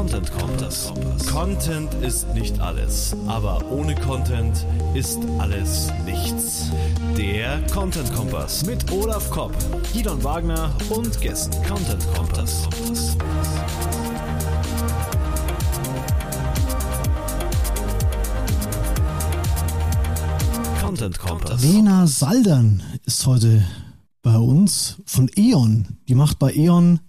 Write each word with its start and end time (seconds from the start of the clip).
Content 0.00 0.32
Kompass. 0.38 0.92
Content 1.30 1.92
ist 2.00 2.26
nicht 2.32 2.58
alles, 2.58 3.14
aber 3.26 3.62
ohne 3.70 3.94
Content 3.94 4.64
ist 4.94 5.18
alles 5.36 5.92
nichts. 6.06 6.70
Der 7.18 7.60
Content 7.66 8.10
Kompass 8.14 8.64
mit 8.64 8.90
Olaf 8.90 9.30
Kopp, 9.30 9.52
Gidon 9.92 10.24
Wagner 10.24 10.74
und 10.88 11.20
Gästen. 11.20 11.54
Content 11.68 12.02
Kompass. 12.14 12.66
Content 20.80 21.18
Kompass. 21.18 21.62
Lena 21.62 22.06
Saldern 22.06 22.82
ist 23.04 23.26
heute 23.26 23.62
bei 24.22 24.38
uns 24.38 24.96
von 25.04 25.30
E.ON. 25.36 25.98
Die 26.08 26.14
macht 26.14 26.38
bei 26.38 26.54
E.ON 26.54 27.00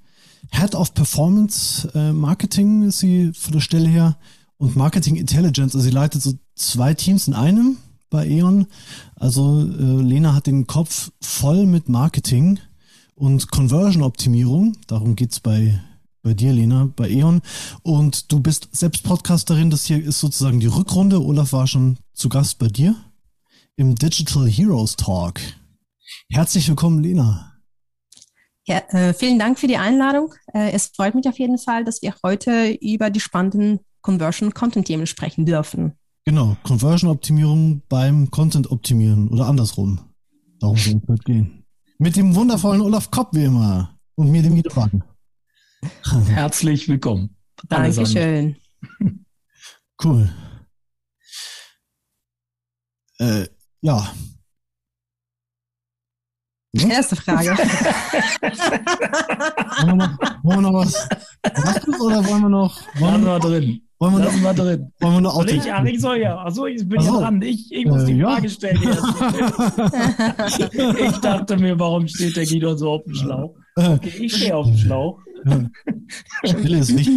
Head 0.51 0.75
of 0.75 0.93
Performance 0.93 1.89
äh, 1.95 2.11
Marketing 2.11 2.83
ist 2.83 2.99
sie 2.99 3.31
von 3.33 3.53
der 3.53 3.61
Stelle 3.61 3.87
her 3.87 4.17
und 4.57 4.75
Marketing 4.75 5.15
Intelligence. 5.15 5.75
Also 5.75 5.79
sie 5.79 5.91
leitet 5.91 6.21
so 6.21 6.33
zwei 6.55 6.93
Teams 6.93 7.27
in 7.27 7.33
einem 7.33 7.77
bei 8.09 8.27
E.ON. 8.27 8.67
Also 9.15 9.61
äh, 9.61 10.01
Lena 10.01 10.35
hat 10.35 10.47
den 10.47 10.67
Kopf 10.67 11.11
voll 11.21 11.65
mit 11.65 11.89
Marketing 11.89 12.59
und 13.15 13.49
Conversion-Optimierung. 13.49 14.77
Darum 14.87 15.15
geht's 15.15 15.39
bei, 15.39 15.81
bei 16.21 16.33
dir, 16.33 16.53
Lena, 16.53 16.89
bei 16.95 17.09
E.ON. 17.09 17.41
Und 17.81 18.31
du 18.31 18.39
bist 18.39 18.69
selbst 18.71 19.03
Podcasterin. 19.03 19.71
Das 19.71 19.85
hier 19.85 20.03
ist 20.03 20.19
sozusagen 20.19 20.59
die 20.59 20.67
Rückrunde. 20.67 21.23
Olaf 21.23 21.53
war 21.53 21.65
schon 21.65 21.97
zu 22.13 22.29
Gast 22.29 22.59
bei 22.59 22.67
dir 22.67 22.95
im 23.77 23.95
Digital 23.95 24.47
Heroes 24.47 24.95
Talk. 24.95 25.39
Herzlich 26.29 26.67
willkommen, 26.67 27.01
Lena. 27.01 27.50
Ja, 28.71 28.77
äh, 28.97 29.13
vielen 29.13 29.37
Dank 29.37 29.59
für 29.59 29.67
die 29.67 29.75
Einladung. 29.75 30.33
Äh, 30.53 30.71
es 30.71 30.91
freut 30.95 31.13
mich 31.13 31.27
auf 31.27 31.37
jeden 31.37 31.57
Fall, 31.57 31.83
dass 31.83 32.01
wir 32.01 32.15
heute 32.23 32.71
über 32.81 33.09
die 33.09 33.19
spannenden 33.19 33.81
Conversion-Content-Themen 33.99 35.07
sprechen 35.07 35.45
dürfen. 35.45 35.97
Genau, 36.23 36.55
Conversion-Optimierung 36.63 37.81
beim 37.89 38.31
Content-Optimieren 38.31 39.27
oder 39.27 39.47
andersrum. 39.47 39.99
Darum 40.61 40.77
soll 40.77 41.01
es 41.09 41.23
gehen. 41.25 41.65
Mit 41.97 42.15
dem 42.15 42.33
wundervollen 42.33 42.79
Olaf 42.79 43.11
Kopp 43.11 43.35
wie 43.35 43.43
immer 43.43 43.99
und 44.15 44.31
mir 44.31 44.41
dem 44.41 44.55
Guido 44.55 44.73
Wagen. 44.73 45.03
Herzlich 46.29 46.87
willkommen. 46.87 47.35
Dankeschön. 47.67 48.55
Cool. 50.01 50.29
Äh, 53.19 53.47
ja? 53.81 54.13
Erste 56.89 57.15
Frage. 57.15 57.49
wollen, 59.81 59.87
wir 59.87 59.95
noch, 59.95 60.17
wollen 60.43 60.61
wir 60.61 60.71
noch 60.71 60.85
was 60.85 61.09
machen 61.43 61.95
oder 62.01 62.25
wollen 62.25 62.41
wir 62.41 62.49
noch? 62.49 62.81
Wollen 62.99 63.23
wir 63.23 63.39
drin. 63.39 63.81
Wollen 63.99 64.17
wir 64.17 64.25
noch, 64.25 64.35
mal 64.41 64.53
drin. 64.55 64.91
Wollen 64.99 65.13
wir 65.13 65.21
noch 65.21 65.35
Soll 65.35 65.49
ich, 65.51 65.71
ach, 65.71 65.85
ich 65.85 66.01
soll 66.01 66.17
ja. 66.17 66.35
Achso, 66.37 66.65
ich 66.65 66.89
bin 66.89 66.99
ja 67.01 67.11
dran. 67.11 67.39
Ich, 67.43 67.71
ich 67.71 67.85
muss 67.85 68.01
äh, 68.01 68.05
die 68.07 68.17
ja. 68.17 68.31
Frage 68.31 68.49
stellen. 68.49 68.81
ich 70.99 71.17
dachte 71.17 71.57
mir, 71.57 71.77
warum 71.77 72.07
steht 72.07 72.35
der 72.35 72.47
Guido 72.47 72.75
so 72.75 72.89
auf 72.93 73.03
dem 73.03 73.13
Schlauch? 73.13 73.55
Äh. 73.75 73.89
Okay, 73.89 74.11
ich 74.21 74.35
stehe 74.35 74.55
auf 74.55 74.65
dem 74.65 74.77
Schlauch. 74.77 75.19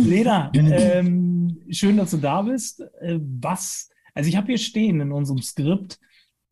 Lena, 0.05 0.51
ähm, 0.53 1.59
schön, 1.71 1.97
dass 1.97 2.11
du 2.11 2.19
da 2.19 2.43
bist. 2.43 2.83
Äh, 3.01 3.19
was, 3.41 3.89
also 4.13 4.29
ich 4.29 4.37
habe 4.37 4.49
hier 4.49 4.59
stehen 4.59 5.01
in 5.01 5.11
unserem 5.11 5.41
Skript, 5.41 5.99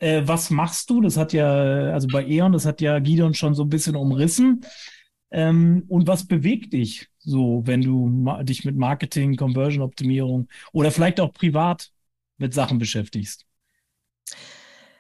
äh, 0.02 0.26
was 0.26 0.50
machst 0.50 0.90
du? 0.90 1.00
Das 1.00 1.16
hat 1.16 1.32
ja, 1.32 1.46
also 1.92 2.08
bei 2.08 2.26
E.ON, 2.26 2.52
das 2.52 2.66
hat 2.66 2.80
ja 2.80 2.98
Gideon 2.98 3.34
schon 3.34 3.54
so 3.54 3.62
ein 3.62 3.68
bisschen 3.68 3.94
umrissen. 3.94 4.66
Ähm, 5.30 5.84
und 5.88 6.08
was 6.08 6.26
bewegt 6.26 6.72
dich 6.72 7.08
so, 7.18 7.62
wenn 7.64 7.82
du 7.82 8.42
dich 8.42 8.64
mit 8.64 8.76
Marketing, 8.76 9.36
Conversion-Optimierung 9.36 10.48
oder 10.72 10.90
vielleicht 10.90 11.20
auch 11.20 11.32
privat 11.32 11.90
mit 12.36 12.52
Sachen 12.52 12.78
beschäftigst? 12.78 13.46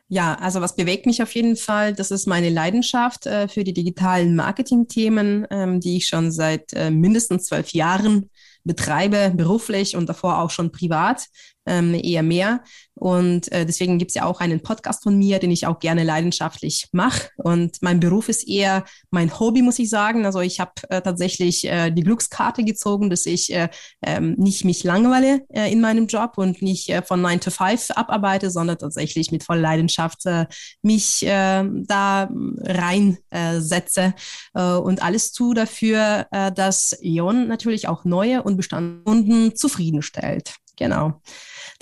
Ja, 0.06 0.34
also 0.34 0.60
was 0.60 0.76
bewegt 0.76 1.06
mich 1.06 1.22
auf 1.22 1.34
jeden 1.34 1.56
Fall, 1.56 1.94
das 1.94 2.10
ist 2.10 2.26
meine 2.26 2.50
Leidenschaft 2.50 3.26
äh, 3.26 3.48
für 3.48 3.64
die 3.64 3.72
digitalen 3.72 4.36
Marketing-Themen, 4.36 5.46
ähm, 5.50 5.80
die 5.80 5.96
ich 5.96 6.06
schon 6.06 6.30
seit 6.30 6.72
äh, 6.74 6.90
mindestens 6.90 7.46
zwölf 7.46 7.70
Jahren 7.70 8.30
betreibe, 8.62 9.32
beruflich 9.34 9.96
und 9.96 10.08
davor 10.08 10.38
auch 10.38 10.50
schon 10.50 10.70
privat 10.70 11.26
ähm, 11.66 11.94
eher 11.94 12.22
mehr. 12.22 12.62
Und 12.94 13.50
äh, 13.52 13.66
deswegen 13.66 13.98
gibt 13.98 14.10
es 14.10 14.14
ja 14.14 14.24
auch 14.24 14.40
einen 14.40 14.62
Podcast 14.62 15.02
von 15.02 15.16
mir, 15.16 15.38
den 15.38 15.50
ich 15.50 15.66
auch 15.66 15.78
gerne 15.78 16.04
leidenschaftlich 16.04 16.88
mache. 16.92 17.30
Und 17.36 17.78
mein 17.80 18.00
Beruf 18.00 18.28
ist 18.28 18.46
eher 18.46 18.84
mein 19.10 19.38
Hobby, 19.38 19.62
muss 19.62 19.78
ich 19.78 19.90
sagen. 19.90 20.24
Also 20.26 20.40
ich 20.40 20.60
habe 20.60 20.72
äh, 20.88 21.00
tatsächlich 21.00 21.64
äh, 21.66 21.90
die 21.90 22.02
Glückskarte 22.02 22.64
gezogen, 22.64 23.10
dass 23.10 23.26
ich 23.26 23.52
äh, 23.52 23.68
ähm, 24.02 24.34
nicht 24.38 24.64
mich 24.64 24.84
langweile 24.84 25.40
äh, 25.48 25.72
in 25.72 25.80
meinem 25.80 26.06
Job 26.06 26.34
und 26.36 26.62
nicht 26.62 26.88
äh, 26.90 27.02
von 27.02 27.20
9 27.20 27.40
to 27.40 27.50
5 27.50 27.90
abarbeite, 27.92 28.50
sondern 28.50 28.78
tatsächlich 28.78 29.32
mit 29.32 29.42
voller 29.42 29.62
Leidenschaft 29.62 30.26
äh, 30.26 30.46
mich 30.82 31.24
äh, 31.26 31.64
da 31.64 32.28
reinsetze 32.60 34.14
äh, 34.54 34.62
und 34.62 35.02
alles 35.02 35.32
tue 35.32 35.54
dafür, 35.54 36.26
äh, 36.30 36.52
dass 36.52 36.96
E.ON 37.02 37.48
natürlich 37.48 37.88
auch 37.88 38.04
neue 38.04 38.42
und 38.42 38.56
Bestandskunden 38.56 39.56
zufriedenstellt. 39.56 40.54
Genau. 40.76 41.20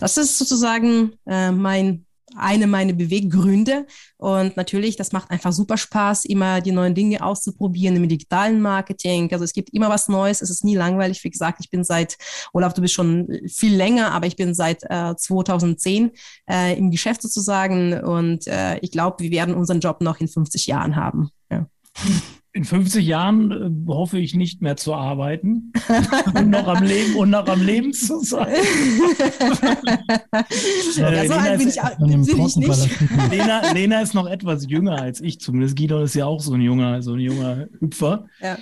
Das 0.01 0.17
ist 0.17 0.39
sozusagen 0.39 1.13
äh, 1.27 1.53
mein 1.53 2.07
eine 2.37 2.67
meiner 2.67 2.93
Beweggründe. 2.93 3.87
Und 4.17 4.57
natürlich, 4.57 4.97
das 4.97 5.13
macht 5.13 5.31
einfach 5.31 5.53
super 5.53 5.77
Spaß, 5.77 6.25
immer 6.27 6.61
die 6.61 6.73
neuen 6.73 6.95
Dinge 6.95 7.23
auszuprobieren 7.25 7.97
im 7.97 8.09
digitalen 8.09 8.61
Marketing. 8.61 9.33
Also 9.33 9.45
es 9.45 9.53
gibt 9.53 9.71
immer 9.71 9.89
was 9.89 10.09
Neues, 10.09 10.43
es 10.43 10.51
ist 10.51 10.65
nie 10.65 10.77
langweilig. 10.77 11.23
Wie 11.25 11.31
gesagt, 11.31 11.59
ich 11.61 11.71
bin 11.71 11.85
seit, 11.85 12.17
Olaf, 12.53 12.75
du 12.75 12.83
bist 12.83 12.95
schon 12.95 13.29
viel 13.47 13.75
länger, 13.75 14.13
aber 14.13 14.27
ich 14.27 14.37
bin 14.37 14.55
seit 14.55 14.83
äh, 14.85 15.15
2010 15.17 16.13
äh, 16.49 16.77
im 16.79 16.91
Geschäft 16.91 17.23
sozusagen. 17.23 17.95
Und 18.01 18.47
äh, 18.47 18.79
ich 18.79 18.91
glaube, 18.91 19.23
wir 19.23 19.31
werden 19.31 19.55
unseren 19.55 19.81
Job 19.81 20.01
noch 20.01 20.21
in 20.21 20.29
50 20.29 20.67
Jahren 20.67 20.97
haben. 20.97 21.31
Ja. 21.51 21.67
in 22.53 22.65
50 22.65 23.07
Jahren 23.07 23.51
äh, 23.53 23.71
hoffe 23.93 24.19
ich 24.19 24.35
nicht 24.35 24.61
mehr 24.61 24.77
zu 24.77 24.95
arbeiten 24.95 25.73
und 26.35 26.51
noch 26.51 26.67
am 26.67 26.83
Leben 26.83 27.15
und 27.17 27.31
noch 27.31 27.47
am 27.47 27.65
Leben 27.65 27.93
zu 27.93 28.21
sein. 28.21 28.55
ja, 30.97 31.27
so 31.27 31.35
alt 31.35 31.59
bin 31.59 31.69
ich, 31.69 31.81
bin 31.99 32.47
ich 32.47 32.57
nicht. 32.57 33.01
Lena, 33.31 33.73
Lena 33.73 34.01
ist 34.01 34.15
noch 34.15 34.27
etwas 34.27 34.69
jünger 34.69 35.01
als 35.01 35.21
ich, 35.21 35.39
zumindest 35.41 35.77
Guido 35.77 36.03
ist 36.03 36.15
ja 36.15 36.27
auch 36.27 36.41
so 36.41 36.55
ein 36.55 36.61
junger, 36.61 37.03
so 37.03 37.13
ein 37.15 37.21
junger 37.21 37.69
Hüpfer. 37.79 38.27
Ja. 38.41 38.59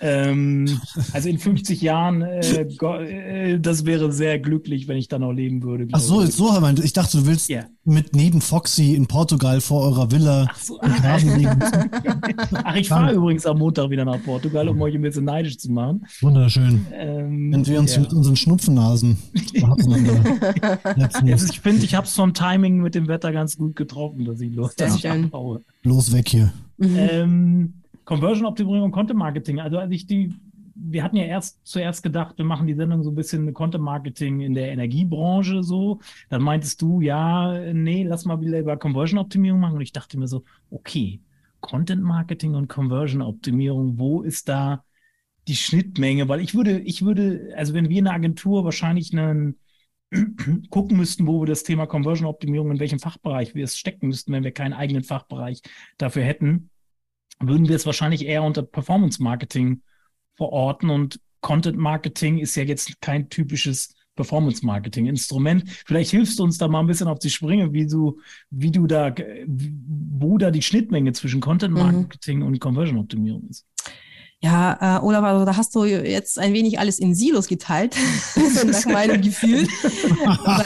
Ähm, 0.00 0.80
also 1.12 1.28
in 1.28 1.38
50 1.38 1.80
Jahren, 1.80 2.22
äh, 2.22 2.40
äh, 2.40 3.60
das 3.60 3.86
wäre 3.86 4.10
sehr 4.10 4.40
glücklich, 4.40 4.88
wenn 4.88 4.96
ich 4.96 5.06
dann 5.06 5.20
noch 5.20 5.32
leben 5.32 5.62
würde. 5.62 5.86
Ach 5.92 6.00
so, 6.00 6.24
so, 6.26 6.50
aber 6.50 6.74
ich 6.82 6.92
dachte, 6.92 7.18
du 7.18 7.26
willst 7.26 7.48
yeah. 7.48 7.66
mit 7.84 8.14
neben 8.14 8.40
Foxy 8.40 8.94
in 8.94 9.06
Portugal 9.06 9.60
vor 9.60 9.82
eurer 9.82 10.10
Villa 10.10 10.48
Ach, 10.50 10.58
so, 10.58 10.80
ach. 10.80 11.00
ach 12.64 12.76
ich 12.76 12.88
fahre 12.88 13.14
übrigens 13.14 13.46
am 13.46 13.58
Montag 13.58 13.88
wieder 13.90 14.04
nach 14.04 14.20
Portugal, 14.24 14.68
um 14.68 14.82
euch 14.82 14.96
ein 14.96 15.02
bisschen 15.02 15.26
neidisch 15.26 15.58
zu 15.58 15.70
machen. 15.70 16.04
Wunderschön. 16.20 16.86
Ähm, 16.92 17.52
wenn 17.52 17.66
wir 17.66 17.78
uns 17.78 17.94
ja. 17.94 18.00
mit 18.00 18.12
unseren 18.12 18.36
Schnupfennasen 18.36 19.16
also 19.62 21.26
Ich 21.26 21.60
finde, 21.60 21.84
ich 21.84 21.94
habe 21.94 22.06
es 22.06 22.14
vom 22.14 22.34
Timing 22.34 22.78
mit 22.78 22.96
dem 22.96 23.06
Wetter 23.06 23.30
ganz 23.30 23.56
gut 23.56 23.76
getroffen, 23.76 24.24
dass 24.24 24.40
ich 24.40 24.52
los, 24.52 24.74
dass 24.74 24.96
ich 24.96 25.08
abhaue. 25.08 25.60
Los 25.84 26.12
weg 26.12 26.28
hier. 26.28 26.52
Mhm. 26.78 26.96
Ähm, 26.96 27.74
Conversion-Optimierung 28.04 28.84
und 28.84 28.92
Content-Marketing. 28.92 29.60
Also 29.60 29.78
als 29.78 29.92
ich 29.92 30.06
die, 30.06 30.34
wir 30.74 31.02
hatten 31.02 31.16
ja 31.16 31.24
erst 31.24 31.66
zuerst 31.66 32.02
gedacht, 32.02 32.36
wir 32.36 32.44
machen 32.44 32.66
die 32.66 32.74
Sendung 32.74 33.02
so 33.02 33.10
ein 33.10 33.14
bisschen 33.14 33.52
Content-Marketing 33.52 34.40
in 34.40 34.54
der 34.54 34.72
Energiebranche 34.72 35.62
so. 35.62 36.00
Dann 36.28 36.42
meintest 36.42 36.82
du, 36.82 37.00
ja, 37.00 37.72
nee, 37.72 38.04
lass 38.04 38.24
mal 38.24 38.40
wieder 38.40 38.58
über 38.58 38.76
Conversion-Optimierung 38.76 39.60
machen. 39.60 39.76
Und 39.76 39.82
ich 39.82 39.92
dachte 39.92 40.18
mir 40.18 40.28
so, 40.28 40.44
okay, 40.70 41.20
Content-Marketing 41.60 42.54
und 42.54 42.68
Conversion-Optimierung, 42.68 43.98
wo 43.98 44.22
ist 44.22 44.48
da 44.48 44.84
die 45.48 45.56
Schnittmenge? 45.56 46.28
Weil 46.28 46.40
ich 46.40 46.54
würde, 46.54 46.78
ich 46.80 47.04
würde, 47.04 47.54
also 47.56 47.72
wenn 47.72 47.88
wir 47.88 47.98
in 47.98 48.04
der 48.04 48.14
Agentur 48.14 48.64
wahrscheinlich 48.64 49.12
einen 49.12 49.58
gucken 50.70 50.96
müssten, 50.96 51.26
wo 51.26 51.40
wir 51.40 51.46
das 51.46 51.62
Thema 51.62 51.86
Conversion-Optimierung, 51.86 52.70
in 52.72 52.80
welchem 52.80 52.98
Fachbereich 52.98 53.54
wir 53.54 53.64
es 53.64 53.78
stecken 53.78 54.08
müssten, 54.08 54.32
wenn 54.32 54.44
wir 54.44 54.52
keinen 54.52 54.74
eigenen 54.74 55.04
Fachbereich 55.04 55.62
dafür 55.96 56.22
hätten, 56.22 56.70
würden 57.40 57.68
wir 57.68 57.76
es 57.76 57.86
wahrscheinlich 57.86 58.24
eher 58.24 58.42
unter 58.42 58.62
Performance 58.62 59.22
Marketing 59.22 59.82
verorten 60.34 60.90
und 60.90 61.20
Content 61.40 61.76
Marketing 61.76 62.38
ist 62.38 62.56
ja 62.56 62.62
jetzt 62.62 63.00
kein 63.00 63.28
typisches 63.28 63.94
Performance 64.16 64.64
Marketing 64.64 65.06
Instrument. 65.06 65.64
Vielleicht 65.86 66.10
hilfst 66.10 66.38
du 66.38 66.44
uns 66.44 66.58
da 66.58 66.68
mal 66.68 66.80
ein 66.80 66.86
bisschen 66.86 67.08
auf 67.08 67.18
die 67.18 67.30
Sprünge, 67.30 67.72
wie 67.72 67.86
du, 67.86 68.20
wie 68.50 68.70
du 68.70 68.86
da, 68.86 69.14
wo 69.46 70.38
da 70.38 70.50
die 70.50 70.62
Schnittmenge 70.62 71.12
zwischen 71.12 71.40
Content. 71.40 71.74
Marketing 71.74 72.38
mhm. 72.38 72.46
und 72.46 72.60
Conversion 72.60 72.98
Optimierung 72.98 73.48
ist. 73.48 73.66
Ja, 74.44 74.98
äh, 74.98 75.02
Olaf, 75.02 75.24
also 75.24 75.46
da 75.46 75.56
hast 75.56 75.74
du 75.74 75.84
jetzt 75.86 76.38
ein 76.38 76.52
wenig 76.52 76.78
alles 76.78 76.98
in 76.98 77.14
Silos 77.14 77.46
geteilt, 77.46 77.96
nach 78.66 78.84
meinem 78.84 79.22
Gefühl. 79.22 79.66
weil, 80.44 80.60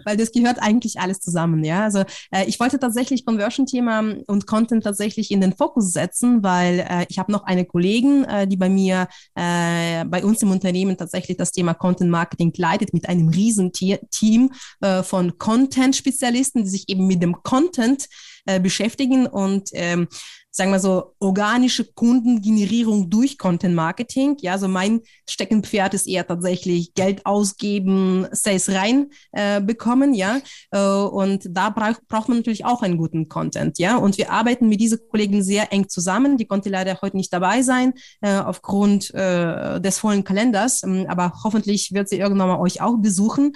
weil, 0.04 0.16
das 0.16 0.30
gehört 0.30 0.62
eigentlich 0.62 1.00
alles 1.00 1.18
zusammen, 1.18 1.64
ja. 1.64 1.82
Also 1.82 2.04
äh, 2.30 2.44
ich 2.46 2.60
wollte 2.60 2.78
tatsächlich 2.78 3.26
Conversion-Thema 3.26 4.14
und 4.28 4.46
Content 4.46 4.84
tatsächlich 4.84 5.32
in 5.32 5.40
den 5.40 5.56
Fokus 5.56 5.92
setzen, 5.92 6.44
weil 6.44 6.86
äh, 6.88 7.04
ich 7.08 7.18
habe 7.18 7.32
noch 7.32 7.42
eine 7.46 7.64
Kollegin, 7.64 8.22
äh, 8.26 8.46
die 8.46 8.56
bei 8.56 8.68
mir, 8.68 9.08
äh, 9.34 10.04
bei 10.04 10.22
uns 10.22 10.40
im 10.40 10.52
Unternehmen 10.52 10.96
tatsächlich 10.96 11.36
das 11.36 11.50
Thema 11.50 11.74
Content 11.74 12.12
Marketing 12.12 12.52
leitet 12.56 12.94
mit 12.94 13.08
einem 13.08 13.28
riesen 13.28 13.72
Team 13.72 14.52
äh, 14.82 15.02
von 15.02 15.36
Content-Spezialisten, 15.36 16.62
die 16.62 16.70
sich 16.70 16.88
eben 16.88 17.08
mit 17.08 17.24
dem 17.24 17.42
Content 17.42 18.06
äh, 18.44 18.60
beschäftigen 18.60 19.26
und 19.26 19.70
ähm, 19.72 20.06
sagen 20.54 20.70
wir 20.70 20.78
so, 20.78 21.14
organische 21.18 21.84
Kundengenerierung 21.84 23.08
durch 23.08 23.38
Content 23.38 23.74
Marketing. 23.74 24.36
Ja, 24.40 24.52
also 24.52 24.68
mein 24.68 25.00
Steckenpferd 25.28 25.94
ist 25.94 26.06
eher 26.06 26.26
tatsächlich 26.26 26.92
Geld 26.94 27.24
ausgeben, 27.24 28.26
Sales 28.32 28.68
rein 28.68 29.10
äh, 29.32 29.62
bekommen, 29.62 30.12
ja. 30.12 30.40
Äh, 30.70 30.78
und 30.78 31.48
da 31.50 31.70
braucht, 31.70 32.06
braucht 32.06 32.28
man 32.28 32.38
natürlich 32.38 32.66
auch 32.66 32.82
einen 32.82 32.98
guten 32.98 33.28
Content, 33.28 33.78
ja. 33.78 33.96
Und 33.96 34.18
wir 34.18 34.30
arbeiten 34.30 34.68
mit 34.68 34.80
diesen 34.80 34.98
Kollegen 35.10 35.42
sehr 35.42 35.72
eng 35.72 35.88
zusammen. 35.88 36.36
Die 36.36 36.46
konnte 36.46 36.68
leider 36.68 37.00
heute 37.00 37.16
nicht 37.16 37.32
dabei 37.32 37.62
sein, 37.62 37.94
äh, 38.20 38.36
aufgrund 38.36 39.12
äh, 39.14 39.80
des 39.80 39.98
vollen 39.98 40.22
Kalenders. 40.22 40.82
Ähm, 40.82 41.06
aber 41.08 41.32
hoffentlich 41.44 41.92
wird 41.92 42.10
sie 42.10 42.18
irgendwann 42.18 42.48
mal 42.48 42.60
euch 42.60 42.82
auch 42.82 42.98
besuchen. 42.98 43.54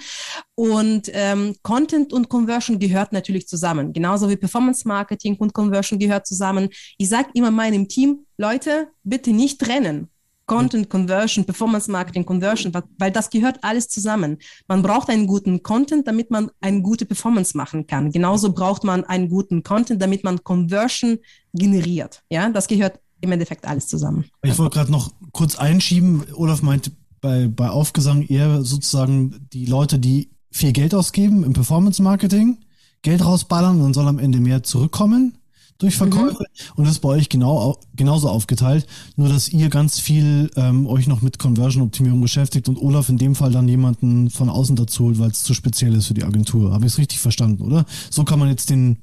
Und 0.55 1.11
ähm, 1.13 1.55
Content 1.61 2.11
und 2.11 2.29
Conversion 2.29 2.79
gehört 2.79 3.13
natürlich 3.13 3.47
zusammen. 3.47 3.93
Genauso 3.93 4.27
wie 4.29 4.35
Performance 4.35 4.87
Marketing 4.87 5.35
und 5.35 5.53
Conversion 5.53 5.99
gehört 5.99 6.25
zusammen. 6.25 6.69
Ich 6.97 7.09
sage 7.09 7.29
immer 7.33 7.51
meinem 7.51 7.87
Team, 7.87 8.25
Leute, 8.37 8.87
bitte 9.03 9.31
nicht 9.31 9.59
trennen. 9.59 10.09
Content 10.47 10.89
Conversion, 10.89 11.43
Performance 11.45 11.91
Marketing 11.91 12.25
Conversion, 12.25 12.73
weil 12.97 13.11
das 13.11 13.29
gehört 13.29 13.63
alles 13.63 13.89
zusammen. 13.89 14.37
Man 14.67 14.81
braucht 14.81 15.09
einen 15.09 15.27
guten 15.27 15.61
Content, 15.61 16.07
damit 16.07 16.31
man 16.31 16.49
eine 16.61 16.81
gute 16.81 17.05
Performance 17.05 17.55
machen 17.55 17.85
kann. 17.85 18.11
Genauso 18.11 18.53
braucht 18.53 18.85
man 18.85 19.03
einen 19.03 19.29
guten 19.29 19.61
Content, 19.61 20.01
damit 20.01 20.23
man 20.23 20.41
Conversion 20.43 21.19
generiert. 21.53 22.23
Ja, 22.29 22.49
das 22.49 22.67
gehört 22.67 22.99
im 23.19 23.31
Endeffekt 23.33 23.65
alles 23.67 23.87
zusammen. 23.87 24.25
Ich 24.41 24.57
wollte 24.57 24.75
gerade 24.75 24.91
noch 24.91 25.11
kurz 25.33 25.57
einschieben. 25.57 26.23
Olaf 26.33 26.61
meint 26.61 26.91
bei, 27.19 27.47
bei 27.47 27.69
Aufgesang 27.69 28.21
eher 28.21 28.63
sozusagen 28.63 29.47
die 29.51 29.65
Leute, 29.65 29.99
die 29.99 30.29
viel 30.49 30.71
Geld 30.71 30.95
ausgeben 30.95 31.43
im 31.43 31.53
Performance 31.53 32.01
Marketing, 32.01 32.59
Geld 33.01 33.23
rausballern 33.23 33.81
und 33.81 33.93
soll 33.93 34.07
am 34.07 34.17
Ende 34.17 34.39
mehr 34.39 34.63
zurückkommen 34.63 35.37
durch 35.77 35.95
Verkäufe. 35.95 36.39
Mhm. 36.39 36.71
Und 36.75 36.85
das 36.85 36.95
ist 36.95 36.99
bei 36.99 37.09
euch 37.09 37.29
genau, 37.29 37.79
genauso 37.95 38.29
aufgeteilt. 38.29 38.87
Nur, 39.15 39.29
dass 39.29 39.49
ihr 39.49 39.69
ganz 39.69 39.99
viel 39.99 40.49
ähm, 40.55 40.87
euch 40.87 41.07
noch 41.07 41.21
mit 41.21 41.39
Conversion-Optimierung 41.39 42.21
beschäftigt 42.21 42.69
und 42.69 42.81
Olaf 42.81 43.09
in 43.09 43.17
dem 43.17 43.35
Fall 43.35 43.51
dann 43.51 43.67
jemanden 43.67 44.29
von 44.29 44.49
außen 44.49 44.75
dazu 44.75 45.05
holt, 45.05 45.19
weil 45.19 45.31
es 45.31 45.43
zu 45.43 45.53
speziell 45.53 45.93
ist 45.93 46.07
für 46.07 46.13
die 46.13 46.23
Agentur. 46.23 46.73
Habe 46.73 46.85
ich 46.85 46.93
es 46.93 46.97
richtig 46.97 47.19
verstanden, 47.19 47.63
oder? 47.63 47.85
So 48.09 48.23
kann 48.23 48.39
man 48.39 48.49
jetzt 48.49 48.69
den 48.69 48.97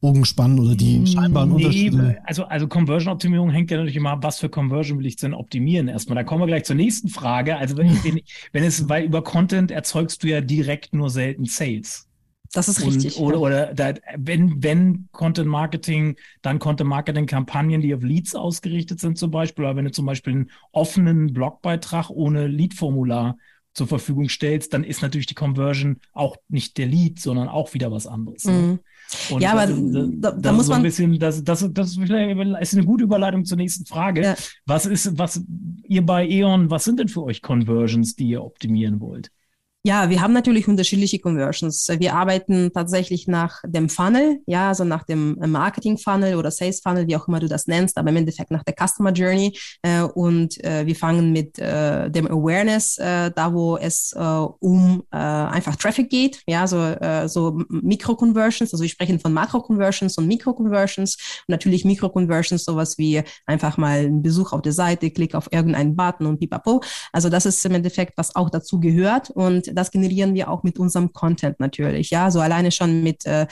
Bogen 0.00 0.24
spannen 0.24 0.60
oder 0.60 0.76
die 0.76 1.04
scheinbaren 1.06 1.50
nee, 1.50 1.56
Unterschiede? 1.56 2.18
Also, 2.24 2.44
also 2.44 2.68
Conversion-Optimierung 2.68 3.50
hängt 3.50 3.70
ja 3.70 3.78
natürlich 3.78 3.96
immer 3.96 4.10
ab, 4.10 4.22
was 4.22 4.38
für 4.38 4.48
Conversion 4.48 4.98
will 4.98 5.06
ich 5.06 5.16
denn 5.16 5.34
optimieren 5.34 5.88
erstmal. 5.88 6.16
Da 6.16 6.24
kommen 6.24 6.42
wir 6.42 6.46
gleich 6.46 6.64
zur 6.64 6.76
nächsten 6.76 7.08
Frage. 7.08 7.56
Also 7.56 7.76
wenn, 7.76 7.88
wenn, 8.04 8.20
wenn 8.52 8.64
es, 8.64 8.88
weil 8.88 9.04
über 9.04 9.22
Content 9.22 9.70
erzeugst 9.70 10.22
du 10.22 10.28
ja 10.28 10.40
direkt 10.40 10.94
nur 10.94 11.10
selten 11.10 11.46
Sales. 11.46 12.07
Das 12.52 12.68
ist 12.68 12.84
richtig. 12.84 13.18
Und, 13.18 13.26
oder 13.26 13.40
oder 13.40 13.74
da, 13.74 13.94
wenn, 14.16 14.62
wenn 14.62 15.08
Content 15.12 15.48
Marketing, 15.48 16.16
dann 16.42 16.58
Content 16.58 16.88
Marketing 16.88 17.26
Kampagnen, 17.26 17.80
die 17.80 17.94
auf 17.94 18.02
Leads 18.02 18.34
ausgerichtet 18.34 19.00
sind 19.00 19.18
zum 19.18 19.30
Beispiel, 19.30 19.64
oder 19.64 19.76
wenn 19.76 19.84
du 19.84 19.90
zum 19.90 20.06
Beispiel 20.06 20.32
einen 20.32 20.50
offenen 20.72 21.32
Blogbeitrag 21.32 22.10
ohne 22.10 22.46
Lead-Formular 22.46 23.36
zur 23.74 23.86
Verfügung 23.86 24.28
stellst, 24.28 24.72
dann 24.72 24.82
ist 24.82 25.02
natürlich 25.02 25.26
die 25.26 25.34
Conversion 25.34 25.98
auch 26.12 26.36
nicht 26.48 26.78
der 26.78 26.86
Lead, 26.86 27.20
sondern 27.20 27.48
auch 27.48 27.74
wieder 27.74 27.92
was 27.92 28.06
anderes. 28.06 28.44
Ne? 28.44 28.52
Mhm. 28.52 29.40
Ja, 29.40 29.52
aber 29.52 29.66
da, 29.66 30.32
da, 30.32 30.32
da 30.32 30.52
muss 30.52 30.68
man. 30.68 30.78
ein 30.78 30.82
bisschen, 30.82 31.18
das, 31.18 31.42
das, 31.42 31.66
das 31.72 31.96
ist 31.96 32.10
eine 32.10 32.84
gute 32.84 33.04
Überleitung 33.04 33.44
zur 33.44 33.56
nächsten 33.56 33.86
Frage. 33.86 34.22
Ja. 34.22 34.36
Was 34.66 34.84
ist, 34.84 35.16
was 35.16 35.42
ihr 35.84 36.04
bei 36.04 36.28
E.ON, 36.28 36.70
was 36.70 36.84
sind 36.84 36.98
denn 36.98 37.08
für 37.08 37.22
euch 37.22 37.40
Conversions, 37.40 38.16
die 38.16 38.28
ihr 38.28 38.44
optimieren 38.44 39.00
wollt? 39.00 39.30
Ja, 39.88 40.10
wir 40.10 40.20
haben 40.20 40.34
natürlich 40.34 40.68
unterschiedliche 40.68 41.18
Conversions. 41.18 41.88
Wir 41.88 42.14
arbeiten 42.14 42.70
tatsächlich 42.74 43.26
nach 43.26 43.62
dem 43.66 43.88
Funnel, 43.88 44.42
ja, 44.44 44.68
also 44.68 44.84
nach 44.84 45.04
dem 45.04 45.38
Marketing 45.38 45.96
Funnel 45.96 46.34
oder 46.34 46.50
Sales 46.50 46.80
Funnel, 46.80 47.06
wie 47.06 47.16
auch 47.16 47.26
immer 47.26 47.40
du 47.40 47.48
das 47.48 47.66
nennst, 47.68 47.96
aber 47.96 48.10
im 48.10 48.16
Endeffekt 48.16 48.50
nach 48.50 48.64
der 48.64 48.74
Customer 48.74 49.12
Journey. 49.12 49.56
Äh, 49.80 50.02
und 50.02 50.62
äh, 50.62 50.84
wir 50.84 50.94
fangen 50.94 51.32
mit 51.32 51.58
äh, 51.58 52.10
dem 52.10 52.26
Awareness, 52.26 52.96
da 52.96 53.54
wo 53.54 53.78
es 53.78 54.14
um 54.58 55.02
einfach 55.10 55.76
Traffic 55.76 56.10
geht, 56.10 56.42
ja, 56.46 56.66
so, 56.66 56.94
so 57.26 57.62
Mikro-Conversions, 57.70 58.74
also 58.74 58.82
wir 58.82 58.90
sprechen 58.90 59.20
von 59.20 59.32
Makro-Conversions 59.32 60.18
und 60.18 60.26
Mikro-Conversions 60.26 61.16
und 61.16 61.52
natürlich 61.52 61.86
Mikro-Conversions, 61.86 62.64
sowas 62.64 62.98
wie 62.98 63.22
einfach 63.46 63.78
mal 63.78 64.00
ein 64.00 64.22
Besuch 64.22 64.52
auf 64.52 64.60
der 64.62 64.72
Seite, 64.72 65.10
Klick 65.10 65.34
auf 65.34 65.48
irgendeinen 65.50 65.96
Button 65.96 66.26
und 66.26 66.40
pipapo. 66.40 66.82
Also 67.12 67.30
das 67.30 67.46
ist 67.46 67.64
im 67.64 67.74
Endeffekt, 67.74 68.18
was 68.18 68.36
auch 68.36 68.50
dazu 68.50 68.80
gehört 68.80 69.30
und 69.30 69.77
das 69.78 69.90
generieren 69.90 70.34
wir 70.34 70.50
auch 70.50 70.62
mit 70.62 70.78
unserem 70.78 71.12
Content 71.12 71.60
natürlich. 71.60 72.10
Ja, 72.10 72.30
so 72.30 72.40
alleine 72.40 72.70
schon 72.70 73.02
mit, 73.02 73.24
äh, 73.26 73.46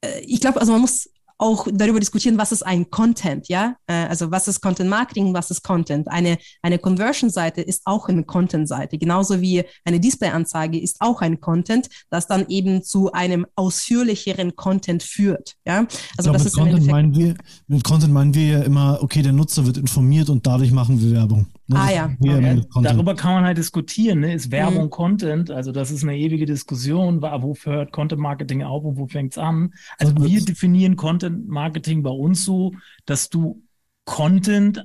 äh 0.00 0.20
ich 0.26 0.40
glaube, 0.40 0.60
also 0.60 0.72
man 0.72 0.80
muss 0.80 1.08
auch 1.38 1.68
darüber 1.72 2.00
diskutieren, 2.00 2.36
was 2.36 2.50
ist 2.50 2.62
ein 2.62 2.90
Content, 2.90 3.48
ja? 3.48 3.76
Äh, 3.86 4.06
also 4.06 4.30
was 4.32 4.48
ist 4.48 4.60
Content 4.60 4.90
Marketing, 4.90 5.32
was 5.32 5.52
ist 5.52 5.62
Content? 5.62 6.08
Eine, 6.08 6.36
eine 6.62 6.78
Conversion-Seite 6.78 7.62
ist 7.62 7.82
auch 7.84 8.08
eine 8.08 8.24
Content-Seite, 8.24 8.98
genauso 8.98 9.40
wie 9.40 9.62
eine 9.84 10.00
Display-Anzeige 10.00 10.80
ist 10.80 10.96
auch 10.98 11.22
ein 11.22 11.40
Content, 11.40 11.88
das 12.10 12.26
dann 12.26 12.46
eben 12.48 12.82
zu 12.82 13.12
einem 13.12 13.46
ausführlicheren 13.54 14.56
Content 14.56 15.04
führt, 15.04 15.54
ja? 15.64 15.86
Also 16.16 16.30
glaub, 16.30 16.32
das 16.34 16.46
ist 16.46 16.56
Content 16.56 16.86
meinen 16.86 17.14
wir, 17.14 17.34
mit 17.68 17.84
Content 17.84 18.12
meinen 18.12 18.34
wir 18.34 18.46
ja 18.46 18.62
immer, 18.62 18.98
okay, 19.00 19.22
der 19.22 19.32
Nutzer 19.32 19.64
wird 19.64 19.76
informiert 19.76 20.28
und 20.30 20.44
dadurch 20.44 20.72
machen 20.72 21.00
wir 21.00 21.12
Werbung. 21.12 21.46
Ne? 21.68 21.78
Ah 21.78 21.90
ja. 21.90 22.10
ja 22.20 22.56
darüber 22.82 23.14
kann 23.14 23.34
man 23.34 23.44
halt 23.44 23.58
diskutieren, 23.58 24.20
ne? 24.20 24.32
Ist 24.32 24.50
Werbung 24.50 24.84
mhm. 24.84 24.90
Content? 24.90 25.50
Also 25.50 25.72
das 25.72 25.90
ist 25.90 26.02
eine 26.02 26.16
ewige 26.16 26.46
Diskussion, 26.46 27.20
wofür 27.20 27.72
hört 27.74 27.92
Content 27.92 28.20
Marketing 28.20 28.62
auf 28.62 28.84
und 28.84 28.96
wo 28.96 29.06
fängt 29.06 29.32
es 29.32 29.38
an? 29.38 29.74
Also 29.98 30.14
wir 30.16 30.44
definieren 30.44 30.96
Content 30.96 31.18
Content 31.18 31.48
Marketing 31.48 32.02
bei 32.02 32.10
uns 32.10 32.44
so, 32.44 32.72
dass 33.04 33.28
du 33.28 33.62
Content 34.04 34.84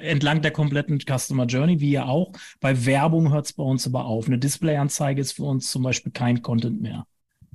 entlang 0.00 0.42
der 0.42 0.50
kompletten 0.50 1.00
Customer 1.00 1.46
Journey, 1.46 1.80
wie 1.80 1.92
ja 1.92 2.04
auch. 2.04 2.32
Bei 2.60 2.84
Werbung 2.84 3.32
hört 3.32 3.46
es 3.46 3.52
bei 3.52 3.62
uns 3.62 3.86
aber 3.86 4.04
auf. 4.04 4.26
Eine 4.26 4.38
Displayanzeige 4.38 5.20
ist 5.20 5.32
für 5.32 5.44
uns 5.44 5.70
zum 5.70 5.82
Beispiel 5.82 6.12
kein 6.12 6.42
Content 6.42 6.82
mehr. 6.82 7.06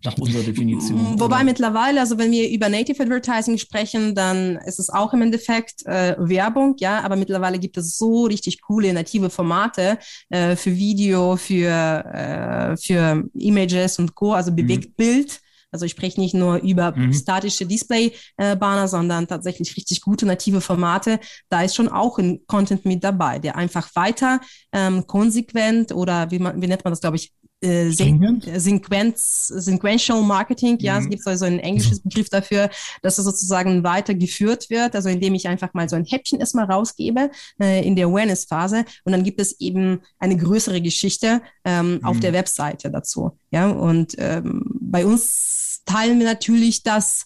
Nach 0.03 0.17
unserer 0.17 0.43
Definition. 0.43 1.19
Wobei 1.19 1.37
oder? 1.37 1.43
mittlerweile, 1.43 1.99
also 1.99 2.17
wenn 2.17 2.31
wir 2.31 2.49
über 2.49 2.69
Native 2.69 3.01
Advertising 3.01 3.57
sprechen, 3.57 4.13
dann 4.13 4.57
ist 4.57 4.79
es 4.79 4.89
auch 4.89 5.11
im 5.13 5.23
Endeffekt 5.23 5.85
äh, 5.85 6.15
Werbung, 6.19 6.75
ja, 6.77 7.01
aber 7.01 7.15
mittlerweile 7.15 7.57
gibt 7.57 7.77
es 7.77 7.97
so 7.97 8.25
richtig 8.25 8.61
coole 8.61 8.93
native 8.93 9.29
Formate 9.29 9.97
äh, 10.29 10.55
für 10.55 10.75
Video, 10.75 11.35
für, 11.35 11.71
äh, 11.71 12.77
für 12.77 13.23
Images 13.33 13.97
und 13.97 14.13
Co., 14.13 14.33
also 14.33 14.51
bewegt 14.51 14.89
mhm. 14.89 14.93
Bild 14.95 15.41
also 15.71 15.85
ich 15.85 15.91
spreche 15.91 16.19
nicht 16.19 16.33
nur 16.33 16.57
über 16.57 16.95
mhm. 16.95 17.13
statische 17.13 17.65
Display-Banner, 17.65 18.87
sondern 18.87 19.27
tatsächlich 19.27 19.75
richtig 19.75 20.01
gute 20.01 20.25
native 20.25 20.61
Formate. 20.61 21.19
Da 21.49 21.61
ist 21.61 21.75
schon 21.75 21.89
auch 21.89 22.17
ein 22.17 22.41
Content 22.47 22.85
mit 22.85 23.03
dabei, 23.03 23.39
der 23.39 23.55
einfach 23.57 23.93
weiter 23.95 24.39
ähm, 24.71 25.05
konsequent 25.07 25.91
oder 25.91 26.31
wie, 26.31 26.39
man, 26.39 26.61
wie 26.61 26.67
nennt 26.67 26.83
man 26.83 26.93
das, 26.93 27.01
glaube 27.01 27.17
ich, 27.17 27.33
äh, 27.61 27.89
Sequenz, 27.89 29.47
Sequential 29.47 30.21
Marketing, 30.21 30.77
ja, 30.79 30.99
mhm. 30.99 31.05
es 31.05 31.09
gibt 31.09 31.27
also 31.27 31.45
ein 31.45 31.59
englisches 31.59 32.01
Begriff 32.01 32.29
dafür, 32.29 32.69
dass 33.01 33.17
es 33.17 33.25
sozusagen 33.25 33.83
weitergeführt 33.83 34.69
wird, 34.69 34.95
also 34.95 35.09
indem 35.09 35.33
ich 35.33 35.47
einfach 35.47 35.73
mal 35.73 35.89
so 35.89 35.95
ein 35.95 36.05
Häppchen 36.05 36.39
erstmal 36.39 36.65
rausgebe 36.65 37.31
äh, 37.59 37.85
in 37.85 37.95
der 37.95 38.07
Awareness-Phase 38.07 38.85
und 39.05 39.11
dann 39.11 39.23
gibt 39.23 39.41
es 39.41 39.59
eben 39.59 40.01
eine 40.19 40.37
größere 40.37 40.81
Geschichte 40.81 41.41
ähm, 41.65 41.95
mhm. 41.95 42.05
auf 42.05 42.19
der 42.19 42.33
Webseite 42.33 42.91
dazu, 42.91 43.37
ja, 43.51 43.69
und 43.69 44.15
ähm, 44.17 44.63
bei 44.79 45.05
uns 45.05 45.81
teilen 45.85 46.19
wir 46.19 46.25
natürlich 46.25 46.83
das 46.83 47.25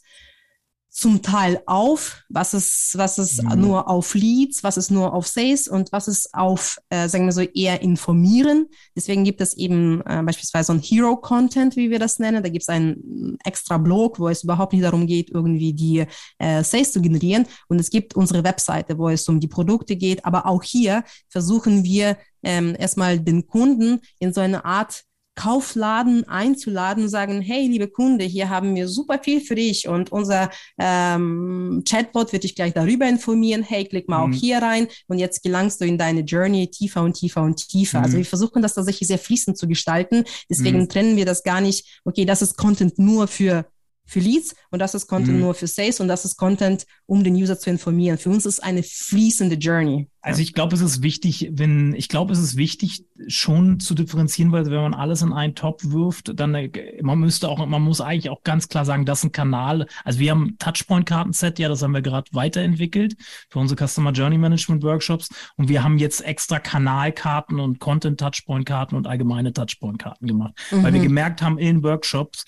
zum 1.02 1.24
Teil 1.24 1.64
auf, 1.66 2.22
was 2.30 2.54
ist, 2.54 2.96
was 2.96 3.18
ist 3.18 3.42
mhm. 3.42 3.60
nur 3.60 3.90
auf 3.90 4.14
Leads, 4.14 4.64
was 4.64 4.78
ist 4.78 4.92
nur 4.92 5.16
auf 5.16 5.26
Sales 5.26 5.68
und 5.68 5.92
was 5.92 6.08
ist 6.08 6.32
auf, 6.36 6.78
äh, 6.92 7.10
sagen 7.10 7.26
wir 7.26 7.32
so, 7.32 7.42
eher 7.42 7.82
informieren. 7.82 8.68
Deswegen 8.96 9.24
gibt 9.24 9.42
es 9.42 9.58
eben 9.58 10.02
äh, 10.02 10.22
beispielsweise 10.22 10.68
so 10.68 10.74
ein 10.74 10.80
Hero-Content, 10.80 11.76
wie 11.76 11.90
wir 11.90 11.98
das 11.98 12.20
nennen. 12.20 12.44
Da 12.44 12.50
gibt 12.50 12.62
es 12.62 12.70
einen 12.70 13.40
extra 13.44 13.80
Blog, 13.80 14.20
wo 14.20 14.30
es 14.30 14.44
überhaupt 14.44 14.74
nicht 14.74 14.86
darum 14.86 15.08
geht, 15.08 15.32
irgendwie 15.32 15.74
die 15.74 16.06
äh, 16.38 16.64
Sales 16.64 16.92
zu 16.92 17.02
generieren. 17.02 17.48
Und 17.68 17.80
es 17.80 17.90
gibt 17.90 18.16
unsere 18.16 18.44
Webseite, 18.44 19.00
wo 19.00 19.10
es 19.10 19.28
um 19.28 19.40
die 19.40 19.48
Produkte 19.48 19.96
geht. 19.96 20.24
Aber 20.24 20.46
auch 20.46 20.62
hier 20.62 21.04
versuchen 21.30 21.84
wir 21.84 22.16
ähm, 22.44 22.76
erstmal 22.78 23.20
den 23.20 23.48
Kunden 23.48 24.02
in 24.20 24.34
so 24.34 24.42
eine 24.42 24.66
Art 24.66 25.04
Kaufladen 25.36 26.28
einzuladen 26.28 27.04
und 27.04 27.10
sagen, 27.10 27.42
hey, 27.42 27.68
liebe 27.68 27.88
Kunde, 27.88 28.26
hier 28.26 28.50
haben 28.50 28.76
wir 28.76 28.88
super 28.88 29.20
viel 29.24 29.40
für 29.42 29.56
dich 29.56 29.88
und 29.88 30.12
unser 30.12 30.52
ähm, 30.78 31.84
Chatbot 31.88 32.34
wird 32.34 32.44
dich 32.44 32.56
gleich 32.56 32.74
darüber 32.74 33.08
informieren. 33.08 33.64
Hey, 33.64 33.86
klick 33.86 34.10
mal 34.10 34.26
mhm. 34.26 34.34
auch 34.34 34.38
hier 34.38 34.58
rein 34.58 34.88
und 35.08 35.20
jetzt 35.20 35.42
gelangst 35.42 35.80
du 35.80 35.86
in 35.86 35.98
deine 35.98 36.22
Journey 36.22 36.70
tiefer 36.70 37.02
und 37.02 37.14
tiefer 37.14 37.42
und 37.44 37.68
tiefer. 37.68 38.00
Also 38.00 38.10
mhm. 38.10 38.12
Also 38.12 38.18
wir 38.18 38.26
versuchen 38.26 38.62
das 38.62 38.74
tatsächlich 38.74 39.08
sehr 39.08 39.20
fließend 39.20 39.58
zu 39.58 39.68
gestalten. 39.68 40.26
Deswegen 40.50 40.80
mhm. 40.80 40.90
trennen 40.90 41.16
wir 41.16 41.26
das 41.26 41.44
gar 41.44 41.62
nicht, 41.62 42.02
okay, 42.04 42.26
das 42.26 42.42
ist 42.42 42.58
Content 42.58 43.00
nur 43.00 43.28
für 43.28 43.66
für 44.06 44.20
Leads 44.20 44.54
und 44.72 44.80
das 44.80 44.94
ist 44.94 45.08
Content 45.08 45.36
mhm. 45.36 45.44
nur 45.44 45.54
für 45.54 45.68
Sales 45.68 46.02
und 46.02 46.10
das 46.10 46.26
ist 46.26 46.36
Content, 46.36 46.86
um 47.06 47.24
den 47.24 47.36
User 47.36 47.58
zu 47.58 47.70
informieren. 47.70 48.18
Für 48.18 48.30
uns 48.30 48.46
ist 48.46 48.62
eine 48.62 48.84
fließende 48.84 49.56
Journey. 49.56 50.11
Also 50.24 50.42
ich 50.42 50.54
glaube, 50.54 50.76
es 50.76 50.82
ist 50.82 51.02
wichtig, 51.02 51.50
wenn, 51.54 51.96
ich 51.96 52.08
glaube, 52.08 52.34
es 52.34 52.40
ist 52.40 52.56
wichtig, 52.56 53.06
schon 53.28 53.80
zu 53.80 53.96
differenzieren, 53.96 54.52
weil 54.52 54.66
wenn 54.66 54.82
man 54.82 54.94
alles 54.94 55.24
in 55.24 55.34
einen 55.34 55.56
Topf 55.56 55.84
wirft, 55.86 56.40
dann, 56.40 56.54
äh, 56.54 56.70
man 57.02 57.20
müsste 57.20 57.50
auch, 57.50 57.66
man 57.66 57.82
muss 57.82 58.02
eigentlich 58.02 58.30
auch 58.30 58.44
ganz 58.44 58.70
klar 58.70 58.86
sagen, 58.86 59.06
das 59.06 59.20
ist 59.20 59.26
ein 59.26 59.32
Kanal. 59.32 59.88
Also 60.04 60.20
wir 60.20 60.32
haben 60.32 60.58
Touchpoint-Kartenset, 60.60 61.58
ja, 61.58 61.70
das 61.70 61.82
haben 61.82 61.94
wir 61.94 62.04
gerade 62.04 62.30
weiterentwickelt 62.34 63.16
für 63.50 63.60
unsere 63.60 63.88
Customer 63.88 64.12
Journey 64.12 64.38
Management 64.38 64.84
Workshops 64.84 65.30
und 65.58 65.70
wir 65.70 65.84
haben 65.84 65.98
jetzt 65.98 66.24
extra 66.24 66.60
Kanalkarten 66.60 67.60
und 67.60 67.80
Content-Touchpoint-Karten 67.80 68.96
und 68.96 69.08
allgemeine 69.08 69.54
Touchpoint-Karten 69.54 70.28
gemacht, 70.28 70.54
mhm. 70.70 70.84
weil 70.84 70.94
wir 70.94 71.02
gemerkt 71.02 71.42
haben 71.42 71.58
in 71.58 71.84
Workshops, 71.84 72.46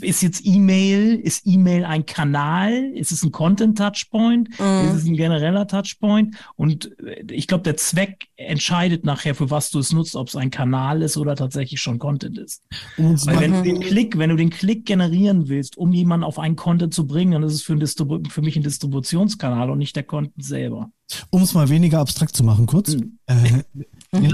ist 0.00 0.22
jetzt 0.22 0.42
E-Mail, 0.44 1.14
ist 1.14 1.46
E-Mail 1.46 1.86
ein 1.86 2.04
Kanal, 2.04 2.92
ist 2.94 3.12
es 3.12 3.22
ein 3.22 3.32
Content-Touchpoint, 3.32 4.50
mhm. 4.60 4.88
ist 4.88 4.94
es 4.94 5.06
ein 5.06 5.16
genereller 5.16 5.66
Touchpoint 5.66 6.36
und 6.56 6.90
ich 7.30 7.46
glaube, 7.46 7.62
der 7.62 7.76
Zweck 7.76 8.28
entscheidet 8.36 9.04
nachher, 9.04 9.34
für 9.34 9.50
was 9.50 9.70
du 9.70 9.78
es 9.78 9.92
nutzt, 9.92 10.16
ob 10.16 10.28
es 10.28 10.36
ein 10.36 10.50
Kanal 10.50 11.02
ist 11.02 11.16
oder 11.16 11.36
tatsächlich 11.36 11.80
schon 11.80 11.98
Content 11.98 12.38
ist. 12.38 12.62
Weil 12.96 13.40
wenn 13.40 13.52
du 13.52 13.62
den 13.62 13.80
Klick, 13.80 14.18
wenn 14.18 14.30
du 14.30 14.36
den 14.36 14.50
Klick 14.50 14.86
generieren 14.86 15.48
willst, 15.48 15.76
um 15.76 15.92
jemanden 15.92 16.24
auf 16.24 16.38
einen 16.38 16.56
Content 16.56 16.94
zu 16.94 17.06
bringen, 17.06 17.32
dann 17.32 17.42
ist 17.42 17.54
es 17.54 17.62
für, 17.62 17.74
ein 17.74 18.24
für 18.26 18.42
mich 18.42 18.56
ein 18.56 18.62
Distributionskanal 18.62 19.70
und 19.70 19.78
nicht 19.78 19.96
der 19.96 20.04
Content 20.04 20.44
selber. 20.44 20.90
Um 21.30 21.42
es 21.42 21.54
mal 21.54 21.68
weniger 21.68 22.00
abstrakt 22.00 22.36
zu 22.36 22.44
machen, 22.44 22.66
kurz, 22.66 22.94
mhm. 22.94 23.18
äh, 23.26 23.62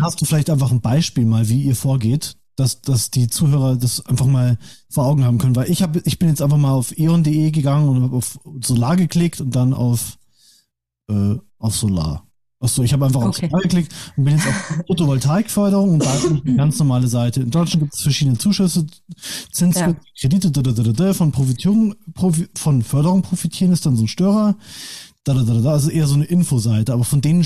hast 0.00 0.20
du 0.20 0.24
vielleicht 0.24 0.50
einfach 0.50 0.70
ein 0.70 0.80
Beispiel 0.80 1.24
mal, 1.24 1.48
wie 1.48 1.62
ihr 1.62 1.76
vorgeht, 1.76 2.36
dass, 2.56 2.82
dass 2.82 3.10
die 3.10 3.28
Zuhörer 3.28 3.76
das 3.76 4.04
einfach 4.06 4.26
mal 4.26 4.58
vor 4.88 5.06
Augen 5.06 5.24
haben 5.24 5.38
können. 5.38 5.56
Weil 5.56 5.70
ich 5.70 5.82
habe, 5.82 6.02
ich 6.04 6.18
bin 6.18 6.28
jetzt 6.28 6.42
einfach 6.42 6.58
mal 6.58 6.72
auf 6.72 6.96
eon.de 6.96 7.50
gegangen 7.50 7.88
und 7.88 8.02
habe 8.02 8.16
auf 8.16 8.38
Solar 8.62 8.96
geklickt 8.96 9.40
und 9.40 9.56
dann 9.56 9.72
auf, 9.72 10.18
äh, 11.08 11.36
auf 11.58 11.76
Solar. 11.76 12.29
Achso, 12.62 12.82
ich 12.82 12.92
habe 12.92 13.06
einfach 13.06 13.22
okay. 13.22 13.48
auf 13.50 13.62
geklickt 13.62 13.94
und 14.16 14.24
bin 14.24 14.36
jetzt 14.36 14.46
auf 14.46 14.54
Photovoltaikförderung 14.86 15.94
und 15.94 16.04
da 16.04 16.14
ist 16.14 16.26
eine 16.26 16.42
ganz 16.56 16.78
normale 16.78 17.08
Seite. 17.08 17.40
In 17.40 17.50
Deutschland 17.50 17.84
gibt 17.84 17.94
es 17.94 18.02
verschiedene 18.02 18.36
Zuschüsse, 18.36 18.86
Zins, 19.50 19.80
ja. 19.80 19.96
Kredite, 20.20 20.50
da, 20.50 20.60
da, 20.60 20.72
da, 20.72 20.92
da, 20.92 21.14
von 21.14 21.32
Profitierung, 21.32 21.94
Profi, 22.12 22.48
von 22.54 22.82
Förderung 22.82 23.22
profitieren 23.22 23.72
ist 23.72 23.86
dann 23.86 23.96
so 23.96 24.04
ein 24.04 24.08
Störer. 24.08 24.56
Da, 25.24 25.32
da, 25.32 25.42
da, 25.42 25.54
da, 25.54 25.70
also 25.72 25.88
eher 25.88 26.06
so 26.06 26.14
eine 26.14 26.24
Infoseite, 26.24 26.92
aber 26.92 27.04
von 27.04 27.22
denen 27.22 27.44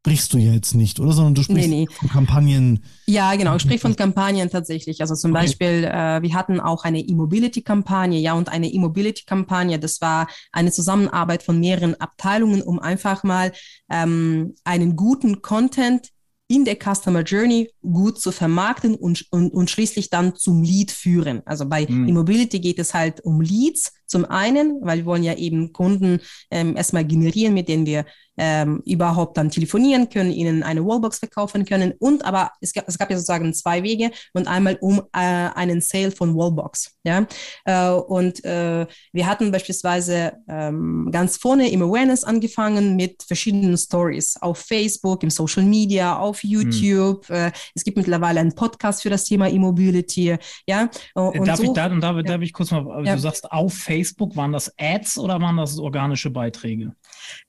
sprichst 0.00 0.32
du 0.32 0.38
ja 0.38 0.52
jetzt 0.52 0.74
nicht, 0.74 0.98
oder? 0.98 1.12
Sondern 1.12 1.34
du 1.34 1.42
sprichst 1.42 1.68
nee, 1.68 1.86
nee. 1.86 1.94
von 1.94 2.08
Kampagnen. 2.08 2.82
Ja, 3.06 3.34
genau. 3.34 3.56
Ich 3.56 3.62
spreche 3.62 3.80
von 3.80 3.96
Kampagnen 3.96 4.48
tatsächlich. 4.48 5.02
Also 5.02 5.14
zum 5.14 5.32
okay. 5.32 5.42
Beispiel, 5.42 5.84
äh, 5.84 6.22
wir 6.22 6.34
hatten 6.34 6.58
auch 6.58 6.84
eine 6.84 7.00
E-Mobility-Kampagne, 7.00 8.18
ja, 8.18 8.32
und 8.32 8.48
eine 8.48 8.68
E-Mobility-Kampagne, 8.68 9.78
das 9.78 10.00
war 10.00 10.26
eine 10.52 10.72
Zusammenarbeit 10.72 11.42
von 11.42 11.60
mehreren 11.60 12.00
Abteilungen, 12.00 12.62
um 12.62 12.78
einfach 12.78 13.24
mal 13.24 13.52
ähm, 13.90 14.54
einen 14.64 14.96
guten 14.96 15.42
Content 15.42 16.08
in 16.48 16.64
der 16.64 16.76
Customer 16.76 17.22
Journey 17.22 17.70
gut 17.82 18.20
zu 18.20 18.32
vermarkten 18.32 18.94
und, 18.94 19.26
und, 19.30 19.52
und 19.52 19.70
schließlich 19.70 20.08
dann 20.08 20.34
zum 20.34 20.62
Lead 20.62 20.90
führen. 20.90 21.42
Also 21.44 21.68
bei 21.68 21.86
mhm. 21.86 22.08
E-Mobility 22.08 22.58
geht 22.58 22.78
es 22.78 22.94
halt 22.94 23.20
um 23.20 23.42
Leads 23.42 23.92
zum 24.10 24.24
einen, 24.24 24.80
weil 24.82 24.98
wir 24.98 25.06
wollen 25.06 25.22
ja 25.22 25.34
eben 25.34 25.72
Kunden 25.72 26.20
ähm, 26.50 26.76
erstmal 26.76 27.04
generieren, 27.04 27.54
mit 27.54 27.68
denen 27.68 27.86
wir 27.86 28.04
ähm, 28.40 28.82
überhaupt 28.86 29.36
dann 29.36 29.50
telefonieren 29.50 30.08
können, 30.08 30.32
ihnen 30.32 30.62
eine 30.62 30.84
Wallbox 30.84 31.18
verkaufen 31.18 31.66
können. 31.66 31.92
Und 31.98 32.24
aber 32.24 32.52
es 32.62 32.72
gab, 32.72 32.88
es 32.88 32.96
gab 32.96 33.10
ja 33.10 33.16
sozusagen 33.16 33.52
zwei 33.52 33.82
Wege 33.82 34.10
und 34.32 34.48
einmal 34.48 34.78
um 34.80 35.00
äh, 35.12 35.18
einen 35.54 35.82
Sale 35.82 36.10
von 36.10 36.34
Wallbox. 36.34 36.96
Ja? 37.04 37.26
Äh, 37.66 37.90
und 37.90 38.42
äh, 38.44 38.86
wir 39.12 39.26
hatten 39.26 39.52
beispielsweise 39.52 40.32
ähm, 40.48 41.10
ganz 41.12 41.36
vorne 41.36 41.70
im 41.70 41.82
Awareness 41.82 42.24
angefangen 42.24 42.96
mit 42.96 43.22
verschiedenen 43.24 43.76
Stories 43.76 44.36
auf 44.40 44.58
Facebook, 44.58 45.22
im 45.22 45.30
Social 45.30 45.64
Media, 45.64 46.18
auf 46.18 46.42
hm. 46.42 46.50
YouTube. 46.50 47.28
Mhm. 47.28 47.52
es 47.74 47.84
gibt 47.84 47.98
mittlerweile 47.98 48.40
einen 48.40 48.54
Podcast 48.54 49.02
für 49.02 49.10
das 49.10 49.24
Thema 49.24 49.48
E-Mobility. 49.48 50.36
Ja? 50.66 50.88
Und 51.14 51.46
darf, 51.46 51.58
so, 51.58 51.64
ich, 51.64 51.70
da, 51.72 51.90
darf, 51.90 52.16
ja. 52.16 52.22
darf 52.22 52.40
ich 52.40 52.54
kurz 52.54 52.70
mal, 52.70 53.04
ja. 53.04 53.14
du 53.14 53.20
sagst 53.20 53.50
auf 53.52 53.74
Facebook, 53.74 53.99
waren 54.36 54.52
das 54.52 54.72
Ads 54.78 55.18
oder 55.18 55.40
waren 55.40 55.56
das 55.56 55.78
organische 55.78 56.30
Beiträge? 56.30 56.92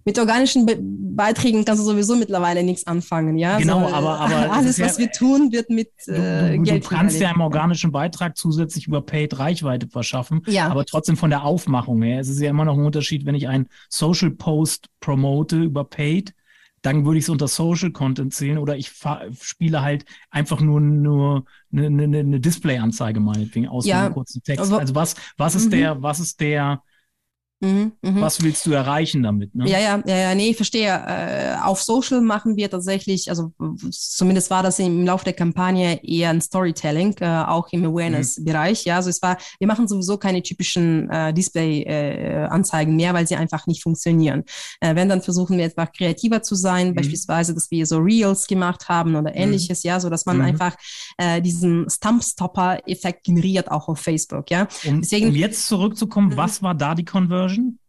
mit 0.04 0.18
organischen 0.18 0.66
Be 0.66 0.78
Beiträgen 0.82 1.66
kannst 1.66 1.82
du 1.82 1.86
sowieso 1.86 2.16
mittlerweile 2.16 2.64
nichts 2.64 2.88
anfangen, 2.88 3.38
ja. 3.38 3.58
Genau, 3.58 3.88
so, 3.88 3.94
aber, 3.94 4.20
aber 4.20 4.52
alles, 4.52 4.80
was 4.80 4.98
wir 4.98 5.12
tun, 5.12 5.52
wird 5.52 5.70
mit 5.70 5.90
äh, 6.08 6.56
du, 6.58 6.64
Geld. 6.64 6.86
Du 6.86 6.90
kannst 6.90 7.20
ja 7.20 7.32
im 7.32 7.42
organischen 7.42 7.92
Beitrag 7.92 8.38
zusätzlich 8.38 8.88
über 8.88 9.02
Paid 9.02 9.38
Reichweite 9.38 9.88
verschaffen, 9.88 10.42
ja. 10.48 10.68
aber 10.68 10.86
trotzdem 10.86 11.18
von 11.18 11.30
der 11.30 11.44
Aufmachung 11.44 12.02
her. 12.02 12.20
Es 12.20 12.30
ist 12.30 12.40
ja 12.40 12.50
immer 12.50 12.66
noch 12.66 12.78
ein 12.78 12.86
Unterschied, 12.86 13.26
wenn 13.26 13.36
ich 13.36 13.48
einen 13.48 13.68
Social 13.90 14.32
Post 14.32 14.88
promote 15.00 15.58
über 15.58 15.84
Paid, 15.84 16.34
dann 16.82 17.06
würde 17.06 17.20
ich 17.20 17.26
es 17.26 17.30
unter 17.30 17.48
Social 17.48 17.92
Content 17.92 18.34
zählen 18.34 18.58
oder 18.58 18.76
ich 18.76 18.92
spiele 19.42 19.82
halt 19.82 20.06
einfach 20.30 20.62
nur 20.62 20.80
nur 20.80 21.46
eine, 21.72 21.88
eine, 21.88 22.20
eine 22.20 22.40
Display-Anzeige 22.40 23.20
meinetwegen 23.20 23.68
aus 23.68 23.86
ja, 23.86 24.06
einem 24.06 24.14
kurzen 24.14 24.42
Text. 24.44 24.72
Also 24.72 24.96
was 24.96 25.16
was 25.38 25.56
ist 25.56 25.68
mhm. 25.68 25.72
der 25.72 26.02
was 26.02 26.20
ist 26.20 26.40
der 26.40 26.84
Mhm, 27.62 27.92
mh. 28.02 28.22
Was 28.22 28.42
willst 28.42 28.66
du 28.66 28.72
erreichen 28.72 29.22
damit? 29.22 29.54
Ne? 29.54 29.70
Ja, 29.70 29.80
ja, 29.80 30.02
ja, 30.04 30.18
ja, 30.18 30.36
nee, 30.36 30.50
ich 30.50 30.56
verstehe. 30.56 30.88
Äh, 30.90 31.56
auf 31.62 31.82
Social 31.82 32.20
machen 32.20 32.56
wir 32.56 32.72
tatsächlich, 32.72 33.30
also 33.30 33.54
zumindest 33.92 34.50
war 34.50 34.64
das 34.64 34.80
im 34.80 35.06
Laufe 35.06 35.26
der 35.26 35.34
Kampagne 35.34 36.04
eher 36.04 36.32
ein 36.32 36.42
Storytelling, 36.42 37.16
äh, 37.20 37.44
auch 37.46 37.68
im 37.72 37.86
Awareness-Bereich. 37.86 38.86
Mhm. 38.86 38.90
Ja, 38.90 38.96
also 38.96 39.12
es 39.12 39.22
war, 39.22 39.38
wir 39.60 39.68
machen 39.68 39.88
sowieso 39.88 40.18
keine 40.18 40.42
typischen 40.42 41.08
äh, 41.12 41.34
Display-Anzeigen 41.36 42.96
mehr, 42.96 43.14
weil 43.14 43.28
sie 43.28 43.36
einfach 43.36 43.68
nicht 43.68 43.84
funktionieren. 43.84 44.44
Äh, 44.80 44.96
wenn, 44.96 45.08
dann 45.08 45.22
versuchen 45.22 45.60
wir 45.60 45.66
etwas 45.66 45.90
kreativer 45.96 46.42
zu 46.42 46.56
sein, 46.56 46.90
mhm. 46.90 46.96
beispielsweise, 46.96 47.54
dass 47.54 47.70
wir 47.70 47.86
so 47.86 48.00
Reels 48.00 48.48
gemacht 48.48 48.90
haben 48.90 49.16
oder 49.16 49.30
mhm. 49.30 49.38
ähnliches, 49.38 49.84
mhm. 49.84 49.88
ja, 49.88 50.00
so 50.00 50.10
dass 50.10 50.26
man 50.26 50.38
mhm. 50.38 50.46
einfach 50.46 50.76
äh, 51.18 51.40
diesen 51.44 51.88
Stump-Stopper-Effekt 51.88 53.24
generiert, 53.24 53.70
auch 53.70 53.88
auf 53.88 54.00
Facebook, 54.00 54.50
ja. 54.50 54.68
Um, 54.84 55.02
Deswegen, 55.02 55.28
um 55.28 55.36
jetzt 55.36 55.68
zurückzukommen, 55.68 56.30
mhm. 56.30 56.38
was 56.38 56.64
war 56.64 56.74
da 56.74 56.96
die 56.96 57.06
Conversion? 57.06 57.51
Conversion? 57.56 57.80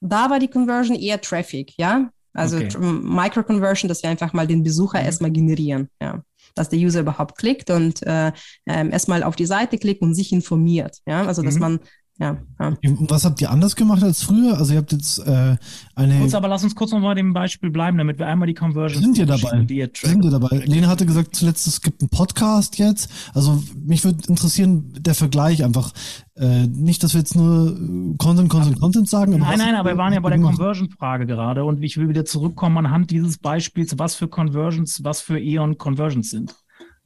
Da 0.00 0.30
war 0.30 0.38
die 0.38 0.48
Conversion 0.48 0.96
eher 0.96 1.20
Traffic, 1.20 1.72
ja. 1.78 2.10
Also 2.32 2.58
okay. 2.58 2.76
Micro-Conversion, 2.78 3.88
dass 3.88 4.02
wir 4.02 4.10
einfach 4.10 4.32
mal 4.34 4.46
den 4.46 4.62
Besucher 4.62 5.00
mhm. 5.00 5.06
erstmal 5.06 5.30
generieren, 5.30 5.88
ja. 6.00 6.22
Dass 6.54 6.68
der 6.68 6.78
User 6.78 7.00
überhaupt 7.00 7.38
klickt 7.38 7.70
und 7.70 8.02
äh, 8.06 8.32
ähm, 8.66 8.90
erstmal 8.90 9.22
auf 9.22 9.36
die 9.36 9.46
Seite 9.46 9.78
klickt 9.78 10.02
und 10.02 10.14
sich 10.14 10.32
informiert, 10.32 10.98
ja. 11.06 11.24
Also 11.24 11.42
dass 11.42 11.54
mhm. 11.54 11.60
man 11.60 11.80
ja, 12.18 12.38
ja. 12.58 12.72
Was 13.08 13.26
habt 13.26 13.42
ihr 13.42 13.50
anders 13.50 13.76
gemacht 13.76 14.02
als 14.02 14.22
früher? 14.22 14.56
Also 14.56 14.72
ihr 14.72 14.78
habt 14.78 14.92
jetzt 14.92 15.18
äh, 15.18 15.56
eine. 15.94 16.20
Kurz, 16.20 16.32
aber 16.34 16.48
lass 16.48 16.64
uns 16.64 16.74
kurz 16.74 16.92
noch 16.92 17.00
mal 17.00 17.14
dem 17.14 17.34
Beispiel 17.34 17.70
bleiben, 17.70 17.98
damit 17.98 18.18
wir 18.18 18.26
einmal 18.26 18.46
die 18.46 18.54
Conversion. 18.54 19.02
Sind 19.02 19.18
ihr 19.18 19.26
dabei? 19.26 19.64
Die 19.64 19.76
ihr 19.76 19.90
sind 19.94 20.24
ihr 20.24 20.30
dabei? 20.30 20.62
Lena 20.64 20.88
hatte 20.88 21.04
gesagt 21.04 21.36
zuletzt, 21.36 21.66
es 21.66 21.82
gibt 21.82 22.00
einen 22.00 22.08
Podcast 22.08 22.78
jetzt. 22.78 23.10
Also 23.34 23.62
mich 23.84 24.02
würde 24.04 24.26
interessieren 24.28 24.94
der 24.98 25.14
Vergleich 25.14 25.62
einfach. 25.62 25.92
Äh, 26.36 26.66
nicht, 26.66 27.02
dass 27.02 27.14
wir 27.14 27.20
jetzt 27.20 27.34
nur 27.34 27.74
Content, 28.18 28.48
Content, 28.50 28.80
Content 28.80 29.08
sagen. 29.08 29.38
nein, 29.38 29.58
nein, 29.58 29.74
aber 29.74 29.90
wir 29.90 29.96
waren 29.96 30.12
ja 30.12 30.20
bei 30.20 30.30
der 30.30 30.40
Conversion-Frage 30.40 31.26
gerade 31.26 31.64
und 31.64 31.82
ich 31.82 31.96
will 31.96 32.08
wieder 32.08 32.26
zurückkommen 32.26 32.78
anhand 32.78 33.10
dieses 33.10 33.38
Beispiels, 33.38 33.98
was 33.98 34.14
für 34.14 34.28
Conversions, 34.28 35.02
was 35.02 35.20
für 35.20 35.38
Eon 35.38 35.78
Conversions 35.78 36.30
sind 36.30 36.54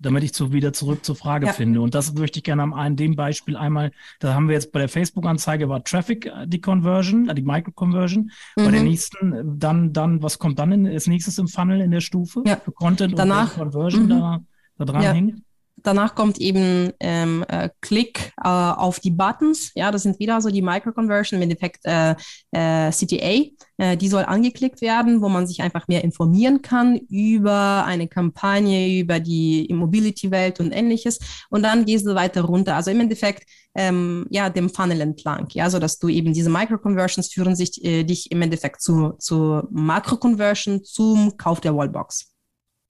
damit 0.01 0.25
ich 0.25 0.35
so 0.35 0.53
wieder 0.53 0.73
zurück 0.73 1.05
zur 1.05 1.15
Frage 1.15 1.47
ja. 1.47 1.53
finde. 1.53 1.81
Und 1.81 1.95
das 1.95 2.15
möchte 2.15 2.39
ich 2.39 2.45
gerne 2.45 2.63
an 2.63 2.97
dem 2.97 3.15
Beispiel 3.15 3.57
einmal, 3.57 3.93
da 4.19 4.35
haben 4.35 4.49
wir 4.49 4.55
jetzt 4.55 4.73
bei 4.73 4.81
der 4.81 4.89
Facebook-Anzeige 4.89 5.69
war 5.69 5.85
Traffic 5.85 6.27
äh, 6.27 6.47
die 6.47 6.61
Conversion, 6.61 7.29
äh, 7.29 7.35
die 7.35 7.43
Micro-Conversion. 7.43 8.31
Mhm. 8.57 8.65
Bei 8.65 8.71
der 8.71 8.83
nächsten, 8.83 9.33
äh, 9.33 9.43
dann, 9.45 9.93
dann, 9.93 10.23
was 10.23 10.39
kommt 10.39 10.59
dann 10.59 10.73
in, 10.73 10.87
als 10.87 11.07
nächstes 11.07 11.39
im 11.39 11.49
Funnel 11.49 11.81
in 11.81 11.91
der 11.91 12.01
Stufe 12.01 12.43
ja. 12.47 12.57
für 12.57 12.73
Content 12.73 13.19
Danach, 13.19 13.57
und 13.57 13.63
Conversion 13.65 14.05
mhm. 14.05 14.09
da, 14.09 14.41
da 14.79 14.85
dran 14.85 15.03
ja. 15.03 15.13
hängt? 15.13 15.43
Danach 15.83 16.15
kommt 16.15 16.39
eben 16.39 16.93
ähm, 17.01 17.45
äh, 17.49 17.69
Klick 17.81 18.33
äh, 18.43 18.49
auf 18.49 19.01
die 19.01 19.11
Buttons. 19.11 19.73
Ja, 19.75 19.91
das 19.91 20.03
sind 20.03 20.19
wieder 20.19 20.41
so 20.41 20.51
die 20.51 20.63
Micro-Conversion, 20.63 21.39
im 21.39 21.43
Endeffekt 21.43 21.85
äh, 21.85 22.15
äh, 22.53 22.91
CTA. 22.91 23.51
Äh, 23.79 23.97
die 23.97 24.09
soll 24.09 24.25
angeklickt 24.25 24.81
werden, 24.81 25.23
wo 25.23 25.29
man 25.29 25.47
sich 25.47 25.63
einfach 25.63 25.89
mehr 25.89 26.05
informieren 26.05 26.63
kann 26.63 26.97
über 27.09 27.85
eine 27.87 28.09
Kampagne, 28.09 29.01
über 29.01 29.21
die 29.21 29.67
Immobility-Welt 29.67 30.61
und 30.61 30.73
ähnliches. 30.73 31.19
Und 31.51 31.63
dann 31.63 31.85
gehst 31.85 32.07
du 32.07 32.15
weiter 32.15 32.43
runter. 32.43 32.77
Also 32.77 32.91
im 32.91 33.01
Endeffekt 33.01 33.45
ähm, 33.75 34.27
ja, 34.31 34.51
dem 34.51 34.69
Funnel 34.69 35.01
entlang, 35.01 35.47
ja, 35.53 35.71
so 35.71 35.79
dass 35.79 35.99
du 35.99 36.09
eben 36.09 36.33
diese 36.33 36.51
Micro-Conversions 36.51 37.33
führen 37.33 37.55
sich 37.55 37.85
äh, 37.85 38.03
dich 38.05 38.31
im 38.33 38.43
Endeffekt 38.43 38.83
zu, 38.83 39.13
zu 39.19 39.63
Makro-Conversion 39.71 40.83
zum 40.85 41.37
Kauf 41.37 41.61
der 41.61 41.77
Wallbox. 41.77 42.33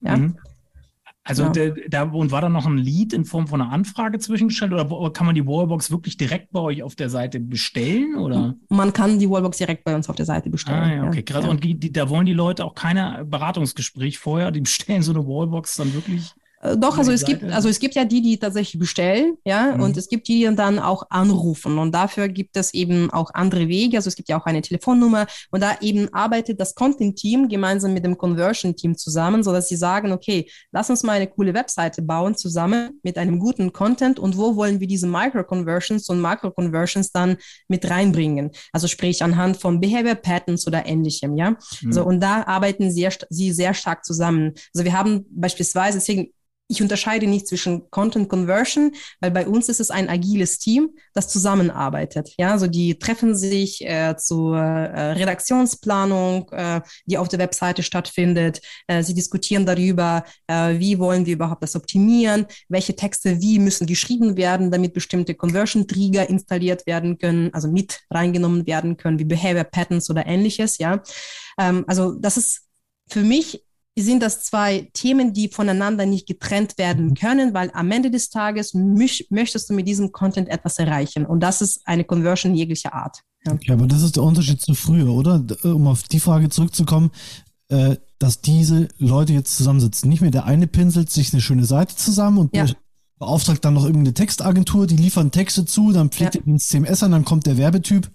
Ja. 0.01 0.17
Mhm. 0.17 0.37
Also 1.23 1.43
Ja. 1.43 1.49
der, 1.49 1.75
da 1.87 2.03
und 2.03 2.31
war 2.31 2.41
da 2.41 2.49
noch 2.49 2.65
ein 2.65 2.77
Lead 2.79 3.13
in 3.13 3.25
Form 3.25 3.45
von 3.47 3.61
einer 3.61 3.71
Anfrage 3.71 4.17
zwischengestellt 4.17 4.73
oder 4.73 5.11
kann 5.13 5.27
man 5.27 5.35
die 5.35 5.45
Wallbox 5.45 5.91
wirklich 5.91 6.17
direkt 6.17 6.51
bei 6.51 6.59
euch 6.59 6.81
auf 6.81 6.95
der 6.95 7.11
Seite 7.11 7.39
bestellen 7.39 8.15
oder? 8.15 8.55
Man 8.69 8.91
kann 8.91 9.19
die 9.19 9.29
Wallbox 9.29 9.57
direkt 9.57 9.83
bei 9.83 9.93
uns 9.95 10.09
auf 10.09 10.15
der 10.15 10.25
Seite 10.25 10.49
bestellen. 10.49 10.79
Ah 10.81 10.95
ja, 10.95 11.07
okay. 11.07 11.21
Gerade 11.21 11.45
Ja. 11.45 11.51
und 11.51 11.63
die, 11.63 11.75
die, 11.79 11.91
da 11.91 12.09
wollen 12.09 12.25
die 12.25 12.33
Leute 12.33 12.65
auch 12.65 12.73
keine 12.73 13.23
Beratungsgespräch 13.25 14.17
vorher. 14.17 14.49
Die 14.51 14.61
bestellen 14.61 15.03
so 15.03 15.11
eine 15.13 15.25
Wallbox 15.27 15.75
dann 15.75 15.93
wirklich. 15.93 16.33
Äh, 16.61 16.77
Doch, 16.77 16.97
also 16.97 17.11
es 17.11 17.25
gibt, 17.25 17.43
also 17.51 17.69
es 17.69 17.79
gibt 17.79 17.95
ja 17.95 18.05
die, 18.05 18.21
die 18.21 18.37
tatsächlich 18.37 18.79
bestellen, 18.79 19.37
ja, 19.45 19.75
Mhm. 19.75 19.83
und 19.83 19.97
es 19.97 20.07
gibt 20.07 20.27
die, 20.27 20.45
die 20.47 20.55
dann 20.55 20.79
auch 20.79 21.03
anrufen. 21.09 21.77
Und 21.79 21.93
dafür 21.93 22.27
gibt 22.27 22.55
es 22.57 22.73
eben 22.73 23.09
auch 23.11 23.31
andere 23.33 23.67
Wege. 23.67 23.97
Also 23.97 24.07
es 24.09 24.15
gibt 24.15 24.29
ja 24.29 24.39
auch 24.39 24.45
eine 24.45 24.61
Telefonnummer 24.61 25.27
und 25.49 25.61
da 25.61 25.77
eben 25.81 26.13
arbeitet 26.13 26.59
das 26.59 26.75
Content-Team 26.75 27.49
gemeinsam 27.49 27.93
mit 27.93 28.03
dem 28.05 28.17
Conversion-Team 28.17 28.95
zusammen, 28.97 29.43
sodass 29.43 29.69
sie 29.69 29.75
sagen, 29.75 30.11
okay, 30.11 30.49
lass 30.71 30.89
uns 30.89 31.03
mal 31.03 31.13
eine 31.13 31.27
coole 31.27 31.53
Webseite 31.53 32.01
bauen 32.01 32.35
zusammen 32.35 32.99
mit 33.03 33.17
einem 33.17 33.39
guten 33.39 33.73
Content 33.73 34.19
und 34.19 34.37
wo 34.37 34.55
wollen 34.55 34.79
wir 34.79 34.87
diese 34.87 35.07
Micro-Conversions 35.07 36.07
und 36.09 36.19
Macro-Conversions 36.21 37.11
dann 37.11 37.37
mit 37.67 37.89
reinbringen? 37.89 38.51
Also 38.71 38.87
sprich 38.87 39.23
anhand 39.23 39.57
von 39.57 39.79
Behavior 39.79 40.15
Patterns 40.15 40.67
oder 40.67 40.85
ähnlichem, 40.85 41.35
ja. 41.37 41.55
Hm. 41.79 41.91
So, 41.93 42.03
und 42.05 42.19
da 42.19 42.43
arbeiten 42.43 42.89
st- 42.89 43.25
sie 43.29 43.51
sehr 43.51 43.73
stark 43.73 44.05
zusammen. 44.05 44.53
Also 44.73 44.85
wir 44.85 44.93
haben 44.93 45.25
beispielsweise, 45.31 45.97
deswegen, 45.97 46.31
ich 46.71 46.81
unterscheide 46.81 47.27
nicht 47.27 47.47
zwischen 47.47 47.91
Content 47.91 48.29
Conversion, 48.29 48.93
weil 49.19 49.31
bei 49.31 49.45
uns 49.45 49.67
ist 49.67 49.81
es 49.81 49.91
ein 49.91 50.07
agiles 50.07 50.57
Team, 50.57 50.91
das 51.13 51.27
zusammenarbeitet. 51.27 52.33
Ja, 52.37 52.51
also 52.51 52.67
die 52.67 52.97
treffen 52.97 53.35
sich 53.35 53.85
äh, 53.85 54.15
zur 54.17 54.57
äh, 54.57 55.11
Redaktionsplanung, 55.11 56.49
äh, 56.51 56.79
die 57.05 57.17
auf 57.17 57.27
der 57.27 57.39
Webseite 57.39 57.83
stattfindet. 57.83 58.61
Äh, 58.87 59.03
sie 59.03 59.13
diskutieren 59.13 59.65
darüber, 59.65 60.23
äh, 60.47 60.79
wie 60.79 60.97
wollen 60.97 61.25
wir 61.25 61.33
überhaupt 61.33 61.61
das 61.61 61.75
optimieren, 61.75 62.45
welche 62.69 62.95
Texte 62.95 63.41
wie 63.41 63.59
müssen 63.59 63.85
geschrieben 63.85 64.37
werden, 64.37 64.71
damit 64.71 64.93
bestimmte 64.93 65.35
Conversion 65.35 65.87
Trigger 65.87 66.29
installiert 66.29 66.87
werden 66.87 67.17
können, 67.17 67.53
also 67.53 67.69
mit 67.69 67.99
reingenommen 68.09 68.65
werden 68.65 68.95
können, 68.95 69.19
wie 69.19 69.25
Behavior 69.25 69.65
Patterns 69.65 70.09
oder 70.09 70.25
ähnliches. 70.25 70.77
Ja, 70.77 71.03
ähm, 71.59 71.83
also 71.87 72.13
das 72.13 72.37
ist 72.37 72.61
für 73.09 73.21
mich 73.21 73.61
sind 73.97 74.23
das 74.23 74.43
zwei 74.43 74.89
Themen, 74.93 75.33
die 75.33 75.49
voneinander 75.49 76.05
nicht 76.05 76.25
getrennt 76.27 76.77
werden 76.77 77.13
können, 77.13 77.53
weil 77.53 77.71
am 77.73 77.91
Ende 77.91 78.09
des 78.09 78.29
Tages 78.29 78.73
möch, 78.73 79.27
möchtest 79.29 79.69
du 79.69 79.73
mit 79.73 79.87
diesem 79.87 80.11
Content 80.11 80.47
etwas 80.49 80.79
erreichen. 80.79 81.25
Und 81.25 81.41
das 81.41 81.61
ist 81.61 81.81
eine 81.85 82.03
Conversion 82.05 82.55
jeglicher 82.55 82.93
Art. 82.93 83.17
Ja. 83.45 83.57
Ja, 83.63 83.73
aber 83.73 83.87
das 83.87 84.01
ist 84.01 84.15
der 84.15 84.23
Unterschied 84.23 84.61
zu 84.61 84.73
früher, 84.75 85.09
oder? 85.11 85.43
Um 85.63 85.87
auf 85.87 86.03
die 86.03 86.19
Frage 86.19 86.49
zurückzukommen, 86.49 87.11
äh, 87.69 87.97
dass 88.19 88.39
diese 88.41 88.87
Leute 88.97 89.33
jetzt 89.33 89.57
zusammensitzen. 89.57 90.09
Nicht 90.09 90.21
mehr 90.21 90.31
der 90.31 90.45
eine 90.45 90.67
pinselt 90.67 91.09
sich 91.09 91.33
eine 91.33 91.41
schöne 91.41 91.65
Seite 91.65 91.95
zusammen 91.95 92.37
und 92.37 92.55
Ja. 92.55 92.65
be- 92.65 92.75
beauftragt 93.19 93.63
dann 93.65 93.73
noch 93.73 93.83
irgendeine 93.85 94.13
Textagentur, 94.13 94.87
die 94.87 94.95
liefern 94.95 95.31
Texte 95.31 95.65
zu, 95.65 95.91
dann 95.91 96.09
pflegt 96.09 96.35
Ja. 96.35 96.41
er 96.41 96.47
ins 96.47 96.67
CMS 96.67 97.03
an, 97.03 97.11
dann 97.11 97.25
kommt 97.25 97.45
der 97.45 97.57
Werbetyp, 97.57 98.09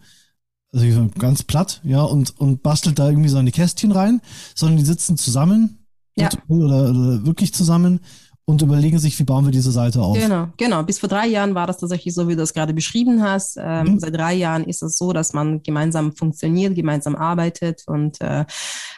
also 0.77 1.09
ganz 1.19 1.43
platt, 1.43 1.81
ja, 1.85 2.03
und, 2.03 2.39
und 2.39 2.63
bastelt 2.63 2.99
da 2.99 3.09
irgendwie 3.09 3.29
seine 3.31 3.51
Kästchen 3.51 3.93
rein, 3.93 4.21
sondern 4.55 4.79
die 4.79 4.85
sitzen 4.85 5.17
zusammen 5.17 5.79
Ja. 6.17 6.29
oder, 6.49 6.91
oder 6.91 7.27
wirklich 7.27 7.53
zusammen 7.55 8.01
und 8.49 8.63
überlegen 8.63 8.99
sich, 9.01 9.19
wie 9.19 9.25
bauen 9.25 9.45
wir 9.45 9.51
diese 9.51 9.73
Seite 9.73 10.01
auf. 10.01 10.17
Genau, 10.17 10.49
genau. 10.57 10.83
Bis 10.85 11.01
vor 11.01 11.09
drei 11.09 11.27
Jahren 11.27 11.57
war 11.57 11.67
das 11.67 11.79
tatsächlich 11.79 12.15
so, 12.15 12.29
wie 12.29 12.33
du 12.33 12.39
das 12.39 12.55
gerade 12.55 12.73
beschrieben 12.75 13.23
hast. 13.23 13.57
Ähm, 13.61 13.95
Mhm. 13.95 13.99
Seit 14.01 14.15
drei 14.15 14.35
Jahren 14.35 14.65
ist 14.65 14.83
es 14.83 14.97
so, 14.99 15.13
dass 15.13 15.33
man 15.33 15.63
gemeinsam 15.65 16.15
funktioniert, 16.15 16.77
gemeinsam 16.77 17.17
arbeitet 17.17 17.83
und 17.87 18.21
äh, 18.21 18.45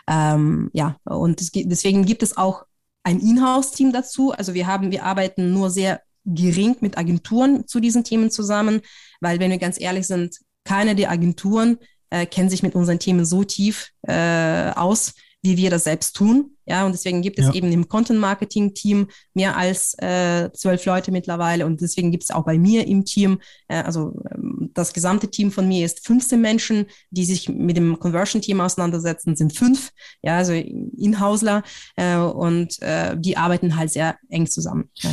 ähm, 0.06 0.68
ja, 0.74 0.96
und 1.04 1.40
es, 1.40 1.50
deswegen 1.52 2.04
gibt 2.04 2.22
es 2.22 2.36
auch 2.36 2.64
ein 3.04 3.20
Inhouse-Team 3.20 3.92
dazu. 3.92 4.32
Also 4.32 4.52
wir 4.52 4.66
haben, 4.66 4.90
wir 4.90 5.04
arbeiten 5.04 5.52
nur 5.54 5.70
sehr 5.70 6.02
gering 6.26 6.76
mit 6.80 6.98
Agenturen 6.98 7.66
zu 7.66 7.80
diesen 7.80 8.04
Themen 8.04 8.30
zusammen, 8.30 8.82
weil 9.22 9.40
wenn 9.40 9.50
wir 9.50 9.58
ganz 9.58 9.80
ehrlich 9.80 10.06
sind, 10.06 10.36
keine 10.68 10.94
der 10.94 11.10
Agenturen 11.10 11.78
äh, 12.10 12.26
kennen 12.26 12.50
sich 12.50 12.62
mit 12.62 12.74
unseren 12.74 12.98
Themen 12.98 13.24
so 13.24 13.42
tief 13.44 13.90
äh, 14.02 14.70
aus, 14.74 15.14
wie 15.42 15.56
wir 15.56 15.70
das 15.70 15.84
selbst 15.84 16.14
tun. 16.16 16.56
Ja, 16.66 16.84
und 16.84 16.92
deswegen 16.92 17.22
gibt 17.22 17.38
es 17.38 17.46
Ja. 17.46 17.54
eben 17.54 17.72
im 17.72 17.88
Content-Marketing-Team 17.88 19.06
mehr 19.32 19.56
als 19.56 19.94
äh, 19.98 20.50
zwölf 20.52 20.84
Leute 20.84 21.10
mittlerweile 21.12 21.64
und 21.64 21.80
deswegen 21.80 22.10
gibt 22.10 22.24
es 22.24 22.30
auch 22.30 22.44
bei 22.44 22.58
mir 22.58 22.86
im 22.86 23.04
Team, 23.06 23.38
äh, 23.68 23.82
also 23.82 24.20
ähm, 24.34 24.70
das 24.74 24.92
gesamte 24.92 25.30
Team 25.30 25.50
von 25.50 25.66
mir 25.66 25.86
ist 25.86 26.04
15 26.06 26.38
Menschen, 26.40 26.86
die 27.10 27.24
sich 27.24 27.48
mit 27.48 27.76
dem 27.78 27.98
Conversion-Team 27.98 28.60
auseinandersetzen, 28.60 29.36
sind 29.36 29.56
fünf, 29.56 29.90
ja, 30.22 30.36
also 30.36 30.52
Inhausler 30.52 31.62
äh, 31.96 32.16
und 32.18 32.82
äh, 32.82 33.16
die 33.18 33.36
arbeiten 33.38 33.76
halt 33.76 33.90
sehr 33.90 34.16
eng 34.28 34.46
zusammen. 34.46 34.90
Ja, 34.96 35.10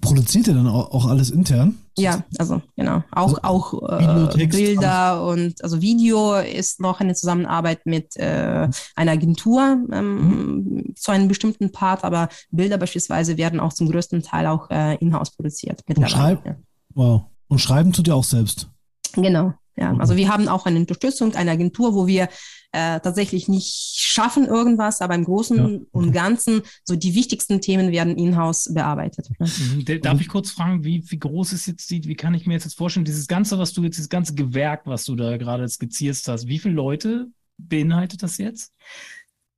Produziert 0.00 0.48
ihr 0.48 0.54
dann 0.54 0.66
auch, 0.66 0.90
auch 0.92 1.06
alles 1.06 1.30
intern? 1.30 1.78
ja 1.98 2.24
also 2.38 2.60
genau, 2.76 3.02
auch, 3.12 3.42
auch 3.42 3.72
äh, 3.88 4.46
Bilder 4.48 5.24
und 5.26 5.62
also 5.64 5.80
Video 5.80 6.34
ist 6.34 6.78
noch 6.80 7.00
eine 7.00 7.14
Zusammenarbeit 7.14 7.86
mit 7.86 8.16
äh, 8.16 8.68
einer 8.96 9.12
Agentur 9.12 9.78
ähm, 9.92 10.92
zu 10.96 11.10
einem 11.12 11.28
bestimmten 11.28 11.72
Part, 11.72 12.04
aber 12.04 12.28
Bilder 12.50 12.76
beispielsweise 12.78 13.36
werden 13.38 13.60
auch 13.60 13.72
zum 13.72 13.88
größten 13.90 14.22
Teil 14.22 14.46
auch 14.48 14.68
äh, 14.70 14.96
in-house 14.96 15.30
produziert 15.30 15.80
mittlerweile. 15.86 16.12
schreib- 16.14 16.44
Ja. 16.46 16.56
Wow. 16.94 17.22
Und 17.48 17.60
schreiben 17.60 17.92
tut 17.92 18.08
ihr 18.08 18.16
auch 18.16 18.24
selbst. 18.24 18.68
Genau, 19.14 19.54
ja. 19.76 19.92
Mhm. 19.92 20.00
Also 20.00 20.16
wir 20.16 20.28
haben 20.28 20.48
auch 20.48 20.66
eine 20.66 20.80
Unterstützung, 20.80 21.34
eine 21.34 21.52
Agentur, 21.52 21.94
wo 21.94 22.06
wir 22.06 22.28
äh, 22.76 23.00
tatsächlich 23.00 23.48
nicht 23.48 23.96
schaffen 23.96 24.44
irgendwas, 24.44 25.00
aber 25.00 25.14
im 25.14 25.24
Großen 25.24 25.56
Ja, 25.56 25.80
und 25.92 26.12
Ganzen 26.12 26.60
so 26.84 26.94
die 26.94 27.14
wichtigsten 27.14 27.62
Themen 27.62 27.90
werden 27.90 28.16
in-house 28.16 28.70
bearbeitet. 28.72 29.30
Ja. 29.40 29.46
Mhm. 29.46 30.02
Darf 30.02 30.20
ich 30.20 30.28
kurz 30.28 30.50
fragen, 30.50 30.84
wie, 30.84 31.02
wie 31.10 31.18
groß 31.18 31.54
ist 31.54 31.66
jetzt 31.66 31.90
die, 31.90 32.04
wie 32.04 32.14
kann 32.14 32.34
ich 32.34 32.46
mir 32.46 32.52
jetzt, 32.52 32.64
jetzt 32.64 32.76
vorstellen, 32.76 33.06
dieses 33.06 33.28
ganze, 33.28 33.58
was 33.58 33.72
du 33.72 33.82
jetzt, 33.82 33.96
dieses 33.96 34.10
ganze 34.10 34.34
Gewerk, 34.34 34.82
was 34.84 35.06
du 35.06 35.16
da 35.16 35.38
gerade 35.38 35.66
skizziert 35.68 36.16
hast, 36.26 36.46
wie 36.46 36.58
viele 36.58 36.74
Leute 36.74 37.28
beinhaltet 37.56 38.22
das 38.22 38.36
jetzt? 38.36 38.74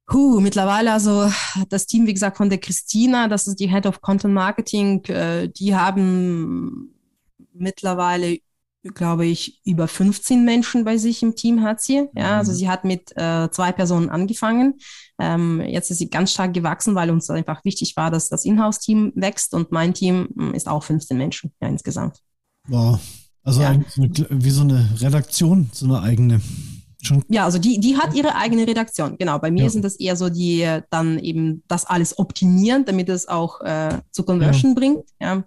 Puh, 0.06 0.40
mittlerweile 0.40 0.92
also 0.92 1.30
das 1.68 1.86
Team, 1.86 2.06
wie 2.06 2.14
gesagt, 2.14 2.36
von 2.36 2.48
der 2.48 2.58
Christina, 2.58 3.28
das 3.28 3.46
ist 3.46 3.60
die 3.60 3.68
Head 3.68 3.84
of 3.84 4.00
Content 4.00 4.32
Marketing, 4.32 5.04
äh, 5.06 5.48
die 5.48 5.74
haben 5.74 6.94
mittlerweile, 7.52 8.38
glaube 8.94 9.26
ich, 9.26 9.60
über 9.64 9.88
15 9.88 10.44
Menschen 10.44 10.84
bei 10.84 10.96
sich 10.96 11.22
im 11.22 11.34
Team 11.36 11.62
hat 11.62 11.80
sie. 11.80 12.06
Ja, 12.14 12.38
also 12.38 12.52
Mhm. 12.52 12.56
sie 12.56 12.68
hat 12.68 12.84
mit 12.84 13.12
äh, 13.16 13.48
zwei 13.50 13.72
Personen 13.72 14.08
angefangen. 14.10 14.74
Ähm, 15.18 15.60
jetzt 15.60 15.90
ist 15.90 15.98
sie 15.98 16.10
ganz 16.10 16.32
stark 16.32 16.54
gewachsen, 16.54 16.94
weil 16.94 17.10
uns 17.10 17.28
einfach 17.30 17.64
wichtig 17.64 17.96
war, 17.96 18.10
dass 18.10 18.28
das 18.28 18.44
Inhouse-Team 18.44 19.12
wächst 19.16 19.54
und 19.54 19.72
mein 19.72 19.94
Team 19.94 20.28
mh, 20.34 20.54
ist 20.56 20.68
auch 20.68 20.82
15 20.84 21.16
Menschen 21.18 21.52
ja, 21.60 21.68
insgesamt. 21.68 22.18
Wow. 22.68 22.98
Also 23.44 23.62
Ja. 23.62 23.78
wie 23.96 24.50
so 24.50 24.62
eine 24.62 24.88
Redaktion, 25.00 25.70
so 25.72 25.86
eine 25.86 26.00
eigene. 26.02 26.40
Schon 27.00 27.24
Ja, 27.28 27.44
also 27.44 27.58
die, 27.58 27.78
die 27.78 27.96
hat 27.96 28.12
ihre 28.14 28.34
eigene 28.34 28.66
Redaktion. 28.66 29.16
Genau. 29.18 29.38
Bei 29.38 29.50
mir 29.52 29.64
Ja. 29.64 29.70
sind 29.70 29.84
das 29.84 29.96
eher 29.96 30.16
so 30.16 30.28
die 30.28 30.62
äh, 30.62 30.82
dann 30.90 31.18
eben 31.20 31.62
das 31.68 31.84
alles 31.84 32.18
optimieren, 32.18 32.84
damit 32.84 33.08
es 33.08 33.28
auch 33.28 33.60
äh, 33.60 33.98
zu 34.10 34.24
Conversion 34.24 34.74
bringt. 34.74 35.04
Ja, 35.20 35.44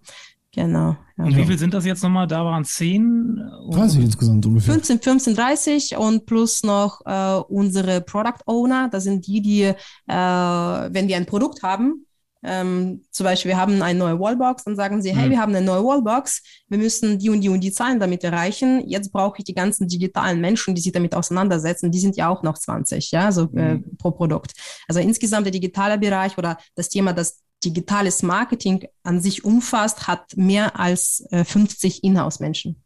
genau. 0.53 0.95
Ja. 1.21 1.27
Und 1.27 1.37
wie 1.37 1.45
viel 1.45 1.57
sind 1.57 1.73
das 1.73 1.85
jetzt 1.85 2.03
nochmal? 2.03 2.27
Da 2.27 2.43
waren 2.43 2.65
zehn. 2.65 3.37
äh, 3.69 3.75
30 3.75 4.03
insgesamt 4.03 4.45
ungefähr. 4.45 4.73
15, 4.73 4.99
15, 5.01 5.35
30 5.35 5.97
und 5.97 6.25
plus 6.25 6.63
noch 6.63 7.01
äh, 7.05 7.35
unsere 7.47 8.01
Product 8.01 8.41
Owner. 8.45 8.89
Das 8.89 9.03
sind 9.03 9.25
die, 9.27 9.41
die, 9.41 9.61
äh, 9.63 9.73
wenn 10.07 11.07
wir 11.07 11.17
ein 11.17 11.25
Produkt 11.25 11.63
haben, 11.63 12.05
ähm, 12.43 13.03
zum 13.11 13.25
Beispiel 13.25 13.49
wir 13.49 13.57
haben 13.59 13.83
eine 13.83 13.99
neue 13.99 14.19
Wallbox, 14.19 14.63
dann 14.63 14.75
sagen 14.75 14.99
sie, 15.03 15.15
hey, 15.15 15.27
Mhm. 15.27 15.31
wir 15.31 15.39
haben 15.39 15.55
eine 15.55 15.63
neue 15.63 15.83
Wallbox, 15.83 16.41
wir 16.69 16.79
müssen 16.79 17.19
die 17.19 17.29
und 17.29 17.41
die 17.41 17.49
und 17.49 17.59
die 17.61 17.71
Zahlen 17.71 17.99
damit 17.99 18.23
erreichen. 18.23 18.81
Jetzt 18.87 19.11
brauche 19.11 19.35
ich 19.37 19.43
die 19.43 19.53
ganzen 19.53 19.87
digitalen 19.87 20.41
Menschen, 20.41 20.73
die 20.73 20.81
sich 20.81 20.91
damit 20.91 21.13
auseinandersetzen. 21.13 21.91
Die 21.91 21.99
sind 21.99 22.15
ja 22.17 22.29
auch 22.29 22.41
noch 22.41 22.57
20, 22.57 23.11
ja, 23.11 23.31
so 23.31 23.43
äh, 23.55 23.75
Mhm. 23.75 23.95
pro 23.99 24.09
Produkt. 24.09 24.53
Also 24.87 24.99
insgesamt 25.01 25.45
der 25.45 25.51
digitale 25.51 25.99
Bereich 25.99 26.35
oder 26.37 26.57
das 26.75 26.89
Thema, 26.89 27.13
das 27.13 27.41
digitales 27.63 28.23
Marketing 28.23 28.87
an 29.03 29.21
sich 29.21 29.43
umfasst, 29.45 30.07
hat 30.07 30.35
mehr 30.35 30.79
als 30.79 31.23
äh, 31.31 31.43
50 31.43 32.03
Inhouse-Menschen. 32.03 32.81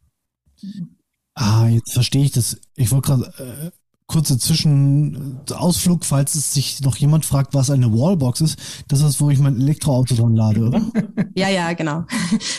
Ah, 1.34 1.68
jetzt 1.68 1.94
verstehe 1.94 2.24
ich 2.24 2.32
das. 2.32 2.58
Ich 2.76 2.92
wollte 2.92 3.08
gerade 3.08 3.34
äh, 3.38 3.72
kurze 4.08 4.38
Zwischenausflug, 4.38 6.06
falls 6.06 6.36
es 6.36 6.54
sich 6.54 6.82
noch 6.82 6.96
jemand 6.98 7.26
fragt, 7.26 7.54
was 7.54 7.70
eine 7.70 7.92
Wallbox 7.92 8.42
ist. 8.42 8.60
Das 8.88 9.02
ist, 9.02 9.20
wo 9.20 9.30
ich 9.30 9.40
mein 9.40 9.60
Elektroauto 9.60 10.16
dran 10.16 10.36
lade, 10.36 10.62
oder? 10.62 10.82
Ja, 11.36 11.50
ja, 11.50 11.74
genau. 11.74 12.06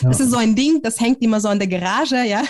Ja. 0.01 0.09
Das 0.09 0.19
ist 0.19 0.29
so 0.29 0.37
ein 0.37 0.55
Ding, 0.55 0.81
das 0.83 0.99
hängt 0.99 1.19
immer 1.21 1.41
so 1.41 1.47
an 1.47 1.57
der 1.57 1.67
Garage, 1.67 2.23
ja. 2.27 2.43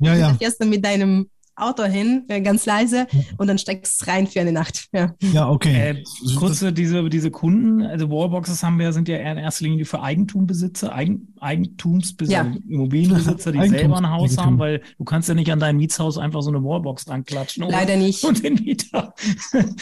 Ja, 0.00 0.14
ja, 0.16 0.34
fährst 0.38 0.60
du 0.60 0.66
mit 0.66 0.84
deinem 0.84 1.30
Auto 1.60 1.84
hin, 1.84 2.24
ganz 2.44 2.66
leise, 2.66 3.06
und 3.38 3.46
dann 3.48 3.58
steckst 3.58 4.02
du 4.02 4.06
rein 4.10 4.26
für 4.26 4.40
eine 4.40 4.52
Nacht. 4.52 4.88
Ja. 4.92 5.14
ja, 5.32 5.48
okay. 5.48 5.74
Äh, 5.90 6.04
kurze, 6.36 6.72
diese, 6.72 7.08
diese 7.08 7.30
Kunden, 7.30 7.82
also 7.82 8.10
Wallboxes 8.10 8.62
haben 8.62 8.78
wir, 8.78 8.92
sind 8.92 9.08
ja 9.08 9.16
eher 9.16 9.32
in 9.32 9.38
erster 9.38 9.64
Linie 9.64 9.84
für 9.84 10.02
Eigentumbesitzer, 10.02 10.94
Eigen, 10.94 11.34
Eigentumsbesitzer, 11.40 12.44
Ja. 12.44 12.52
Immobilienbesitzer, 12.68 13.52
die 13.52 13.58
Eigentums- 13.60 13.70
selber 13.78 13.96
ein 13.98 14.10
Haus 14.10 14.22
Eigentum. 14.32 14.44
haben, 14.46 14.58
weil 14.58 14.82
du 14.98 15.04
kannst 15.04 15.28
ja 15.28 15.34
nicht 15.34 15.50
an 15.52 15.60
dein 15.60 15.76
Mietshaus 15.76 16.18
einfach 16.18 16.42
so 16.42 16.50
eine 16.50 16.62
Wallbox 16.62 17.04
dran 17.04 17.24
klatschen. 17.24 17.64
oder? 17.64 17.72
Leider 17.72 17.96
nicht. 17.96 18.24
Und 18.24 18.42
den 18.44 18.54
Mieter. 18.54 19.14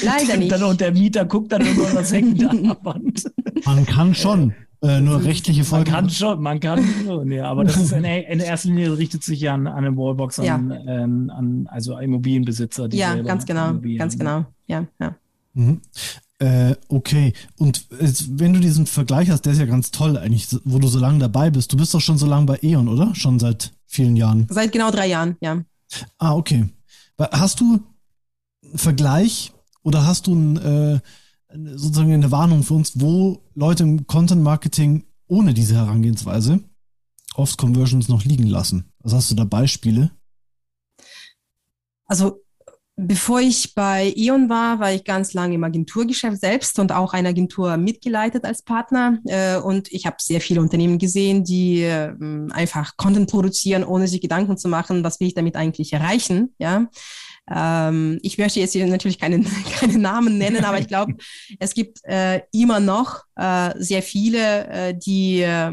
Leider 0.02 0.36
nicht. 0.38 0.52
Dann, 0.52 0.62
und 0.64 0.80
der 0.80 0.92
Mieter 0.92 1.24
guckt 1.24 1.52
dann 1.52 1.62
immer, 1.62 1.94
was 1.94 2.12
hängt 2.12 2.40
da 2.42 2.48
an 2.48 2.62
der 2.64 2.76
Wand. 2.82 3.24
Man 3.64 3.86
kann 3.86 4.14
schon. 4.14 4.50
Äh, 4.50 4.54
nur 4.80 5.24
rechtliche 5.24 5.64
Folgen. 5.64 5.90
Man 5.90 6.02
kann 6.02 6.10
schon, 6.10 6.42
man 6.42 6.60
kann 6.60 6.84
schon, 7.04 7.30
ja. 7.32 7.46
Aber 7.46 7.64
das 7.64 7.76
ist 7.76 7.92
in, 7.92 8.04
in 8.04 8.40
erster 8.40 8.68
Linie 8.68 8.96
richtet 8.96 9.24
sich 9.24 9.40
ja 9.40 9.54
an, 9.54 9.66
an 9.66 9.84
eine 9.84 9.96
Wallbox, 9.96 10.38
an, 10.38 10.44
ja. 10.46 11.02
ähm, 11.02 11.30
an 11.30 11.66
also 11.70 11.98
Immobilienbesitzer. 11.98 12.88
Die 12.88 12.98
ja, 12.98 13.20
ganz 13.22 13.44
genau, 13.44 13.74
ganz 13.96 14.16
genau, 14.16 14.46
ja, 14.66 14.86
ja. 15.00 15.16
Mhm. 15.54 15.80
Äh, 16.40 16.76
okay, 16.86 17.32
und 17.58 17.86
jetzt, 18.00 18.38
wenn 18.38 18.52
du 18.52 18.60
diesen 18.60 18.86
Vergleich 18.86 19.28
hast, 19.28 19.42
der 19.42 19.54
ist 19.54 19.58
ja 19.58 19.66
ganz 19.66 19.90
toll 19.90 20.16
eigentlich, 20.16 20.46
wo 20.64 20.78
du 20.78 20.86
so 20.86 21.00
lange 21.00 21.18
dabei 21.18 21.50
bist. 21.50 21.72
Du 21.72 21.76
bist 21.76 21.92
doch 21.92 22.00
schon 22.00 22.16
so 22.16 22.26
lange 22.26 22.46
bei 22.46 22.58
E.ON, 22.62 22.86
oder? 22.86 23.12
Schon 23.16 23.40
seit 23.40 23.72
vielen 23.86 24.14
Jahren. 24.14 24.46
Seit 24.48 24.70
genau 24.70 24.92
drei 24.92 25.08
Jahren, 25.08 25.36
ja. 25.40 25.64
Ah, 26.18 26.34
okay. 26.34 26.66
Hast 27.18 27.60
du 27.60 27.80
einen 28.62 28.78
Vergleich 28.78 29.52
oder 29.82 30.06
hast 30.06 30.28
du 30.28 30.34
ein, 30.34 30.56
äh, 30.58 31.00
sozusagen 31.50 32.12
eine 32.12 32.30
Warnung 32.30 32.62
für 32.62 32.74
uns, 32.74 33.00
wo 33.00 33.42
Leute 33.54 33.82
im 33.82 34.06
Content 34.06 34.42
Marketing 34.42 35.04
ohne 35.26 35.54
diese 35.54 35.74
Herangehensweise 35.74 36.60
oft 37.34 37.56
Conversions 37.58 38.08
noch 38.08 38.24
liegen 38.24 38.46
lassen? 38.46 38.92
Also 39.02 39.16
hast 39.16 39.30
du 39.30 39.34
da 39.34 39.44
Beispiele? 39.44 40.10
Also 42.06 42.42
Bevor 43.00 43.40
ich 43.40 43.76
bei 43.76 44.12
E.ON 44.16 44.48
war, 44.48 44.80
war 44.80 44.92
ich 44.92 45.04
ganz 45.04 45.32
lange 45.32 45.54
im 45.54 45.62
Agenturgeschäft 45.62 46.40
selbst 46.40 46.80
und 46.80 46.90
auch 46.90 47.12
eine 47.12 47.28
Agentur 47.28 47.76
mitgeleitet 47.76 48.44
als 48.44 48.62
Partner. 48.62 49.20
Äh, 49.24 49.58
und 49.58 49.92
ich 49.92 50.04
habe 50.04 50.16
sehr 50.18 50.40
viele 50.40 50.60
Unternehmen 50.60 50.98
gesehen, 50.98 51.44
die 51.44 51.82
äh, 51.82 52.12
einfach 52.50 52.96
Content 52.96 53.30
produzieren, 53.30 53.84
ohne 53.84 54.08
sich 54.08 54.20
Gedanken 54.20 54.58
zu 54.58 54.66
machen, 54.66 55.04
was 55.04 55.20
will 55.20 55.28
ich 55.28 55.34
damit 55.34 55.54
eigentlich 55.54 55.92
erreichen. 55.92 56.56
Ja, 56.58 56.88
ähm, 57.54 58.18
ich 58.22 58.38
möchte 58.38 58.60
jetzt 58.60 58.72
hier 58.72 58.86
natürlich 58.86 59.18
keine, 59.18 59.42
keine 59.80 59.98
Namen 59.98 60.38
nennen, 60.38 60.64
aber 60.64 60.78
ich 60.78 60.88
glaube, 60.88 61.14
es 61.58 61.74
gibt 61.74 62.04
äh, 62.04 62.42
immer 62.52 62.80
noch 62.80 63.24
äh, 63.36 63.70
sehr 63.78 64.02
viele, 64.02 64.66
äh, 64.68 64.94
die 64.94 65.40
äh, 65.40 65.72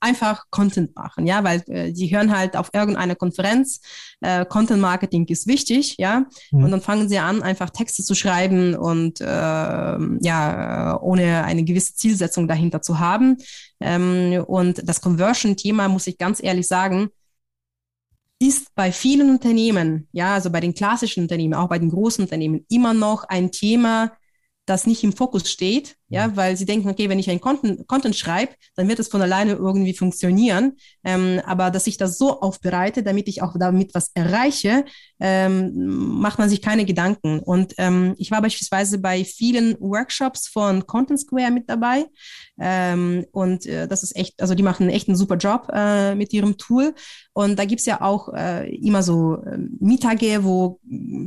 einfach 0.00 0.44
Content 0.50 0.94
machen, 0.94 1.26
ja, 1.26 1.44
weil 1.44 1.62
äh, 1.68 1.92
die 1.92 2.14
hören 2.14 2.36
halt 2.36 2.56
auf 2.56 2.70
irgendeiner 2.72 3.14
Konferenz, 3.14 3.80
äh, 4.20 4.44
Content 4.46 4.80
Marketing 4.80 5.26
ist 5.26 5.46
wichtig, 5.46 5.96
ja, 5.98 6.26
mhm. 6.50 6.64
und 6.64 6.70
dann 6.70 6.80
fangen 6.80 7.08
sie 7.08 7.18
an, 7.18 7.42
einfach 7.42 7.70
Texte 7.70 8.02
zu 8.02 8.14
schreiben 8.14 8.74
und 8.74 9.20
äh, 9.20 9.24
ja, 9.24 10.98
ohne 11.00 11.44
eine 11.44 11.64
gewisse 11.64 11.94
Zielsetzung 11.94 12.48
dahinter 12.48 12.82
zu 12.82 12.98
haben. 12.98 13.36
Ähm, 13.80 14.44
und 14.46 14.82
das 14.86 15.00
Conversion-Thema, 15.00 15.88
muss 15.88 16.06
ich 16.06 16.18
ganz 16.18 16.42
ehrlich 16.42 16.66
sagen, 16.66 17.10
ist 18.40 18.74
bei 18.74 18.90
vielen 18.90 19.30
Unternehmen, 19.30 20.08
ja, 20.12 20.34
also 20.34 20.50
bei 20.50 20.60
den 20.60 20.74
klassischen 20.74 21.22
Unternehmen, 21.22 21.54
auch 21.54 21.68
bei 21.68 21.78
den 21.78 21.90
großen 21.90 22.24
Unternehmen, 22.24 22.64
immer 22.68 22.94
noch 22.94 23.24
ein 23.24 23.52
Thema, 23.52 24.12
das 24.66 24.86
nicht 24.86 25.04
im 25.04 25.12
Fokus 25.12 25.50
steht, 25.50 25.96
ja, 26.08 26.28
mhm. 26.28 26.36
weil 26.36 26.56
sie 26.56 26.64
denken, 26.64 26.88
okay, 26.88 27.08
wenn 27.08 27.18
ich 27.18 27.28
einen 27.28 27.40
Content, 27.40 27.86
Content 27.86 28.16
schreibe, 28.16 28.54
dann 28.76 28.88
wird 28.88 28.98
es 28.98 29.08
von 29.08 29.20
alleine 29.20 29.52
irgendwie 29.52 29.94
funktionieren. 29.94 30.76
Ähm, 31.04 31.40
aber 31.44 31.70
dass 31.70 31.86
ich 31.86 31.96
das 31.96 32.16
so 32.16 32.40
aufbereite, 32.40 33.02
damit 33.02 33.28
ich 33.28 33.42
auch 33.42 33.54
damit 33.58 33.94
was 33.94 34.10
erreiche, 34.14 34.84
ähm, 35.20 36.20
macht 36.20 36.38
man 36.38 36.48
sich 36.48 36.62
keine 36.62 36.84
Gedanken. 36.84 37.40
Und 37.40 37.74
ähm, 37.78 38.14
ich 38.18 38.30
war 38.30 38.42
beispielsweise 38.42 38.98
bei 38.98 39.24
vielen 39.24 39.76
Workshops 39.80 40.48
von 40.48 40.86
Content 40.86 41.20
Square 41.20 41.50
mit 41.50 41.68
dabei. 41.68 42.06
Ähm, 42.58 43.26
und 43.32 43.66
äh, 43.66 43.86
das 43.86 44.02
ist 44.02 44.16
echt, 44.16 44.40
also 44.40 44.54
die 44.54 44.62
machen 44.62 44.88
echt 44.88 45.08
einen 45.08 45.16
super 45.16 45.36
Job 45.36 45.68
äh, 45.72 46.14
mit 46.14 46.32
ihrem 46.32 46.56
Tool. 46.56 46.94
Und 47.32 47.58
da 47.58 47.64
gibt's 47.64 47.86
ja 47.86 48.00
auch 48.00 48.32
äh, 48.34 48.68
immer 48.74 49.02
so 49.02 49.36
äh, 49.44 49.58
Mittage, 49.78 50.44
wo 50.44 50.80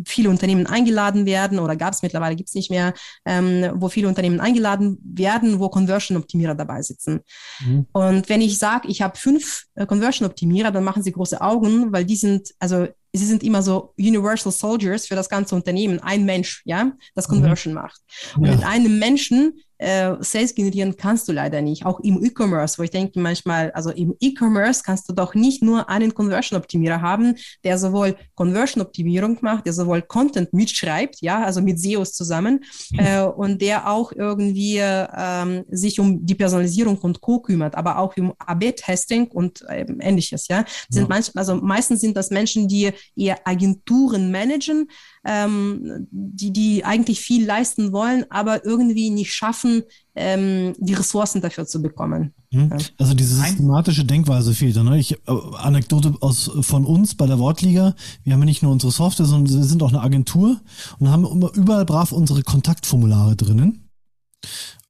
viele 0.06 0.30
Unternehmen 0.30 0.68
eingeladen 0.68 1.26
werden, 1.26 1.60
oder 1.60 1.76
gab 1.76 1.94
es 1.94 2.02
mittlerweile, 2.02 2.36
gibt's 2.36 2.54
nicht 2.54 2.70
mehr, 2.70 2.94
ähm, 3.26 3.72
wo 3.76 3.90
viele 3.90 4.08
Unternehmen 4.08 4.40
eingeladen 4.40 4.64
eingeladen 4.64 4.98
werden, 5.04 5.60
wo 5.60 5.70
Conversion-Optimierer 5.70 6.56
dabei 6.56 6.82
sitzen. 6.82 7.22
Mhm. 7.66 7.86
Und 7.92 8.30
wenn 8.30 8.42
ich 8.42 8.58
sage, 8.58 8.88
ich 8.88 9.02
habe 9.02 9.18
fünf 9.18 9.66
äh, 9.76 9.86
Conversion-Optimierer, 9.86 10.72
dann 10.72 10.84
machen 10.84 11.04
sie 11.04 11.12
große 11.12 11.42
Augen, 11.42 11.92
weil 11.92 12.06
die 12.06 12.16
sind, 12.16 12.54
also 12.60 12.88
sie 13.14 13.26
sind 13.26 13.44
immer 13.44 13.62
so 13.62 13.94
Universal 13.98 14.52
Soldiers 14.52 15.08
für 15.08 15.16
das 15.16 15.30
ganze 15.30 15.56
Unternehmen. 15.56 16.00
Ein 16.00 16.26
Mensch, 16.26 16.64
ja, 16.66 16.94
das 17.14 17.28
mhm. 17.28 17.36
Conversion 17.36 17.74
mhm. 17.74 17.82
macht. 17.82 18.02
Und 18.36 18.46
ja. 18.46 18.52
mit 18.56 18.64
einem 18.64 19.00
Menschen 19.00 19.60
äh, 19.84 20.16
Sales 20.22 20.56
generieren 20.56 20.96
kannst 20.96 21.28
du 21.28 21.34
leider 21.34 21.62
nicht. 21.62 21.86
Auch 21.86 22.00
im 22.00 22.24
E-Commerce, 22.24 22.78
wo 22.78 22.84
ich 22.84 22.90
denke 22.90 23.20
manchmal, 23.20 23.72
also 23.72 23.90
im 23.90 24.16
E-Commerce 24.20 24.82
kannst 24.84 25.10
du 25.10 25.14
doch 25.14 25.36
nicht 25.36 25.62
nur 25.62 25.90
einen 25.90 26.14
Conversion-Optimierer 26.14 27.02
haben, 27.02 27.36
der 27.64 27.78
sowohl 27.78 28.16
Conversion-Optimierung 28.36 29.38
macht, 29.42 29.66
der 29.66 29.74
sowohl 29.74 30.02
Content 30.02 30.54
mitschreibt, 30.54 31.22
ja, 31.22 31.44
also 31.44 31.62
mit 31.62 31.80
SEOs 31.80 32.14
zusammen, 32.14 32.64
mhm. 32.92 33.00
äh, 33.00 33.24
und 33.24 33.62
der 33.62 33.90
auch 33.90 34.12
irgendwie 34.14 34.80
ähm, 34.80 35.64
sich 35.70 36.00
um 36.00 36.26
die 36.26 36.36
Personalisierung 36.36 36.98
und 37.00 37.20
Co. 37.20 37.40
kümmert, 37.40 37.76
aber 37.76 37.98
auch 37.98 38.16
um 38.18 38.34
AB-Testing 38.40 39.28
und 39.28 39.64
äh, 39.68 39.86
ähnliches, 40.00 40.48
ja. 40.48 40.64
Sind 40.90 41.04
ja. 41.04 41.10
manchmal, 41.10 41.42
also 41.42 41.56
meistens 41.56 42.02
sind 42.02 42.16
das 42.16 42.30
Menschen, 42.30 42.68
die 42.68 42.92
eher 43.16 43.46
Agenturen 43.46 44.32
managen, 44.32 44.88
ähm, 45.26 46.08
die, 46.12 46.52
die 46.52 46.86
eigentlich 46.86 47.20
viel 47.20 47.46
leisten 47.46 47.92
wollen, 47.92 48.26
aber 48.30 48.66
irgendwie 48.66 49.10
nicht 49.10 49.34
schaffen, 49.34 49.73
ähm, 50.16 50.76
die 50.78 50.94
Ressourcen 50.94 51.42
dafür 51.42 51.66
zu 51.66 51.82
bekommen. 51.82 52.34
Mhm. 52.52 52.78
Also 53.00 53.14
diese 53.14 53.36
systematische 53.36 54.06
Denkweise 54.06 54.54
fehlt. 54.54 54.76
Ne? 54.76 55.00
Ich, 55.00 55.14
äh, 55.14 55.18
Anekdote 55.58 56.14
aus, 56.22 56.52
von 56.62 56.86
uns 56.86 57.16
bei 57.16 57.26
der 57.26 57.40
Wortliga. 57.40 57.96
Wir 58.24 58.34
haben 58.34 58.42
ja 58.42 58.46
nicht 58.46 58.62
nur 58.62 58.72
unsere 58.72 58.92
Software, 58.92 59.26
sondern 59.26 59.54
wir 59.54 59.64
sind 59.64 59.82
auch 59.82 59.90
eine 59.90 60.02
Agentur 60.02 60.60
und 61.00 61.10
haben 61.10 61.26
immer 61.26 61.52
überall 61.56 61.86
brav 61.86 62.12
unsere 62.12 62.44
Kontaktformulare 62.44 63.36
drinnen. 63.36 63.90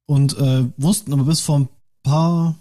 Und 0.06 0.36
äh, 0.36 0.64
wussten 0.76 1.12
aber 1.12 1.24
bis 1.24 1.40
vor 1.40 1.60
ein 1.60 1.68
paar 2.02 2.56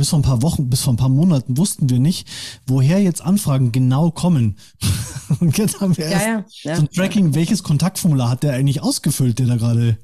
bis 0.00 0.08
vor 0.08 0.18
ein 0.18 0.22
paar 0.22 0.40
Wochen, 0.40 0.70
bis 0.70 0.80
vor 0.80 0.94
ein 0.94 0.96
paar 0.96 1.10
Monaten 1.10 1.58
wussten 1.58 1.90
wir 1.90 1.98
nicht, 1.98 2.26
woher 2.66 3.02
jetzt 3.02 3.20
Anfragen 3.20 3.70
genau 3.70 4.10
kommen. 4.10 4.56
Und 5.40 5.58
jetzt 5.58 5.82
haben 5.82 5.94
wir 5.94 6.06
erst 6.06 6.26
ja, 6.26 6.32
ja, 6.32 6.44
ja. 6.62 6.76
so 6.76 6.82
ein 6.82 6.90
Tracking, 6.90 7.34
welches 7.34 7.62
Kontaktformular 7.62 8.30
hat 8.30 8.42
der 8.42 8.54
eigentlich 8.54 8.80
ausgefüllt, 8.80 9.38
der 9.38 9.46
da 9.46 9.56
gerade 9.56 9.98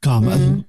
kam. 0.00 0.24
Mhm. 0.24 0.30
Also 0.30 0.64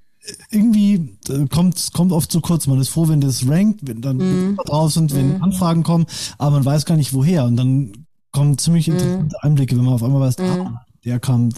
irgendwie 0.52 1.18
äh, 1.30 1.48
kommt 1.48 1.92
kommt 1.94 2.12
oft 2.12 2.32
zu 2.32 2.42
kurz. 2.42 2.68
Man 2.68 2.80
ist 2.80 2.89
froh, 2.89 3.08
wenn 3.08 3.22
das 3.22 3.48
rankt, 3.48 3.88
wenn 3.88 4.02
dann 4.02 4.18
mhm. 4.18 4.60
drauf 4.65 4.92
sind, 4.92 5.15
wenn 5.15 5.38
mhm. 5.38 5.44
Anfragen 5.44 5.84
kommen, 5.84 6.06
aber 6.38 6.52
man 6.52 6.65
weiß 6.65 6.86
gar 6.86 6.96
nicht 6.96 7.13
woher. 7.13 7.46
Und 7.46 7.58
dann 7.58 8.06
kommen 8.32 8.58
ziemlich 8.58 8.88
mhm. 8.88 8.96
interessante 8.96 9.44
Einblicke, 9.44 9.76
wenn 9.76 9.86
man 9.86 9.94
auf 9.94 10.04
einmal 10.04 10.22
weiß, 10.22 10.38
mhm. 10.38 10.46
ah, 10.46 10.86
der 11.04 11.20
kam 11.20 11.50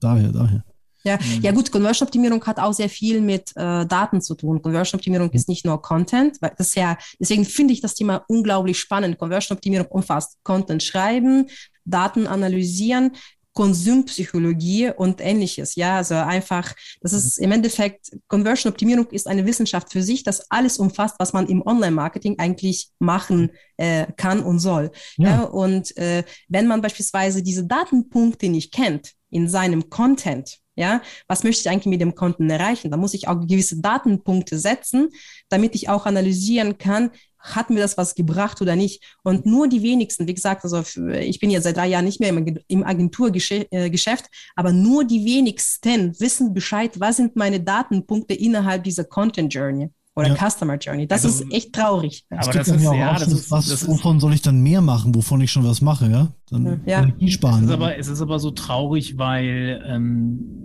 daher, 0.00 0.32
daher. 0.32 0.64
Ja, 1.06 1.18
mhm. 1.18 1.40
ja 1.40 1.52
gut, 1.52 1.70
Conversion-Optimierung 1.70 2.44
hat 2.44 2.58
auch 2.58 2.72
sehr 2.72 2.88
viel 2.88 3.20
mit 3.20 3.52
äh, 3.54 3.86
Daten 3.86 4.20
zu 4.20 4.34
tun. 4.34 4.60
Conversion-Optimierung 4.60 5.30
ist 5.30 5.48
nicht 5.48 5.64
nur 5.64 5.80
Content, 5.80 6.36
weil 6.40 6.52
das 6.58 6.74
ja, 6.74 6.98
deswegen 7.20 7.44
finde 7.44 7.74
ich 7.74 7.80
das 7.80 7.94
Thema 7.94 8.24
unglaublich 8.26 8.78
spannend. 8.78 9.16
Conversion-Optimierung 9.16 9.86
umfasst 9.86 10.38
Content 10.42 10.82
schreiben, 10.82 11.46
Daten 11.84 12.26
analysieren, 12.26 13.12
Konsumpsychologie 13.56 14.90
und 14.94 15.22
ähnliches. 15.22 15.76
Ja, 15.76 15.96
also 15.96 16.14
einfach, 16.14 16.74
das 17.00 17.14
ist 17.14 17.38
im 17.38 17.50
Endeffekt, 17.52 18.10
Conversion-Optimierung 18.28 19.06
ist 19.06 19.26
eine 19.26 19.46
Wissenschaft 19.46 19.90
für 19.90 20.02
sich, 20.02 20.22
das 20.22 20.50
alles 20.50 20.78
umfasst, 20.78 21.16
was 21.18 21.32
man 21.32 21.48
im 21.48 21.66
Online-Marketing 21.66 22.38
eigentlich 22.38 22.90
machen 22.98 23.50
äh, 23.78 24.06
kann 24.18 24.40
und 24.40 24.58
soll. 24.58 24.90
Ja. 25.16 25.30
ja 25.30 25.42
und 25.44 25.96
äh, 25.96 26.22
wenn 26.48 26.66
man 26.66 26.82
beispielsweise 26.82 27.42
diese 27.42 27.64
Datenpunkte 27.66 28.50
nicht 28.50 28.74
kennt 28.74 29.14
in 29.30 29.48
seinem 29.48 29.88
Content, 29.88 30.58
ja, 30.74 31.00
was 31.26 31.42
möchte 31.42 31.62
ich 31.62 31.70
eigentlich 31.70 31.86
mit 31.86 32.02
dem 32.02 32.14
Konten 32.14 32.50
erreichen? 32.50 32.90
Da 32.90 32.98
muss 32.98 33.14
ich 33.14 33.26
auch 33.26 33.40
gewisse 33.40 33.80
Datenpunkte 33.80 34.58
setzen, 34.58 35.08
damit 35.48 35.74
ich 35.74 35.88
auch 35.88 36.04
analysieren 36.04 36.76
kann, 36.76 37.10
hat 37.38 37.70
mir 37.70 37.80
das 37.80 37.96
was 37.96 38.14
gebracht 38.14 38.60
oder 38.60 38.76
nicht? 38.76 39.02
Und 39.22 39.46
nur 39.46 39.68
die 39.68 39.82
wenigsten, 39.82 40.26
wie 40.26 40.34
gesagt, 40.34 40.64
also 40.64 40.82
ich 41.12 41.38
bin 41.40 41.50
ja 41.50 41.60
seit 41.60 41.76
drei 41.76 41.88
Jahren 41.88 42.04
nicht 42.04 42.20
mehr 42.20 42.30
im 42.68 42.84
Agenturgeschäft, 42.84 43.68
äh, 43.70 44.28
aber 44.54 44.72
nur 44.72 45.04
die 45.04 45.24
wenigsten 45.24 46.18
wissen 46.20 46.54
Bescheid, 46.54 46.98
was 47.00 47.16
sind 47.16 47.36
meine 47.36 47.60
Datenpunkte 47.60 48.34
innerhalb 48.34 48.84
dieser 48.84 49.04
Content 49.04 49.52
Journey 49.52 49.90
oder 50.16 50.28
ja. 50.28 50.34
Customer 50.34 50.78
Journey. 50.78 51.06
Das 51.06 51.24
also, 51.24 51.44
ist 51.44 51.52
echt 51.52 51.74
traurig. 51.74 52.24
Aber 52.30 52.50
das 52.50 52.68
ist, 52.68 52.82
ja, 52.82 53.12
das 53.18 53.28
ist, 53.28 53.50
was, 53.50 53.68
das 53.68 53.86
wovon 53.86 54.18
soll 54.18 54.32
ich 54.32 54.40
dann 54.40 54.62
mehr 54.62 54.80
machen, 54.80 55.14
wovon 55.14 55.42
ich 55.42 55.52
schon 55.52 55.64
was 55.64 55.82
mache, 55.82 56.10
ja? 56.10 56.32
Dann 56.48 56.80
ja. 56.86 57.02
Energie 57.02 57.30
sparen. 57.30 57.64
Es 57.64 57.70
ist, 57.70 57.74
aber, 57.74 57.98
es 57.98 58.08
ist 58.08 58.20
aber 58.20 58.38
so 58.38 58.52
traurig, 58.52 59.18
weil 59.18 59.84
ähm, 59.84 60.64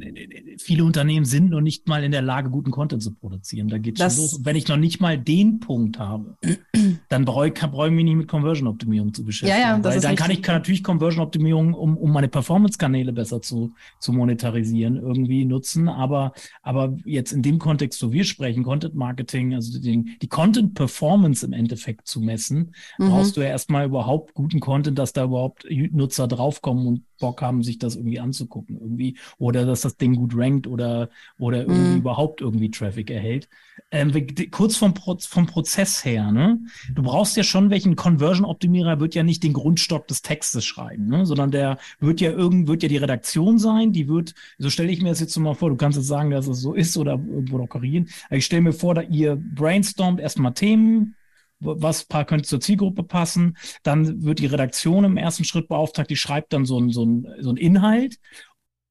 viele 0.59 0.85
Unternehmen 0.85 1.25
sind 1.25 1.49
noch 1.49 1.59
nicht 1.59 1.87
mal 1.87 2.03
in 2.03 2.11
der 2.11 2.21
Lage, 2.21 2.51
guten 2.51 2.69
Content 2.69 3.01
zu 3.01 3.13
produzieren. 3.13 3.67
Da 3.67 3.79
geht 3.79 3.99
es 3.99 4.17
los. 4.17 4.35
Und 4.35 4.45
wenn 4.45 4.55
ich 4.55 4.67
noch 4.67 4.77
nicht 4.77 5.01
mal 5.01 5.17
den 5.17 5.59
Punkt 5.59 5.97
habe, 5.97 6.37
dann 7.09 7.25
brauche 7.25 7.47
ich, 7.47 7.53
brauche 7.55 7.87
ich 7.87 7.93
mich 7.93 8.05
nicht 8.05 8.15
mit 8.15 8.27
Conversion-Optimierung 8.27 9.13
zu 9.13 9.25
beschäftigen. 9.25 9.59
Ja, 9.59 9.71
ja, 9.71 9.77
das 9.79 9.85
weil 9.85 9.97
ist 9.97 10.03
dann 10.03 10.15
kann 10.15 10.29
ich 10.29 10.43
kann 10.43 10.55
natürlich 10.55 10.83
Conversion-Optimierung, 10.83 11.73
um, 11.73 11.97
um 11.97 12.11
meine 12.11 12.27
Performance-Kanäle 12.27 13.11
besser 13.11 13.41
zu, 13.41 13.73
zu 13.99 14.13
monetarisieren, 14.13 14.97
irgendwie 14.97 15.45
nutzen. 15.45 15.89
Aber, 15.89 16.33
aber 16.61 16.95
jetzt 17.05 17.31
in 17.31 17.41
dem 17.41 17.57
Kontext, 17.57 18.01
wo 18.03 18.11
wir 18.11 18.23
sprechen, 18.23 18.63
Content-Marketing, 18.63 19.40
Marketing, 19.41 19.55
also 19.55 19.79
den, 19.79 20.17
die 20.21 20.27
Content 20.27 20.73
Performance 20.73 21.45
im 21.45 21.53
Endeffekt 21.53 22.07
zu 22.07 22.21
messen, 22.21 22.73
mhm. 22.97 23.09
brauchst 23.09 23.37
du 23.37 23.41
ja 23.41 23.47
erstmal 23.47 23.85
überhaupt 23.85 24.33
guten 24.33 24.59
Content, 24.59 24.97
dass 24.97 25.13
da 25.13 25.25
überhaupt 25.25 25.65
Nutzer 25.69 26.27
draufkommen 26.27 26.87
und 26.87 27.03
Bock 27.21 27.41
haben, 27.41 27.63
sich 27.63 27.79
das 27.79 27.95
irgendwie 27.95 28.19
anzugucken 28.19 28.77
irgendwie 28.77 29.17
oder 29.37 29.65
dass 29.65 29.81
das 29.81 29.95
Ding 29.95 30.15
gut 30.15 30.33
rankt 30.35 30.67
oder, 30.67 31.09
oder 31.39 31.61
irgendwie 31.61 31.91
mhm. 31.91 31.97
überhaupt 31.97 32.41
irgendwie 32.41 32.69
Traffic 32.69 33.09
erhält. 33.09 33.47
Ähm, 33.89 34.11
kurz 34.51 34.75
vom, 34.75 34.93
Pro 34.93 35.17
vom 35.19 35.45
Prozess 35.45 36.03
her, 36.03 36.31
ne? 36.31 36.59
Du 36.93 37.03
brauchst 37.03 37.37
ja 37.37 37.43
schon 37.43 37.69
welchen 37.69 37.95
Conversion-Optimierer 37.95 38.99
wird 38.99 39.15
ja 39.15 39.23
nicht 39.23 39.43
den 39.43 39.53
Grundstock 39.53 40.07
des 40.07 40.21
Textes 40.21 40.65
schreiben, 40.65 41.07
ne? 41.07 41.25
sondern 41.25 41.51
der 41.51 41.77
wird 41.99 42.21
ja 42.21 42.31
irgend, 42.31 42.67
wird 42.67 42.83
ja 42.83 42.89
die 42.89 42.97
Redaktion 42.97 43.57
sein, 43.57 43.91
die 43.93 44.07
wird, 44.07 44.33
so 44.57 44.69
stelle 44.69 44.91
ich 44.91 45.01
mir 45.01 45.09
das 45.09 45.19
jetzt 45.19 45.37
mal 45.37 45.55
vor, 45.55 45.69
du 45.69 45.77
kannst 45.77 45.97
jetzt 45.97 46.07
sagen, 46.07 46.31
dass 46.31 46.47
es 46.47 46.59
so 46.59 46.73
ist 46.73 46.97
oder 46.97 47.13
irgendwo 47.13 47.57
noch 47.57 47.67
korrigieren. 47.67 48.09
Ich 48.29 48.45
stelle 48.45 48.61
mir 48.61 48.73
vor, 48.73 48.95
da 48.95 49.01
ihr 49.01 49.35
brainstormt 49.35 50.19
erstmal 50.19 50.53
Themen, 50.53 51.15
was 51.61 52.07
könnte 52.07 52.47
zur 52.47 52.59
Zielgruppe 52.59 53.03
passen. 53.03 53.57
Dann 53.83 54.23
wird 54.23 54.39
die 54.39 54.47
Redaktion 54.47 55.03
im 55.03 55.17
ersten 55.17 55.43
Schritt 55.43 55.67
beauftragt, 55.67 56.09
die 56.09 56.15
schreibt 56.15 56.53
dann 56.53 56.65
so 56.65 56.79
ein, 56.79 56.89
so 56.89 57.05
so 57.39 57.51
ein 57.51 57.57
Inhalt. 57.57 58.17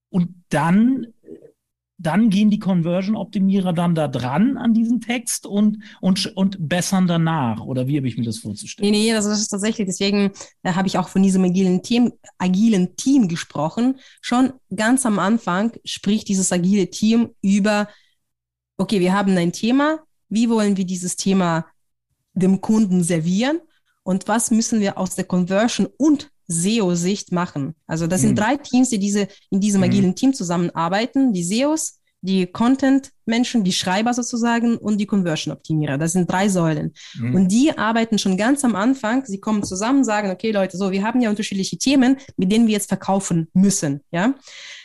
Und 0.09 0.45
dann, 0.49 1.07
dann 1.99 2.31
gehen 2.31 2.51
die 2.51 2.59
Conversion-Optimierer 2.59 3.73
dann 3.73 3.95
da 3.95 4.09
dran 4.09 4.57
an 4.57 4.75
diesen 4.75 5.01
Text 5.01 5.47
und, 5.47 5.83
und, 6.01 6.27
und 6.37 6.69
bessern 6.69 7.07
danach. 7.07 7.61
Oder 7.61 7.87
wie 7.87 7.97
habe 7.97 8.09
ich 8.09 8.17
mir 8.17 8.25
das 8.25 8.39
vorzustellen? 8.39 8.91
Nee, 8.91 8.99
nee, 8.99 9.13
das 9.13 9.27
ist 9.27 9.49
tatsächlich, 9.49 9.87
deswegen 9.87 10.33
äh, 10.63 10.73
habe 10.73 10.89
ich 10.89 10.99
auch 10.99 11.09
von 11.09 11.23
diesem 11.23 11.45
agilen 11.45 11.83
Team, 11.83 12.13
agilen 12.39 12.97
Team 12.97 13.29
gesprochen. 13.29 13.99
Schon 14.21 14.53
ganz 14.75 15.07
am 15.07 15.19
Anfang 15.19 15.73
spricht 15.85 16.29
dieses 16.29 16.53
agile 16.53 16.91
Team 16.91 17.31
über, 17.43 17.89
okay, 18.79 18.99
wir 19.01 19.13
haben 19.13 19.37
ein 19.37 19.53
Thema, 19.53 20.01
wie 20.29 20.49
wollen 20.49 20.77
wir 20.77 20.85
dieses 20.85 21.17
Thema 21.17 21.67
dem 22.33 22.61
Kunden 22.61 23.03
servieren 23.03 23.61
und 24.03 24.29
was 24.29 24.51
müssen 24.51 24.81
wir 24.81 24.99
aus 24.99 25.15
der 25.15 25.25
Conversion 25.25 25.89
und 25.97 26.31
SEO-Sicht 26.51 27.31
machen. 27.33 27.75
Also 27.87 28.07
das 28.07 28.23
sind 28.23 28.31
mhm. 28.31 28.37
drei 28.37 28.57
Teams, 28.57 28.91
die 28.91 28.99
diese, 28.99 29.29
in 29.51 29.61
diesem 29.61 29.81
mhm. 29.81 29.85
agilen 29.85 30.15
Team 30.17 30.35
zusammenarbeiten. 30.35 31.33
Die 31.33 31.45
SEOs, 31.45 32.01
die 32.23 32.47
Content-Menschen, 32.47 33.63
die 33.63 33.73
Schreiber 33.73 34.13
sozusagen 34.13 34.77
und 34.77 34.99
die 34.99 35.07
Conversion-Optimierer. 35.07 35.97
Das 35.97 36.13
sind 36.13 36.31
drei 36.31 36.49
Säulen. 36.49 36.93
Mhm. 37.15 37.35
Und 37.37 37.49
die 37.49 37.77
arbeiten 37.79 38.19
schon 38.19 38.37
ganz 38.37 38.65
am 38.65 38.75
Anfang. 38.75 39.25
Sie 39.25 39.39
kommen 39.39 39.63
zusammen, 39.63 40.03
sagen, 40.03 40.31
okay 40.31 40.51
Leute, 40.51 40.77
so, 40.77 40.91
wir 40.91 41.05
haben 41.05 41.21
ja 41.21 41.31
unterschiedliche 41.31 41.79
Themen, 41.79 42.17
mit 42.37 42.51
denen 42.51 42.67
wir 42.67 42.75
jetzt 42.75 42.89
verkaufen 42.89 43.49
müssen. 43.55 44.01
Ja? 44.11 44.35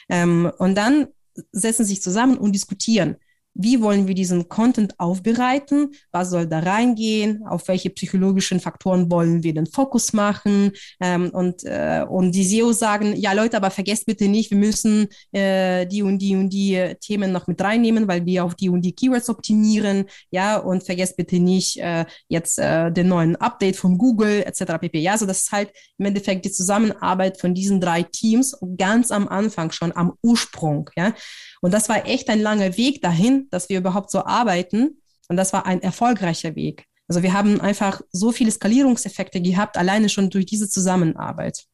Ähm, 0.07 0.51
und 0.59 0.75
dann 0.75 1.07
setzen 1.51 1.83
sich 1.83 2.01
zusammen 2.01 2.37
und 2.37 2.53
diskutieren 2.53 3.17
wie 3.55 3.81
wollen 3.81 4.07
wir 4.07 4.15
diesen 4.15 4.49
Content 4.49 4.99
aufbereiten, 4.99 5.91
was 6.11 6.29
soll 6.29 6.45
da 6.45 6.59
reingehen, 6.59 7.45
auf 7.47 7.67
welche 7.69 7.89
psychologischen 7.89 8.59
Faktoren 8.59 9.09
wollen 9.09 9.43
wir 9.43 9.53
den 9.53 9.65
Fokus 9.65 10.11
machen 10.13 10.73
ähm, 10.99 11.29
und, 11.31 11.63
äh, 11.63 12.05
und 12.07 12.33
die 12.33 12.43
SEO 12.43 12.73
sagen, 12.73 13.15
ja 13.15 13.31
Leute, 13.31 13.57
aber 13.57 13.71
vergesst 13.71 14.05
bitte 14.05 14.27
nicht, 14.27 14.51
wir 14.51 14.57
müssen 14.57 15.07
äh, 15.31 15.87
die 15.87 16.03
und 16.03 16.19
die 16.19 16.35
und 16.35 16.49
die 16.49 16.95
Themen 16.99 17.31
noch 17.31 17.47
mit 17.47 17.61
reinnehmen, 17.61 18.07
weil 18.09 18.25
wir 18.25 18.43
auf 18.43 18.55
die 18.55 18.69
und 18.69 18.81
die 18.81 18.93
Keywords 18.93 19.29
optimieren, 19.29 20.05
ja, 20.31 20.57
und 20.57 20.83
vergesst 20.83 21.15
bitte 21.15 21.39
nicht 21.39 21.77
äh, 21.77 22.05
jetzt 22.27 22.59
äh, 22.59 22.91
den 22.91 23.07
neuen 23.07 23.37
Update 23.37 23.77
von 23.77 23.97
Google 23.97 24.43
etc. 24.45 24.79
pp. 24.81 24.99
Ja, 24.99 25.13
also 25.13 25.25
das 25.25 25.43
ist 25.43 25.51
halt 25.53 25.71
im 25.97 26.05
Endeffekt 26.05 26.43
die 26.43 26.51
Zusammenarbeit 26.51 27.39
von 27.39 27.53
diesen 27.53 27.79
drei 27.79 28.03
Teams 28.03 28.57
ganz 28.77 29.11
am 29.11 29.29
Anfang 29.29 29.71
schon 29.71 29.95
am 29.95 30.13
Ursprung, 30.21 30.89
ja. 30.97 31.13
Und 31.61 31.73
das 31.73 31.89
war 31.89 32.05
echt 32.05 32.29
ein 32.29 32.41
langer 32.41 32.77
Weg 32.77 33.01
dahin, 33.01 33.44
dass 33.51 33.69
wir 33.69 33.79
überhaupt 33.79 34.11
so 34.11 34.25
arbeiten. 34.25 35.01
Und 35.27 35.37
das 35.37 35.53
war 35.53 35.65
ein 35.65 35.81
erfolgreicher 35.81 36.55
Weg. 36.55 36.85
Also 37.07 37.21
wir 37.23 37.33
haben 37.33 37.61
einfach 37.61 38.01
so 38.11 38.31
viele 38.31 38.51
Skalierungseffekte 38.51 39.41
gehabt, 39.41 39.77
alleine 39.77 40.09
schon 40.09 40.29
durch 40.29 40.45
diese 40.45 40.69
Zusammenarbeit. 40.69 41.65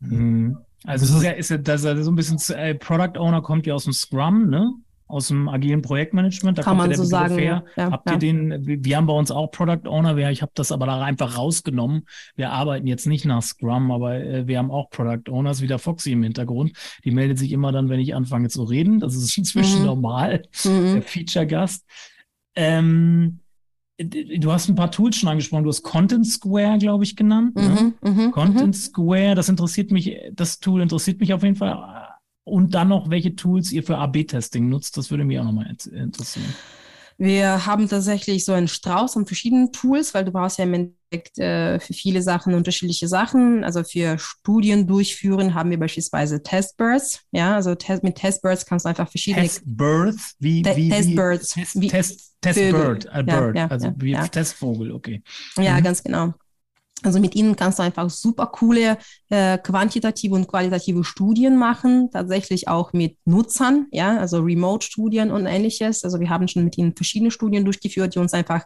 Mhm. 0.00 0.58
Also 0.84 1.06
das 1.06 1.16
ist 1.16 1.22
ja, 1.22 1.30
ist 1.32 1.50
ja 1.50 1.58
das 1.58 1.84
ist 1.84 2.04
so 2.04 2.10
ein 2.10 2.16
bisschen 2.16 2.38
äh, 2.56 2.74
Product 2.74 3.18
Owner 3.18 3.42
kommt 3.42 3.66
ja 3.66 3.74
aus 3.74 3.84
dem 3.84 3.92
Scrum, 3.92 4.48
ne? 4.48 4.72
Aus 5.12 5.28
dem 5.28 5.48
agilen 5.48 5.82
Projektmanagement. 5.82 6.56
Da 6.56 6.62
Kann 6.62 6.78
man 6.78 6.92
so 6.94 7.04
sagen. 7.04 7.36
Her. 7.36 7.64
Ja, 7.76 7.90
Habt 7.90 8.08
ja. 8.08 8.14
ihr 8.14 8.18
den, 8.18 8.84
wir 8.84 8.96
haben 8.96 9.06
bei 9.06 9.12
uns 9.12 9.30
auch 9.30 9.50
Product 9.50 9.86
Owner, 9.86 10.16
ich 10.30 10.40
habe 10.40 10.52
das 10.54 10.72
aber 10.72 10.86
da 10.86 11.02
einfach 11.02 11.36
rausgenommen. 11.36 12.06
Wir 12.34 12.50
arbeiten 12.50 12.86
jetzt 12.86 13.06
nicht 13.06 13.26
nach 13.26 13.42
Scrum, 13.42 13.90
aber 13.90 14.14
äh, 14.16 14.46
wir 14.46 14.58
haben 14.58 14.70
auch 14.70 14.88
Product 14.88 15.30
Owners, 15.30 15.60
wie 15.60 15.66
der 15.66 15.78
Foxy 15.78 16.12
im 16.12 16.22
Hintergrund. 16.22 16.72
Die 17.04 17.10
meldet 17.10 17.38
sich 17.38 17.52
immer 17.52 17.72
dann, 17.72 17.90
wenn 17.90 18.00
ich 18.00 18.14
anfange 18.14 18.48
zu 18.48 18.64
reden. 18.64 19.00
Das 19.00 19.14
ist 19.14 19.36
inzwischen 19.42 19.80
mhm. 19.80 19.86
normal, 19.86 20.42
mhm. 20.64 20.94
der 20.94 21.02
Feature-Gast. 21.02 21.84
Ähm, 22.56 23.40
du 23.98 24.50
hast 24.50 24.68
ein 24.68 24.74
paar 24.74 24.90
Tools 24.90 25.16
schon 25.16 25.28
angesprochen. 25.28 25.64
Du 25.64 25.68
hast 25.68 25.82
Content 25.82 26.26
Square, 26.26 26.78
glaube 26.78 27.04
ich, 27.04 27.16
genannt. 27.16 27.54
Ne? 27.54 27.94
Mhm, 28.02 28.16
ne? 28.16 28.30
Content 28.30 28.74
Square, 28.74 29.34
das 29.34 29.50
interessiert 29.50 29.90
mich, 29.90 30.18
das 30.32 30.58
Tool 30.58 30.80
interessiert 30.80 31.20
mich 31.20 31.34
auf 31.34 31.42
jeden 31.42 31.56
Fall 31.56 32.11
und 32.44 32.74
dann 32.74 32.88
noch, 32.88 33.10
welche 33.10 33.34
Tools 33.36 33.72
ihr 33.72 33.82
für 33.82 33.98
AB-Testing 33.98 34.68
nutzt, 34.68 34.96
das 34.96 35.10
würde 35.10 35.24
mich 35.24 35.38
auch 35.38 35.44
nochmal 35.44 35.74
interessieren. 35.92 36.54
Wir 37.18 37.66
haben 37.66 37.88
tatsächlich 37.88 38.44
so 38.44 38.52
einen 38.52 38.68
Strauß 38.68 39.16
an 39.16 39.26
verschiedenen 39.26 39.70
Tools, 39.70 40.12
weil 40.14 40.24
du 40.24 40.32
brauchst 40.32 40.58
ja 40.58 40.64
im 40.64 40.74
Endeffekt 40.74 41.38
äh, 41.38 41.78
für 41.78 41.92
viele 41.92 42.22
Sachen 42.22 42.54
unterschiedliche 42.54 43.06
Sachen. 43.06 43.62
Also 43.62 43.84
für 43.84 44.18
Studien 44.18 44.86
durchführen 44.86 45.54
haben 45.54 45.70
wir 45.70 45.78
beispielsweise 45.78 46.42
Testbirds. 46.42 47.20
Ja, 47.30 47.54
also 47.54 47.74
test, 47.74 48.02
mit 48.02 48.16
Testbirds 48.16 48.66
kannst 48.66 48.86
du 48.86 48.88
einfach 48.88 49.08
verschiedene 49.08 49.44
Testbirds, 49.44 50.34
wie, 50.40 50.64
wie, 50.64 50.88
Testbirds, 50.88 51.56
wie, 51.56 51.82
wie, 51.82 51.88
Test, 51.88 52.34
Testbird, 52.40 53.08
a 53.12 53.22
bird, 53.22 53.56
ja, 53.56 53.62
ja, 53.62 53.68
also 53.68 53.92
wie 53.98 54.12
ja. 54.12 54.26
Testvogel, 54.26 54.90
okay. 54.90 55.22
Ja, 55.58 55.78
mhm. 55.78 55.84
ganz 55.84 56.02
genau. 56.02 56.34
Also 57.04 57.20
mit 57.20 57.34
ihnen 57.34 57.56
kannst 57.56 57.78
du 57.78 57.82
einfach 57.82 58.08
super 58.10 58.46
coole 58.46 58.98
äh, 59.28 59.58
quantitative 59.58 60.34
und 60.34 60.48
qualitative 60.48 61.04
Studien 61.04 61.56
machen, 61.56 62.10
tatsächlich 62.12 62.68
auch 62.68 62.92
mit 62.92 63.16
Nutzern, 63.24 63.86
ja, 63.90 64.18
also 64.18 64.40
Remote-Studien 64.40 65.30
und 65.30 65.46
ähnliches. 65.46 66.04
Also 66.04 66.20
wir 66.20 66.30
haben 66.30 66.48
schon 66.48 66.64
mit 66.64 66.78
ihnen 66.78 66.94
verschiedene 66.94 67.30
Studien 67.30 67.64
durchgeführt, 67.64 68.14
die 68.14 68.18
uns 68.18 68.34
einfach 68.34 68.64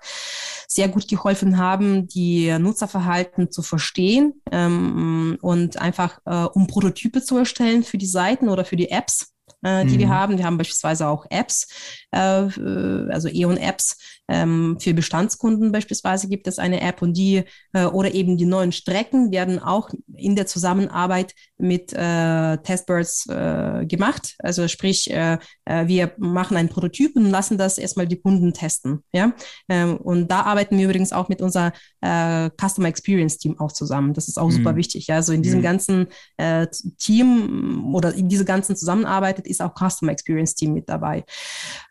sehr 0.68 0.88
gut 0.88 1.08
geholfen 1.08 1.58
haben, 1.58 2.08
die 2.08 2.56
Nutzerverhalten 2.58 3.50
zu 3.50 3.62
verstehen 3.62 4.42
ähm, 4.50 5.38
und 5.40 5.80
einfach 5.80 6.18
äh, 6.26 6.44
um 6.44 6.66
Prototype 6.66 7.22
zu 7.22 7.36
erstellen 7.38 7.82
für 7.82 7.98
die 7.98 8.06
Seiten 8.06 8.48
oder 8.48 8.64
für 8.64 8.76
die 8.76 8.90
Apps 8.90 9.32
äh, 9.62 9.84
die 9.86 9.94
mhm. 9.94 9.98
wir 9.98 10.08
haben. 10.08 10.38
Wir 10.38 10.44
haben 10.44 10.58
beispielsweise 10.58 11.08
auch 11.08 11.26
Apps, 11.30 11.68
äh, 12.12 12.18
also 12.18 13.28
E.ON-Apps. 13.28 13.96
Ähm, 14.28 14.78
für 14.80 14.94
Bestandskunden 14.94 15.72
beispielsweise 15.72 16.28
gibt 16.28 16.46
es 16.48 16.58
eine 16.58 16.80
App 16.80 17.02
und 17.02 17.16
die 17.16 17.44
äh, 17.72 17.84
oder 17.84 18.12
eben 18.12 18.36
die 18.36 18.46
neuen 18.46 18.72
Strecken 18.72 19.30
werden 19.30 19.58
auch 19.58 19.90
in 20.14 20.36
der 20.36 20.46
Zusammenarbeit 20.46 21.34
mit 21.58 21.92
äh, 21.92 22.58
Testbirds 22.58 23.26
äh, 23.28 23.86
gemacht. 23.86 24.34
Also 24.38 24.68
sprich, 24.68 25.10
äh, 25.10 25.38
äh, 25.64 25.86
wir 25.86 26.12
machen 26.18 26.56
einen 26.56 26.68
Prototyp 26.68 27.16
und 27.16 27.30
lassen 27.30 27.56
das 27.56 27.78
erstmal 27.78 28.06
die 28.06 28.20
Kunden 28.20 28.52
testen. 28.52 29.02
Ja? 29.12 29.32
Ähm, 29.68 29.96
und 29.96 30.28
da 30.28 30.42
arbeiten 30.42 30.76
wir 30.76 30.84
übrigens 30.84 31.12
auch 31.12 31.28
mit 31.28 31.40
unser 31.40 31.72
äh, 32.00 32.50
Customer 32.60 32.88
Experience 32.88 33.38
Team 33.38 33.58
auch 33.58 33.72
zusammen. 33.72 34.12
Das 34.12 34.28
ist 34.28 34.38
auch 34.38 34.48
mhm. 34.48 34.56
super 34.56 34.76
wichtig. 34.76 35.06
Ja? 35.06 35.16
Also 35.16 35.32
in 35.32 35.42
diesem 35.42 35.60
mhm. 35.60 35.64
ganzen 35.64 36.06
äh, 36.36 36.66
Team 36.98 37.94
oder 37.94 38.14
in 38.14 38.28
dieser 38.28 38.44
ganzen 38.44 38.76
Zusammenarbeit 38.76 39.46
ist 39.46 39.62
auch 39.62 39.74
Customer 39.74 40.12
Experience 40.12 40.54
Team 40.54 40.74
mit 40.74 40.88
dabei. 40.88 41.24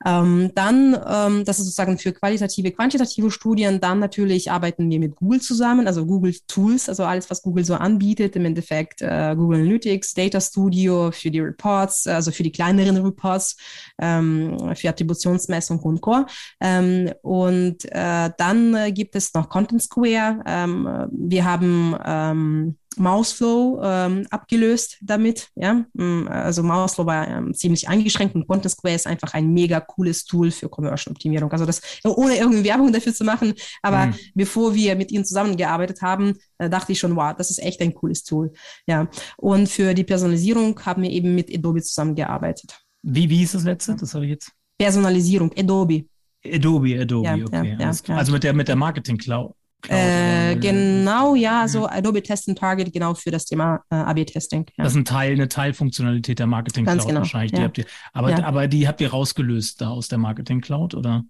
Ähm, 0.06 0.52
dann, 0.54 0.94
ähm, 0.94 1.46
das 1.46 1.60
ist 1.60 1.66
sozusagen 1.66 1.98
für 1.98 2.14
qualitative, 2.26 2.72
quantitative 2.72 3.30
Studien. 3.30 3.80
Dann 3.80 4.00
natürlich 4.00 4.50
arbeiten 4.50 4.90
wir 4.90 5.00
mit 5.00 5.16
Google 5.16 5.42
zusammen, 5.42 5.88
also 5.88 6.06
Google 6.06 6.34
Tools, 6.48 6.90
also 6.90 7.04
alles, 7.04 7.30
was 7.30 7.42
Google 7.44 7.64
so 7.64 7.76
anbietet, 7.76 8.36
im 8.36 8.46
Endeffekt 8.46 9.02
äh, 9.02 9.36
Google 9.36 9.60
Analytics, 9.60 10.16
Data 10.16 10.42
Studio 10.42 11.12
für 11.12 11.30
die 11.30 11.40
Reports, 11.40 12.08
also 12.08 12.32
für 12.32 12.44
die 12.44 12.52
kleineren 12.52 12.98
Reports, 12.98 13.58
ähm, 14.02 14.58
für 14.76 14.90
Attributionsmessung 14.90 15.80
und 15.80 16.02
Core. 16.02 16.26
Ähm, 16.60 17.12
und 17.22 17.86
äh, 17.92 18.32
dann 18.38 18.74
äh, 18.74 18.92
gibt 18.92 19.16
es 19.16 19.34
noch 19.34 19.48
Content 19.50 19.84
Square. 19.84 20.42
Ähm, 20.48 21.08
wir 21.12 21.46
haben 21.46 21.96
ähm, 22.04 22.78
Mouseflow 23.00 23.82
ähm, 23.84 24.28
abgelöst 24.30 24.98
damit. 25.02 25.50
Ja? 25.56 25.86
Mm, 25.94 26.28
also 26.28 26.64
Mouseflow 26.64 27.06
war 27.06 27.28
ähm, 27.28 27.54
ziemlich 27.54 27.88
eingeschränkt 27.88 28.36
und 28.36 28.48
Content 28.48 28.72
Square 28.72 28.96
ist 28.96 29.08
einfach 29.08 29.34
ein 29.34 29.54
mega 29.54 29.80
cooles 29.80 30.26
Tool 30.26 30.52
für 30.52 30.70
Conversion-Optimierung. 30.70 31.52
Also 31.52 31.66
das, 31.66 31.82
ohne 32.04 32.38
irgendwie 32.38 32.64
Werbung 32.64 32.92
dafür 32.92 33.14
zu 33.14 33.24
machen, 33.24 33.54
aber 33.82 34.08
mhm. 34.08 34.16
bevor 34.34 34.74
wir 34.74 34.96
mit 34.96 35.12
ihnen 35.12 35.26
zusammengearbeitet 35.26 36.02
haben, 36.02 36.34
äh, 36.58 36.70
dachte 36.70 36.92
ich 36.92 37.00
schon, 37.00 37.16
wow, 37.16 37.34
das 37.38 37.50
ist 37.50 37.62
echt 37.62 37.82
ein 37.82 37.94
cooles 37.94 38.24
Tool. 38.24 38.52
Ja. 38.88 39.08
Und 39.38 39.70
für 39.70 39.94
die 39.94 40.04
Personalisierung 40.04 40.80
haben 40.86 41.04
wir 41.04 41.10
eben 41.10 41.36
mit 41.36 41.54
Adobe 41.54 41.82
zusammengearbeitet. 41.82 42.80
Wie, 43.04 43.30
wie 43.30 43.44
ist 43.44 43.54
das 43.54 43.64
letzte? 43.64 43.96
Das 43.96 44.14
habe 44.14 44.26
ich 44.26 44.32
jetzt. 44.32 44.52
Personalisierung, 44.78 45.52
Adobe. 45.58 46.06
Adobe, 46.46 47.00
Adobe, 47.00 47.28
ja, 47.28 47.36
okay. 47.36 47.78
Ja, 47.80 47.92
ja, 47.92 48.16
also 48.16 48.32
mit 48.32 48.44
der, 48.44 48.54
mit 48.54 48.68
der 48.68 48.76
Marketing 48.76 49.18
Cloud. 49.18 49.54
Äh, 49.88 50.56
genau, 50.56 51.36
ja, 51.36 51.68
so 51.68 51.88
Adobe 51.88 52.24
Test 52.24 52.50
and 52.50 52.58
Target 52.58 52.92
genau 52.92 53.14
für 53.14 53.30
das 53.30 53.46
Thema 53.46 53.82
äh, 53.92 53.96
AB-Testing. 53.96 54.66
Ja. 54.78 54.84
Das 54.84 54.94
ist 54.94 54.98
ein 54.98 55.06
Teil, 55.06 55.34
eine 55.34 55.48
Teilfunktionalität 55.48 56.40
der 56.40 56.48
Marketing 56.48 56.86
Cloud 56.86 57.06
genau, 57.06 57.20
wahrscheinlich. 57.20 57.52
Die 57.52 57.62
habt 57.62 57.78
ihr, 57.78 57.86
aber, 58.14 58.32
ja. 58.32 58.44
aber 58.44 58.68
die 58.68 58.88
habt 58.88 59.02
ihr 59.02 59.12
rausgelöst 59.12 59.82
da 59.82 59.90
aus 59.90 60.08
der 60.08 60.18
Marketing 60.18 60.62
Cloud, 60.62 60.96
oder? 60.96 61.24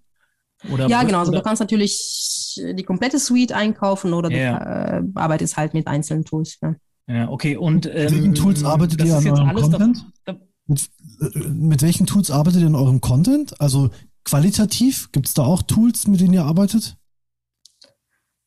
Oder 0.72 0.88
ja, 0.88 1.02
genau. 1.02 1.18
Also 1.18 1.32
oder? 1.32 1.40
du 1.40 1.44
kannst 1.44 1.60
natürlich 1.60 2.54
die 2.56 2.82
komplette 2.82 3.18
Suite 3.18 3.52
einkaufen 3.52 4.14
oder 4.14 4.30
yeah. 4.30 5.00
du 5.00 5.06
äh, 5.06 5.10
arbeitest 5.14 5.56
halt 5.56 5.74
mit 5.74 5.86
einzelnen 5.86 6.24
Tools. 6.24 6.58
Ja. 6.62 6.74
Ja, 7.08 7.28
okay. 7.28 7.56
Und 7.56 7.84
mit 7.84 7.94
welchen 7.94 8.24
ähm, 8.24 8.34
Tools 8.34 8.64
arbeitet 8.64 9.04
ihr 9.04 9.16
an 9.16 9.28
eurem 9.28 9.54
Content? 9.54 10.06
Da, 10.24 10.32
da, 10.32 10.40
mit, 10.66 10.90
äh, 11.20 11.38
mit 11.48 11.82
welchen 11.82 12.06
Tools 12.06 12.30
arbeitet 12.30 12.62
ihr 12.62 12.66
an 12.66 12.74
eurem 12.74 13.00
Content? 13.00 13.60
Also 13.60 13.90
qualitativ, 14.24 15.12
gibt 15.12 15.28
es 15.28 15.34
da 15.34 15.44
auch 15.44 15.62
Tools, 15.62 16.08
mit 16.08 16.20
denen 16.20 16.32
ihr 16.32 16.44
arbeitet? 16.44 16.96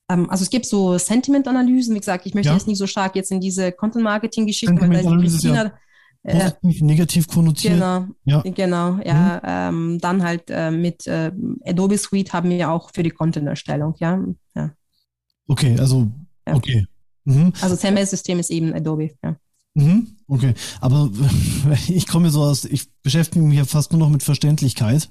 Ähm, 0.09 0.29
also 0.29 0.43
es 0.43 0.49
gibt 0.49 0.65
so 0.65 0.97
Sentiment-Analysen. 0.97 1.95
Wie 1.95 1.99
gesagt, 1.99 2.25
ich 2.25 2.33
möchte 2.33 2.49
ja. 2.49 2.55
jetzt 2.55 2.67
nicht 2.67 2.77
so 2.77 2.87
stark 2.87 3.15
jetzt 3.15 3.31
in 3.31 3.39
diese 3.39 3.71
Content-Marketing-Geschichten, 3.71 4.79
weil 4.81 4.89
da 4.89 4.99
ist 4.99 5.21
Christina, 5.21 5.63
ja 5.65 5.73
Positiv, 6.23 6.81
äh, 6.81 6.83
negativ 6.83 7.27
konnotiert. 7.27 7.75
Genau, 7.75 8.07
ja. 8.25 8.41
genau, 8.41 8.99
ja. 9.03 9.71
Mhm. 9.71 9.93
Ähm, 9.93 9.99
dann 9.99 10.23
halt 10.23 10.43
äh, 10.49 10.69
mit 10.69 11.07
äh, 11.07 11.31
Adobe 11.65 11.97
Suite 11.97 12.33
haben 12.33 12.49
wir 12.49 12.69
auch 12.69 12.91
für 12.93 13.03
die 13.03 13.09
Content-Erstellung, 13.09 13.95
ja. 13.99 14.21
ja. 14.55 14.71
Okay, 15.47 15.77
also, 15.79 16.11
ja. 16.45 16.55
okay. 16.55 16.85
Mhm. 17.23 17.53
Also 17.61 17.75
CMS-System 17.75 18.39
ist 18.39 18.51
eben 18.51 18.73
Adobe, 18.73 19.11
ja. 19.23 19.37
Mhm. 19.75 20.07
Okay, 20.27 20.53
aber 20.81 21.09
ich 21.87 22.05
komme 22.05 22.31
so 22.31 22.43
aus, 22.43 22.65
ich 22.65 22.91
beschäftige 23.01 23.45
mich 23.45 23.57
ja 23.57 23.65
fast 23.65 23.91
nur 23.91 23.99
noch 23.99 24.09
mit 24.09 24.23
Verständlichkeit. 24.23 25.09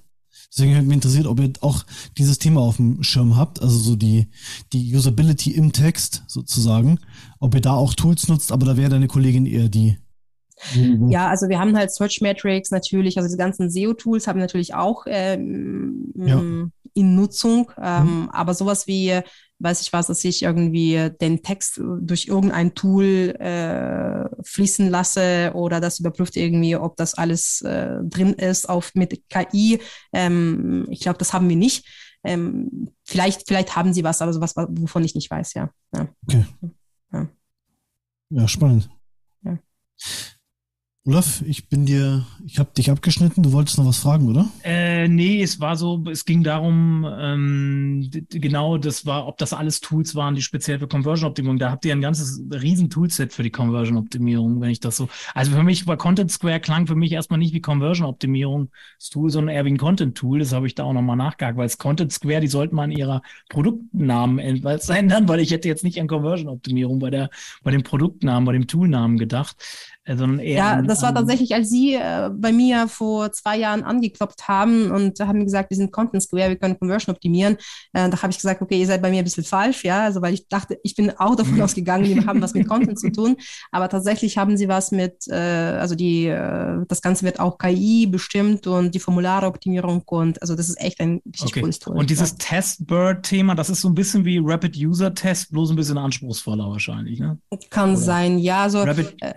Deswegen 0.50 0.76
hat 0.76 0.84
mich 0.84 0.94
interessiert, 0.94 1.26
ob 1.26 1.40
ihr 1.40 1.52
auch 1.60 1.84
dieses 2.16 2.38
Thema 2.38 2.60
auf 2.60 2.76
dem 2.76 3.02
Schirm 3.02 3.36
habt, 3.36 3.62
also 3.62 3.78
so 3.78 3.96
die, 3.96 4.28
die 4.72 4.94
Usability 4.94 5.50
im 5.52 5.72
Text 5.72 6.24
sozusagen, 6.26 6.98
ob 7.38 7.54
ihr 7.54 7.60
da 7.60 7.74
auch 7.74 7.94
Tools 7.94 8.28
nutzt, 8.28 8.50
aber 8.50 8.64
da 8.66 8.76
wäre 8.76 8.88
deine 8.88 9.08
Kollegin 9.08 9.46
eher 9.46 9.68
die, 9.68 9.98
Mhm. 10.74 11.08
Ja, 11.10 11.28
also 11.28 11.48
wir 11.48 11.60
haben 11.60 11.76
halt 11.76 11.92
Search 11.92 12.20
Metrics 12.20 12.72
natürlich, 12.72 13.16
also 13.16 13.28
diese 13.28 13.38
ganzen 13.38 13.70
SEO-Tools 13.70 14.26
haben 14.26 14.38
wir 14.38 14.44
natürlich 14.44 14.74
auch 14.74 15.04
ähm, 15.06 16.12
ja. 16.16 16.42
in 16.94 17.14
Nutzung, 17.14 17.70
ähm, 17.80 18.22
mhm. 18.22 18.30
aber 18.30 18.54
sowas 18.54 18.88
wie, 18.88 19.20
weiß 19.60 19.82
ich 19.82 19.92
was, 19.92 20.06
dass 20.06 20.24
ich 20.24 20.42
irgendwie 20.42 21.10
den 21.20 21.42
Text 21.42 21.80
durch 22.00 22.26
irgendein 22.26 22.74
Tool 22.74 23.34
äh, 23.38 24.24
fließen 24.42 24.88
lasse 24.88 25.52
oder 25.54 25.80
das 25.80 25.98
überprüft 25.98 26.36
irgendwie, 26.36 26.76
ob 26.76 26.96
das 26.96 27.14
alles 27.14 27.62
äh, 27.62 27.96
drin 28.04 28.34
ist 28.34 28.68
auf 28.68 28.94
mit 28.94 29.22
KI. 29.28 29.80
Ähm, 30.12 30.86
ich 30.90 31.00
glaube, 31.00 31.18
das 31.18 31.32
haben 31.32 31.48
wir 31.48 31.56
nicht. 31.56 31.86
Ähm, 32.24 32.90
vielleicht, 33.04 33.46
vielleicht 33.46 33.76
haben 33.76 33.92
sie 33.92 34.04
was, 34.04 34.22
aber 34.22 34.32
sowas, 34.32 34.54
wovon 34.56 35.04
ich 35.04 35.14
nicht 35.14 35.30
weiß, 35.30 35.54
ja. 35.54 35.70
Ja, 35.94 36.08
okay. 36.26 36.44
ja. 37.12 37.28
ja 38.30 38.48
spannend. 38.48 38.90
Ja. 39.42 39.58
Olaf, 41.08 41.42
ich 41.46 41.70
bin 41.70 41.86
dir, 41.86 42.26
ich 42.44 42.58
habe 42.58 42.68
dich 42.76 42.90
abgeschnitten. 42.90 43.42
Du 43.42 43.52
wolltest 43.52 43.78
noch 43.78 43.86
was 43.86 43.96
fragen, 43.96 44.28
oder? 44.28 44.46
Äh, 44.62 45.08
nee, 45.08 45.42
es 45.42 45.58
war 45.58 45.74
so, 45.74 46.04
es 46.12 46.26
ging 46.26 46.42
darum, 46.42 47.10
ähm, 47.18 48.10
genau, 48.28 48.76
das 48.76 49.06
war, 49.06 49.26
ob 49.26 49.38
das 49.38 49.54
alles 49.54 49.80
Tools 49.80 50.14
waren, 50.14 50.34
die 50.34 50.42
speziell 50.42 50.78
für 50.78 50.86
Conversion-Optimierung. 50.86 51.58
Da 51.58 51.70
habt 51.70 51.86
ihr 51.86 51.94
ein 51.94 52.02
ganzes 52.02 52.42
riesen 52.52 52.90
Toolset 52.90 53.32
für 53.32 53.42
die 53.42 53.50
Conversion-Optimierung, 53.50 54.60
wenn 54.60 54.68
ich 54.68 54.80
das 54.80 54.98
so. 54.98 55.08
Also 55.32 55.52
für 55.52 55.62
mich 55.62 55.86
war 55.86 55.96
Content 55.96 56.30
Square 56.30 56.60
klang 56.60 56.86
für 56.86 56.94
mich 56.94 57.12
erstmal 57.12 57.38
nicht 57.38 57.54
wie 57.54 57.62
Conversion-Optimierung 57.62 58.68
Tool, 59.10 59.30
sondern 59.30 59.56
eher 59.56 59.64
wie 59.64 59.70
ein 59.70 59.78
Content-Tool. 59.78 60.40
Das 60.40 60.52
habe 60.52 60.66
ich 60.66 60.74
da 60.74 60.84
auch 60.84 60.92
nochmal 60.92 61.16
nachgehakt, 61.16 61.56
weil 61.56 61.64
es 61.64 61.78
Content 61.78 62.12
Square, 62.12 62.40
die 62.40 62.48
sollten 62.48 62.76
man 62.76 62.90
ihrer 62.90 63.22
Produktnamen 63.48 64.38
ändern, 64.90 65.26
weil 65.26 65.40
ich 65.40 65.52
hätte 65.52 65.68
jetzt 65.68 65.84
nicht 65.84 65.98
an 66.02 66.06
Conversion-Optimierung 66.06 66.98
bei 66.98 67.08
der, 67.08 67.30
bei 67.62 67.70
dem 67.70 67.82
Produktnamen, 67.82 68.44
bei 68.44 68.52
dem 68.52 68.66
Toolnamen 68.66 69.16
gedacht. 69.16 69.56
Sondern 70.16 70.38
eher. 70.38 70.56
Ja, 70.56 70.82
das 70.82 71.02
war 71.02 71.14
tatsächlich, 71.14 71.54
als 71.54 71.68
Sie 71.68 71.94
äh, 71.94 72.30
bei 72.32 72.52
mir 72.52 72.88
vor 72.88 73.30
zwei 73.32 73.58
Jahren 73.58 73.82
angeklopft 73.82 74.48
haben 74.48 74.90
und 74.90 75.20
haben 75.20 75.44
gesagt, 75.44 75.70
wir 75.70 75.76
sind 75.76 75.92
Content 75.92 76.22
Square, 76.22 76.48
wir 76.48 76.56
können 76.56 76.78
Conversion 76.78 77.14
optimieren. 77.14 77.56
Äh, 77.92 78.08
da 78.08 78.22
habe 78.22 78.30
ich 78.30 78.38
gesagt, 78.38 78.62
okay, 78.62 78.80
ihr 78.80 78.86
seid 78.86 79.02
bei 79.02 79.10
mir 79.10 79.18
ein 79.18 79.24
bisschen 79.24 79.44
falsch, 79.44 79.84
ja, 79.84 80.04
also 80.04 80.22
weil 80.22 80.34
ich 80.34 80.48
dachte, 80.48 80.78
ich 80.82 80.94
bin 80.94 81.10
auch 81.18 81.36
davon 81.36 81.60
ausgegangen, 81.60 82.04
die 82.04 82.26
haben 82.26 82.40
was 82.40 82.54
mit 82.54 82.68
Content 82.68 82.98
zu 82.98 83.10
tun, 83.12 83.36
aber 83.70 83.88
tatsächlich 83.88 84.38
haben 84.38 84.56
sie 84.56 84.68
was 84.68 84.90
mit, 84.90 85.26
äh, 85.28 85.34
also 85.34 85.94
die, 85.94 86.26
äh, 86.26 86.84
das 86.88 87.02
Ganze 87.02 87.24
wird 87.24 87.40
auch 87.40 87.58
KI 87.58 88.06
bestimmt 88.06 88.66
und 88.66 88.94
die 88.94 89.00
Formulareoptimierung 89.00 90.02
und 90.06 90.40
also 90.40 90.54
das 90.54 90.68
ist 90.68 90.80
echt 90.80 91.00
ein 91.00 91.20
richtig 91.26 91.50
okay. 91.50 91.60
cooles 91.60 91.78
Tool. 91.78 91.96
Und 91.96 92.10
dieses 92.10 92.30
ja. 92.30 92.36
Testbird-Thema, 92.38 93.54
das 93.54 93.70
ist 93.70 93.80
so 93.80 93.88
ein 93.88 93.94
bisschen 93.94 94.24
wie 94.24 94.40
Rapid 94.42 94.76
User 94.76 95.14
Test, 95.14 95.52
bloß 95.52 95.70
ein 95.70 95.76
bisschen 95.76 95.98
anspruchsvoller 95.98 96.68
wahrscheinlich, 96.70 97.20
ne? 97.20 97.38
Kann 97.70 97.90
Oder? 97.90 97.98
sein, 97.98 98.38
ja, 98.38 98.62
also 98.62 98.82
Rapid 98.82 99.14
äh, 99.20 99.34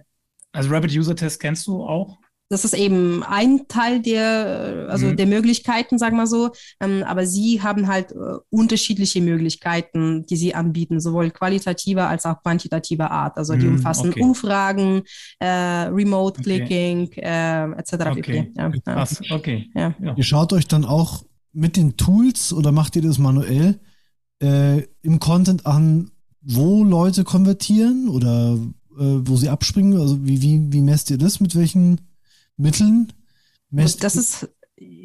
also 0.52 0.70
Rapid 0.70 0.92
User 0.92 1.16
Test 1.16 1.40
kennst 1.40 1.68
du 1.68 1.84
auch? 1.84 2.18
Das 2.52 2.66
ist 2.66 2.74
eben 2.74 3.24
ein 3.24 3.62
Teil 3.70 4.02
der, 4.02 4.88
also 4.90 5.06
mhm. 5.08 5.16
der 5.16 5.26
Möglichkeiten, 5.26 5.98
sagen 5.98 6.18
wir 6.18 6.28
so. 6.28 6.50
Ähm, 6.82 7.02
aber 7.08 7.26
sie 7.26 7.62
haben 7.62 7.88
halt 7.88 8.12
äh, 8.12 8.16
unterschiedliche 8.50 9.22
Möglichkeiten, 9.22 10.26
die 10.26 10.36
sie 10.36 10.54
anbieten, 10.54 11.00
sowohl 11.00 11.32
qualitativer 11.32 12.10
als 12.10 12.26
auch 12.26 12.44
quantitativer 12.44 13.10
Art. 13.10 13.38
Also 13.38 13.56
die 13.56 13.68
mhm, 13.68 13.76
umfassen 13.76 14.10
okay. 14.10 14.22
Umfragen, 14.22 15.04
äh, 15.40 15.48
Remote 15.48 16.42
Clicking, 16.42 17.04
okay. 17.04 17.22
äh, 17.22 17.72
etc. 17.80 17.94
Okay. 18.18 18.52
Ja, 18.58 18.70
Krass. 18.70 19.22
okay. 19.32 19.70
Ja. 19.74 19.96
Ja. 20.04 20.14
Ihr 20.18 20.24
schaut 20.26 20.52
euch 20.52 20.68
dann 20.68 20.84
auch 20.84 21.24
mit 21.54 21.78
den 21.78 21.96
Tools 21.96 22.52
oder 22.52 22.74
macht 22.74 22.98
ihr 22.98 23.02
das 23.02 23.18
manuell 23.18 23.80
äh, 24.44 24.82
im 25.04 25.20
Content 25.20 25.66
an, 25.66 26.12
wo 26.42 26.84
Leute 26.84 27.24
konvertieren 27.24 28.10
oder 28.10 28.56
äh, 28.56 28.60
wo 28.98 29.36
sie 29.36 29.50
abspringen? 29.50 30.00
Also 30.00 30.26
wie, 30.26 30.42
wie, 30.42 30.72
wie 30.72 30.82
messt 30.82 31.10
ihr 31.10 31.18
das? 31.18 31.40
Mit 31.40 31.56
welchen 31.56 32.02
Mitteln? 32.58 33.14
Messt 33.70 34.04
das 34.04 34.16
ist 34.16 34.50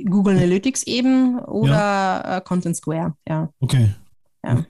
Google 0.04 0.36
Analytics 0.36 0.82
eben 0.84 1.38
oder 1.38 1.68
ja. 1.68 2.36
Äh, 2.38 2.40
Content 2.40 2.76
Square, 2.76 3.14
ja. 3.28 3.50
Okay. 3.60 3.90
Ja. 4.44 4.64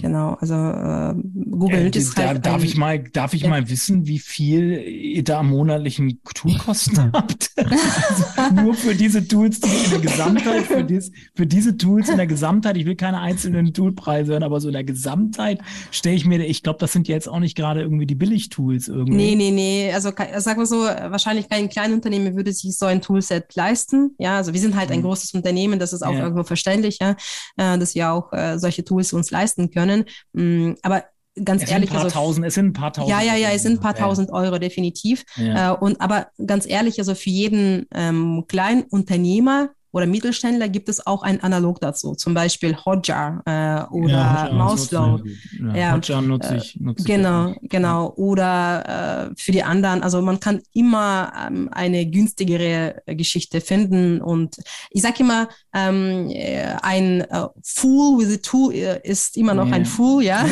Genau, 0.00 0.34
also 0.40 0.54
äh, 0.54 1.14
Google 1.50 1.86
äh, 1.94 1.98
ist 1.98 2.16
da, 2.16 2.28
halt 2.28 2.46
Darf 2.46 2.62
ich 2.62 2.76
mal, 2.76 2.98
darf 3.00 3.34
ich 3.34 3.42
ja. 3.42 3.48
mal 3.48 3.68
wissen, 3.68 4.06
wie 4.06 4.18
viel 4.18 4.78
ihr 4.78 5.24
da 5.24 5.42
monatlichen 5.42 6.20
Toolkosten 6.34 7.12
habt? 7.12 7.50
also 7.56 8.54
nur 8.54 8.74
für 8.74 8.94
diese 8.94 9.26
Tools 9.26 9.60
die 9.60 9.68
in 9.68 9.90
der 9.90 10.00
Gesamtheit, 10.00 10.64
für, 10.64 10.84
dies, 10.84 11.10
für 11.34 11.46
diese 11.46 11.76
Tools 11.76 12.08
in 12.08 12.16
der 12.16 12.26
Gesamtheit, 12.26 12.76
ich 12.76 12.86
will 12.86 12.96
keine 12.96 13.20
einzelnen 13.20 13.72
Toolpreise 13.74 14.32
hören, 14.32 14.42
aber 14.42 14.60
so 14.60 14.68
in 14.68 14.74
der 14.74 14.84
Gesamtheit 14.84 15.60
stelle 15.90 16.16
ich 16.16 16.24
mir, 16.24 16.44
ich 16.44 16.62
glaube, 16.62 16.78
das 16.78 16.92
sind 16.92 17.08
jetzt 17.08 17.28
auch 17.28 17.40
nicht 17.40 17.56
gerade 17.56 17.82
irgendwie 17.82 18.06
die 18.06 18.14
Billig-Tools 18.14 18.88
irgendwie. 18.88 19.16
Nee, 19.16 19.34
nee, 19.34 19.50
nee. 19.50 19.92
Also 19.92 20.10
sagen 20.38 20.60
wir 20.60 20.66
so, 20.66 20.76
wahrscheinlich 20.76 21.48
kein 21.48 21.68
Kleinunternehmen 21.68 22.36
würde 22.36 22.52
sich 22.52 22.76
so 22.76 22.86
ein 22.86 23.00
Toolset 23.00 23.54
leisten. 23.54 24.14
Ja, 24.18 24.36
also 24.36 24.52
wir 24.52 24.60
sind 24.60 24.76
halt 24.76 24.90
ein 24.90 25.00
mhm. 25.00 25.04
großes 25.04 25.34
Unternehmen, 25.34 25.78
das 25.78 25.92
ist 25.92 26.02
auch 26.02 26.12
ja. 26.12 26.20
irgendwo 26.20 26.44
verständlich, 26.44 26.98
ja, 27.00 27.16
äh, 27.56 27.78
dass 27.78 27.94
wir 27.94 28.12
auch 28.12 28.32
äh, 28.32 28.58
solche 28.58 28.84
Tools 28.84 29.12
uns 29.12 29.30
leisten 29.30 29.70
können 29.70 29.87
können. 29.88 30.04
Mm, 30.32 30.74
aber 30.82 31.04
ganz 31.44 31.62
es 31.62 31.70
ehrlich. 31.70 31.90
Sind 31.90 31.96
ein 31.96 32.02
paar 32.02 32.04
also, 32.04 32.18
tausend, 32.18 32.46
es 32.46 32.54
sind 32.54 32.66
ein 32.66 32.72
paar 32.72 32.92
tausend. 32.92 33.10
Ja, 33.10 33.22
ja, 33.22 33.36
ja, 33.36 33.50
es 33.50 33.62
sind 33.62 33.78
ein 33.78 33.80
paar 33.80 33.94
tausend 33.94 34.30
Euro, 34.30 34.58
definitiv. 34.58 35.24
Ja. 35.36 35.72
Äh, 35.72 35.76
und 35.76 36.00
aber 36.00 36.28
ganz 36.44 36.66
ehrlich, 36.66 36.98
also 36.98 37.14
für 37.14 37.30
jeden 37.30 37.86
ähm, 37.94 38.44
kleinen 38.48 38.82
Unternehmer 38.84 39.70
oder 39.90 40.06
Mittelständler 40.06 40.68
gibt 40.68 40.88
es 40.90 41.06
auch 41.06 41.22
ein 41.22 41.42
Analog 41.42 41.80
dazu, 41.80 42.14
zum 42.14 42.34
Beispiel 42.34 42.76
Hotjar 42.76 43.42
äh, 43.46 43.94
oder 43.94 44.12
ja, 44.12 44.50
Mouseflow. 44.52 45.20
Ja, 45.60 45.74
ja, 45.74 45.92
Hotjar 45.94 46.20
nutze 46.20 46.56
ich. 46.56 46.78
Nutze 46.78 47.04
genau, 47.04 47.54
ich 47.60 47.70
genau. 47.70 48.12
Oder 48.16 49.30
äh, 49.30 49.34
für 49.36 49.52
die 49.52 49.62
anderen, 49.62 50.02
also 50.02 50.20
man 50.20 50.40
kann 50.40 50.60
immer 50.74 51.32
ähm, 51.46 51.70
eine 51.72 52.04
günstigere 52.04 53.02
Geschichte 53.06 53.62
finden. 53.62 54.20
Und 54.20 54.56
ich 54.90 55.00
sage 55.00 55.20
immer, 55.20 55.48
ähm, 55.74 56.30
äh, 56.30 56.76
ein 56.82 57.20
äh, 57.22 57.46
Fool 57.62 58.18
with 58.18 58.34
a 58.34 58.40
Tool 58.42 58.74
äh, 58.74 59.00
ist 59.02 59.36
immer 59.36 59.54
noch 59.54 59.66
yeah. 59.66 59.76
ein 59.76 59.86
Fool, 59.86 60.22
ja. 60.22 60.46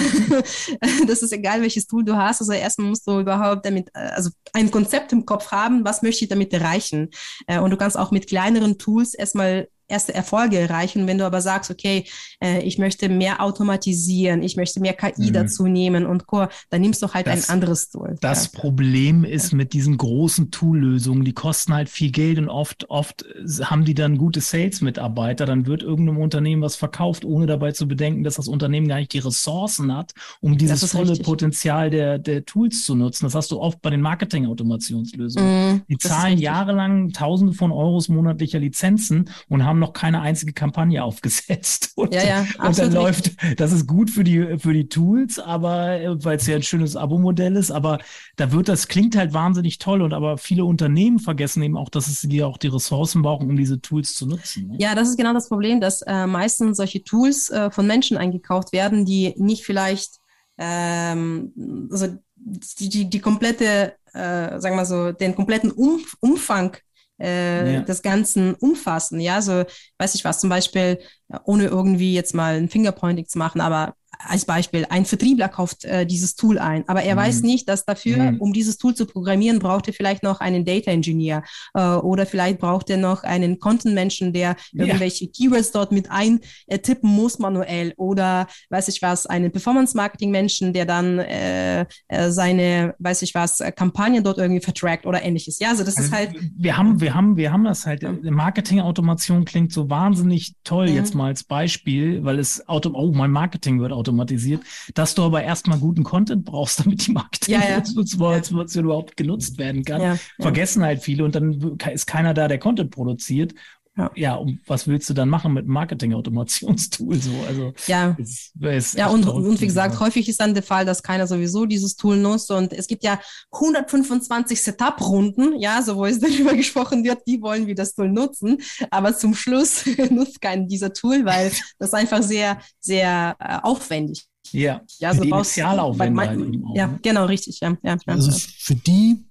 das 1.07 1.22
ist 1.22 1.33
egal, 1.33 1.62
welches 1.62 1.87
Tool 1.87 2.05
du 2.05 2.16
hast. 2.16 2.40
Also 2.40 2.52
erstmal 2.52 2.88
musst 2.88 3.07
du 3.07 3.20
überhaupt 3.20 3.64
damit, 3.64 3.88
äh, 3.94 4.11
also 4.14 4.31
ein 4.52 4.70
Konzept 4.70 5.12
im 5.12 5.24
Kopf 5.24 5.50
haben, 5.50 5.85
was 5.85 6.02
möchte 6.02 6.24
ich 6.24 6.29
damit 6.29 6.52
erreichen. 6.52 7.11
Äh, 7.46 7.61
und 7.61 7.70
du 7.70 7.76
kannst 7.76 7.98
auch 7.98 8.11
mit 8.11 8.26
kleineren 8.26 8.79
Tools 8.79 9.14
erstmal 9.14 9.68
erste 9.88 10.14
Erfolge 10.14 10.59
erreichen. 10.59 11.07
Wenn 11.07 11.18
du 11.18 11.25
aber 11.25 11.40
sagst, 11.40 11.70
okay, 11.70 12.05
äh, 12.42 12.61
ich 12.62 12.79
möchte 12.79 13.09
mehr 13.09 13.40
automatisieren, 13.40 14.42
ich 14.42 14.57
möchte 14.57 14.81
mehr 14.81 14.94
KI 14.94 15.29
mhm. 15.29 15.33
dazu 15.33 15.66
nehmen 15.66 16.07
und 16.07 16.27
Co., 16.27 16.46
dann 16.70 16.81
nimmst 16.81 17.03
du 17.03 17.12
halt 17.12 17.27
das, 17.27 17.49
ein 17.49 17.55
anderes 17.55 17.90
Tool. 17.90 18.16
Das 18.20 18.53
ja. 18.53 18.61
Problem 18.61 19.25
ist 19.25 19.53
mit 19.53 19.72
diesen 19.72 19.96
großen 19.96 20.51
Tool-Lösungen, 20.51 21.25
die 21.25 21.33
kosten 21.33 21.75
halt 21.75 21.88
viel 21.88 22.11
Geld 22.11 22.38
und 22.38 22.49
oft, 22.49 22.88
oft 22.90 23.25
haben 23.62 23.85
die 23.85 23.94
dann 23.94 24.18
gute 24.18 24.40
Sales-Mitarbeiter, 24.40 25.46
dann 25.46 25.66
wird 25.66 25.83
irgendeinem 25.83 26.18
Unternehmen 26.18 26.62
was 26.62 26.77
verkauft, 26.77 27.25
ohne 27.25 27.46
dabei 27.46 27.72
zu 27.72 27.87
bedenken, 27.87 28.25
dass 28.25 28.35
das 28.35 28.49
Unternehmen 28.49 28.88
gar 28.88 28.99
nicht 28.99 29.12
die 29.12 29.18
Ressourcen 29.18 29.94
hat, 29.94 30.12
um 30.40 30.59
dieses 30.59 30.90
volle 30.90 31.11
richtig. 31.11 31.27
Potenzial 31.27 31.90
der, 31.90 32.18
der 32.18 32.44
Tools 32.44 32.85
zu 32.85 32.94
nutzen. 32.94 33.25
Das 33.25 33.35
hast 33.35 33.51
du 33.51 33.61
oft 33.61 33.81
bei 33.83 33.90
den 33.90 34.01
Marketing-Automationslösungen. 34.01 35.72
Mhm, 35.72 35.83
die 35.88 35.99
zahlen 35.99 36.38
jahrelang 36.38 37.11
Tausende 37.12 37.53
von 37.53 37.72
Euros 37.72 38.09
monatlicher 38.09 38.59
Lizenzen 38.59 39.31
und 39.49 39.64
haben 39.64 39.76
haben 39.77 39.81
noch 39.81 39.93
keine 39.93 40.21
einzige 40.21 40.53
Kampagne 40.53 41.03
aufgesetzt. 41.05 41.93
Und, 41.95 42.15
ja, 42.15 42.25
ja, 42.25 42.47
und 42.59 42.79
dann 42.79 42.93
läuft, 42.93 43.33
das 43.61 43.73
ist 43.73 43.87
gut 43.87 44.11
für 44.11 44.25
die, 44.25 44.59
für 44.59 44.73
die 44.73 44.89
Tools, 44.89 45.39
aber 45.39 46.01
äh, 46.01 46.25
weil 46.25 46.37
es 46.37 46.47
ja 46.47 46.57
ein 46.57 46.62
schönes 46.62 46.97
Abo-Modell 46.97 47.57
ist, 47.57 47.71
aber 47.71 47.99
da 48.37 48.53
wird 48.53 48.69
das, 48.69 48.89
klingt 48.89 49.17
halt 49.17 49.33
wahnsinnig 49.33 49.79
toll 49.79 50.03
und 50.03 50.13
aber 50.13 50.38
viele 50.38 50.65
Unternehmen 50.65 51.19
vergessen 51.19 51.63
eben 51.63 51.77
auch, 51.77 51.88
dass 51.88 52.09
es 52.09 52.21
die 52.21 52.42
auch 52.42 52.59
die 52.59 52.69
Ressourcen 52.69 53.23
brauchen, 53.23 53.48
um 53.48 53.57
diese 53.57 53.81
Tools 53.81 54.15
zu 54.15 54.27
nutzen. 54.27 54.69
Ne? 54.69 54.77
Ja, 54.79 54.94
das 54.94 55.09
ist 55.09 55.17
genau 55.17 55.33
das 55.33 55.48
Problem, 55.48 55.81
dass 55.81 56.03
äh, 56.03 56.27
meistens 56.27 56.79
solche 56.79 57.05
Tools 57.05 57.50
äh, 57.50 57.71
von 57.71 57.87
Menschen 57.87 58.17
eingekauft 58.17 58.73
werden, 58.73 59.05
die 59.05 59.35
nicht 59.37 59.65
vielleicht 59.65 60.21
ähm, 60.59 61.88
also 61.90 62.17
die, 62.37 62.88
die, 62.88 63.11
die 63.11 63.21
komplette, 63.21 63.94
äh, 64.13 64.59
sagen 64.61 64.77
wir 64.77 64.85
so, 64.85 65.13
den 65.13 65.35
kompletten 65.35 65.71
um, 65.71 66.00
Umfang 66.21 66.77
äh, 67.21 67.75
ja. 67.75 67.81
des 67.81 68.02
Ganzen 68.02 68.54
umfassen. 68.54 69.21
Ja, 69.21 69.42
so 69.42 69.64
weiß 69.98 70.14
ich 70.14 70.25
was, 70.25 70.40
zum 70.40 70.50
Beispiel, 70.50 70.98
ohne 71.44 71.67
irgendwie 71.67 72.14
jetzt 72.14 72.35
mal 72.35 72.56
ein 72.56 72.69
Fingerpointing 72.69 73.27
zu 73.27 73.38
machen, 73.38 73.60
aber 73.60 73.94
als 74.19 74.44
Beispiel, 74.44 74.87
ein 74.88 75.04
Vertriebler 75.04 75.48
kauft 75.48 75.85
äh, 75.85 76.06
dieses 76.06 76.35
Tool 76.35 76.58
ein, 76.58 76.88
aber 76.88 77.02
er 77.02 77.14
mhm. 77.14 77.21
weiß 77.21 77.42
nicht, 77.42 77.69
dass 77.69 77.85
dafür, 77.85 78.33
mhm. 78.33 78.40
um 78.40 78.52
dieses 78.52 78.79
Tool 78.79 78.94
zu 78.94 79.06
programmieren, 79.06 79.58
braucht 79.58 79.88
er 79.88 79.94
vielleicht 79.94 80.23
noch 80.23 80.40
einen 80.40 80.64
Data 80.64 80.90
Engineer 80.90 81.42
äh, 81.75 81.81
oder 81.81 82.27
vielleicht 82.27 82.58
braucht 82.58 82.90
er 82.90 82.96
noch 82.96 83.23
einen 83.23 83.58
Content-Menschen, 83.58 84.33
der 84.33 84.56
ja. 84.73 84.85
irgendwelche 84.85 85.29
Keywords 85.29 85.73
dort 85.73 85.92
mit 85.92 86.08
eintippen 86.10 87.10
muss 87.10 87.38
manuell 87.38 87.92
oder 87.96 88.46
weiß 88.71 88.88
ich 88.88 89.02
was, 89.02 89.27
einen 89.27 89.52
Performance-Marketing-Menschen, 89.52 90.73
der 90.73 90.87
dann 90.87 91.19
äh, 91.19 91.87
äh, 92.08 92.31
seine, 92.31 92.94
weiß 92.98 93.23
ich 93.23 93.35
was, 93.35 93.58
Kampagne 93.75 94.23
dort 94.23 94.38
irgendwie 94.38 94.62
vertrackt 94.62 95.06
oder 95.06 95.23
ähnliches. 95.23 95.58
Ja, 95.58 95.71
also 95.71 95.85
das 95.85 95.96
also 95.96 96.08
ist 96.08 96.14
halt. 96.14 96.35
Wir 96.56 96.77
haben, 96.77 97.00
wir 97.00 97.14
haben, 97.14 97.37
wir 97.37 97.52
haben 97.52 97.64
das 97.64 97.87
halt. 97.87 98.04
Marketing-Automation 98.23 99.44
klingt 99.44 99.73
so 99.73 99.90
wahnsinnig 99.90 100.54
toll 100.64 100.88
mhm. 100.88 100.94
jetzt 100.94 101.14
mal 101.14 101.27
als 101.27 101.44
Beispiel, 101.44 102.25
weil 102.25 102.38
es 102.38 102.67
Auto, 102.69 102.90
oh, 102.94 103.12
mein 103.12 103.31
Marketing 103.31 103.81
wird 103.81 103.92
automatisiert, 104.07 104.63
dass 104.94 105.15
du 105.15 105.23
aber 105.23 105.42
erstmal 105.42 105.79
guten 105.79 106.04
Content 106.04 106.44
brauchst, 106.44 106.81
damit 106.85 107.07
die 107.07 107.13
Marketing-Information 107.13 108.04
ja, 108.21 108.37
ja. 108.37 108.81
überhaupt 108.85 109.17
genutzt 109.17 109.59
werden 109.59 109.85
kann. 109.85 110.00
Ja, 110.00 110.19
Vergessen 110.38 110.83
halt 110.83 111.02
viele 111.02 111.25
und 111.25 111.35
dann 111.35 111.79
ist 111.92 112.07
keiner 112.07 112.35
da, 112.35 112.48
der 112.48 112.59
Content 112.59 112.90
produziert 112.90 113.54
ja. 113.97 114.11
ja, 114.15 114.35
und 114.35 114.61
was 114.67 114.87
willst 114.87 115.09
du 115.09 115.15
dann 115.15 115.29
machen 115.29 115.55
mit 115.55 115.67
Marketing-Automationstool? 115.67 117.17
So, 117.17 117.31
also 117.47 117.73
ja, 117.87 118.15
ist, 118.19 118.53
ist 118.61 118.94
ja 118.94 119.09
und, 119.09 119.27
und 119.27 119.61
wie 119.61 119.67
gesagt, 119.67 119.99
häufig 120.01 120.29
ist 120.29 120.40
dann 120.40 120.53
der 120.55 120.63
Fall, 120.63 120.85
dass 120.85 121.03
keiner 121.03 121.27
sowieso 121.27 121.65
dieses 121.65 121.97
Tool 121.97 122.17
nutzt 122.17 122.51
und 122.51 122.73
es 122.73 122.87
gibt 122.87 123.05
ja 123.05 123.19
125 123.53 124.61
Setup-Runden, 124.61 125.59
ja, 125.59 125.81
so 125.83 125.97
wo 125.97 126.05
es 126.05 126.19
darüber 126.21 126.55
gesprochen 126.55 127.05
wird, 127.05 127.23
wie 127.27 127.40
wollen 127.40 127.67
wir 127.67 127.75
das 127.75 127.94
Tool 127.94 128.11
nutzen, 128.11 128.59
aber 128.90 129.17
zum 129.17 129.35
Schluss 129.35 129.85
nutzt 130.11 130.40
keiner 130.40 130.67
dieser 130.67 130.92
Tool, 130.92 131.25
weil 131.25 131.51
das 131.79 131.94
einfach 131.94 132.23
sehr, 132.23 132.59
sehr 132.81 133.37
äh, 133.38 133.59
aufwendig 133.63 134.27
ja, 134.53 134.81
ja 134.99 135.15
so 135.15 135.23
die 135.23 135.31
Initialaufwände 135.31 136.21
halt 136.21 136.40
Ja, 136.75 136.87
ne? 136.87 136.99
genau, 137.03 137.25
richtig. 137.27 137.61
Ja, 137.61 137.77
ja, 137.83 137.97
also 138.07 138.31
für 138.31 138.75
die 138.75 139.25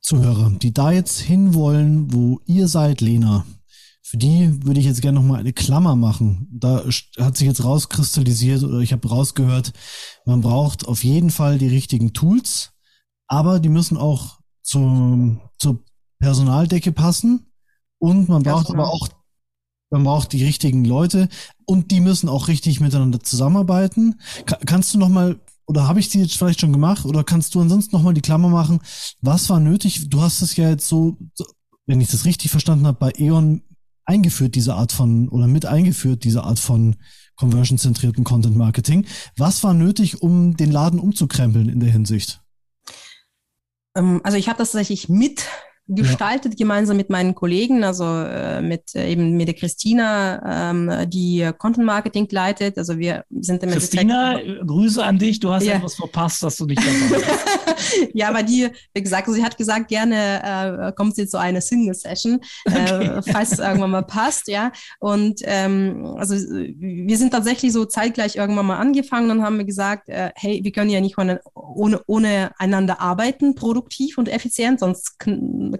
Zuhörer, 0.00 0.50
die 0.50 0.72
da 0.72 0.90
jetzt 0.90 1.20
hinwollen, 1.20 2.12
wo 2.12 2.40
ihr 2.46 2.66
seid, 2.66 3.00
Lena, 3.00 3.46
für 4.12 4.18
die 4.18 4.66
würde 4.66 4.78
ich 4.78 4.84
jetzt 4.84 5.00
gerne 5.00 5.18
noch 5.18 5.26
mal 5.26 5.40
eine 5.40 5.54
Klammer 5.54 5.96
machen. 5.96 6.46
Da 6.52 6.84
hat 7.18 7.38
sich 7.38 7.46
jetzt 7.46 7.64
rauskristallisiert 7.64 8.62
oder 8.62 8.80
ich 8.80 8.92
habe 8.92 9.08
rausgehört, 9.08 9.72
man 10.26 10.42
braucht 10.42 10.86
auf 10.86 11.02
jeden 11.02 11.30
Fall 11.30 11.56
die 11.56 11.68
richtigen 11.68 12.12
Tools, 12.12 12.72
aber 13.26 13.58
die 13.58 13.70
müssen 13.70 13.96
auch 13.96 14.40
zum, 14.60 15.40
zur 15.58 15.82
Personaldecke 16.18 16.92
passen 16.92 17.46
und 17.96 18.28
man 18.28 18.42
braucht 18.42 18.68
aber 18.68 18.92
auch 18.92 19.08
man 19.88 20.04
braucht 20.04 20.34
die 20.34 20.44
richtigen 20.44 20.84
Leute 20.84 21.30
und 21.64 21.90
die 21.90 22.00
müssen 22.00 22.28
auch 22.28 22.48
richtig 22.48 22.80
miteinander 22.80 23.20
zusammenarbeiten. 23.20 24.20
Ka 24.44 24.58
kannst 24.66 24.92
du 24.92 24.98
noch 24.98 25.08
mal 25.08 25.40
oder 25.64 25.88
habe 25.88 26.00
ich 26.00 26.10
die 26.10 26.20
jetzt 26.20 26.36
vielleicht 26.36 26.60
schon 26.60 26.72
gemacht 26.72 27.06
oder 27.06 27.24
kannst 27.24 27.54
du 27.54 27.62
ansonsten 27.62 27.96
noch 27.96 28.02
mal 28.02 28.12
die 28.12 28.20
Klammer 28.20 28.50
machen? 28.50 28.80
Was 29.22 29.48
war 29.48 29.58
nötig? 29.58 30.10
Du 30.10 30.20
hast 30.20 30.42
es 30.42 30.54
ja 30.56 30.68
jetzt 30.68 30.86
so, 30.86 31.16
so 31.32 31.46
wenn 31.86 32.02
ich 32.02 32.10
das 32.10 32.26
richtig 32.26 32.50
verstanden 32.50 32.86
habe, 32.86 32.98
bei 32.98 33.12
E.ON 33.18 33.62
eingeführt, 34.12 34.54
diese 34.54 34.74
Art 34.74 34.92
von, 34.92 35.28
oder 35.28 35.46
mit 35.46 35.66
eingeführt, 35.66 36.24
diese 36.24 36.44
Art 36.44 36.58
von 36.58 36.96
conversion-zentrierten 37.36 38.24
Content 38.24 38.56
Marketing. 38.56 39.06
Was 39.36 39.64
war 39.64 39.74
nötig, 39.74 40.22
um 40.22 40.56
den 40.56 40.70
Laden 40.70 41.00
umzukrempeln 41.00 41.68
in 41.68 41.80
der 41.80 41.90
Hinsicht? 41.90 42.40
Ähm, 43.96 44.20
also 44.22 44.36
ich 44.36 44.48
habe 44.48 44.58
das 44.58 44.72
tatsächlich 44.72 45.08
mit 45.08 45.46
gestaltet, 45.88 46.52
ja. 46.52 46.58
gemeinsam 46.58 46.96
mit 46.96 47.10
meinen 47.10 47.34
Kollegen, 47.34 47.84
also 47.84 48.04
äh, 48.04 48.62
mit 48.62 48.94
äh, 48.94 49.10
eben 49.10 49.36
mit 49.36 49.48
der 49.48 49.54
Christina, 49.54 50.70
ähm, 50.70 51.10
die 51.10 51.50
Content 51.58 51.86
Marketing 51.86 52.28
leitet. 52.30 52.78
Also 52.78 52.98
wir 52.98 53.24
sind 53.30 53.62
im 53.62 53.70
Christina, 53.70 54.38
Endeffekt, 54.38 54.66
Grüße 54.66 55.04
an 55.04 55.18
dich. 55.18 55.40
Du 55.40 55.52
hast 55.52 55.64
ja. 55.64 55.74
etwas 55.74 55.94
verpasst, 55.94 56.42
dass 56.42 56.56
du 56.56 56.66
nicht 56.66 56.80
dabei 56.80 57.16
bist. 57.16 58.10
ja, 58.14 58.28
aber 58.28 58.42
die, 58.42 58.68
wie 58.94 59.02
gesagt, 59.02 59.26
also 59.26 59.38
sie 59.38 59.44
hat 59.44 59.58
gesagt, 59.58 59.88
gerne 59.88 60.88
äh, 60.88 60.92
kommt 60.92 61.16
sie 61.16 61.26
zu 61.26 61.38
einer 61.38 61.60
Single 61.60 61.94
Session, 61.94 62.40
äh, 62.66 62.70
okay. 62.70 63.04
äh, 63.06 63.22
falls 63.32 63.52
es 63.52 63.58
irgendwann 63.58 63.90
mal 63.90 64.02
passt, 64.02 64.48
ja. 64.48 64.72
Und 65.00 65.40
ähm, 65.44 66.14
also 66.16 66.34
wir 66.34 67.18
sind 67.18 67.32
tatsächlich 67.32 67.72
so 67.72 67.84
zeitgleich 67.84 68.36
irgendwann 68.36 68.66
mal 68.66 68.76
angefangen 68.76 69.30
und 69.30 69.42
haben 69.42 69.64
gesagt, 69.66 70.08
äh, 70.08 70.30
hey, 70.36 70.60
wir 70.62 70.72
können 70.72 70.90
ja 70.90 71.00
nicht 71.00 71.18
ohne, 71.18 71.40
ohne, 71.54 72.00
ohne 72.06 72.52
einander 72.58 73.00
arbeiten, 73.00 73.54
produktiv 73.54 74.18
und 74.18 74.28
effizient, 74.28 74.80
sonst 74.80 75.18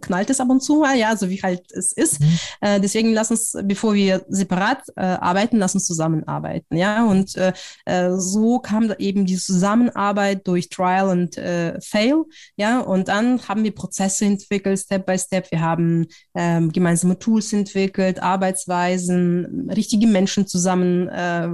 knallt 0.00 0.30
es 0.30 0.40
ab 0.40 0.48
und 0.48 0.62
zu 0.62 0.76
mal, 0.76 0.96
ja, 0.96 1.16
so 1.16 1.28
wie 1.28 1.42
halt 1.42 1.62
es 1.72 1.92
ist. 1.92 2.20
Mhm. 2.20 2.38
Äh, 2.60 2.80
deswegen 2.80 3.12
lass 3.12 3.30
uns, 3.30 3.56
bevor 3.64 3.94
wir 3.94 4.24
separat 4.28 4.82
äh, 4.96 5.02
arbeiten, 5.02 5.58
lass 5.58 5.74
uns 5.74 5.86
zusammenarbeiten, 5.86 6.76
ja. 6.76 7.04
Und 7.04 7.36
äh, 7.36 7.52
äh 7.84 8.10
so 8.16 8.58
kam 8.58 8.92
eben 8.98 9.26
die 9.26 9.36
Zusammenarbeit 9.36 10.46
durch 10.46 10.68
Trial 10.68 11.08
und 11.08 11.36
äh, 11.38 11.80
Fail, 11.80 12.24
ja. 12.56 12.80
Und 12.80 13.08
dann 13.08 13.46
haben 13.48 13.64
wir 13.64 13.74
Prozesse 13.74 14.24
entwickelt, 14.24 14.78
Step 14.78 15.06
by 15.06 15.18
Step. 15.18 15.50
Wir 15.50 15.60
haben 15.60 16.06
ähm, 16.34 16.72
gemeinsame 16.72 17.18
Tools 17.18 17.52
entwickelt, 17.52 18.22
Arbeitsweisen, 18.22 19.70
richtige 19.70 20.06
Menschen 20.06 20.46
zusammen 20.46 21.08
äh, 21.08 21.48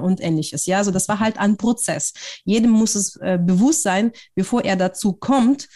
und 0.00 0.20
ähnliches, 0.20 0.66
ja. 0.66 0.78
Also 0.78 0.90
das 0.90 1.08
war 1.08 1.20
halt 1.20 1.38
ein 1.38 1.56
Prozess. 1.56 2.12
Jedem 2.44 2.70
muss 2.70 2.94
es 2.94 3.18
bewusst 3.40 3.82
sein, 3.82 4.12
bevor 4.34 4.64
er 4.64 4.76
dazu 4.76 5.12
kommt, 5.12 5.68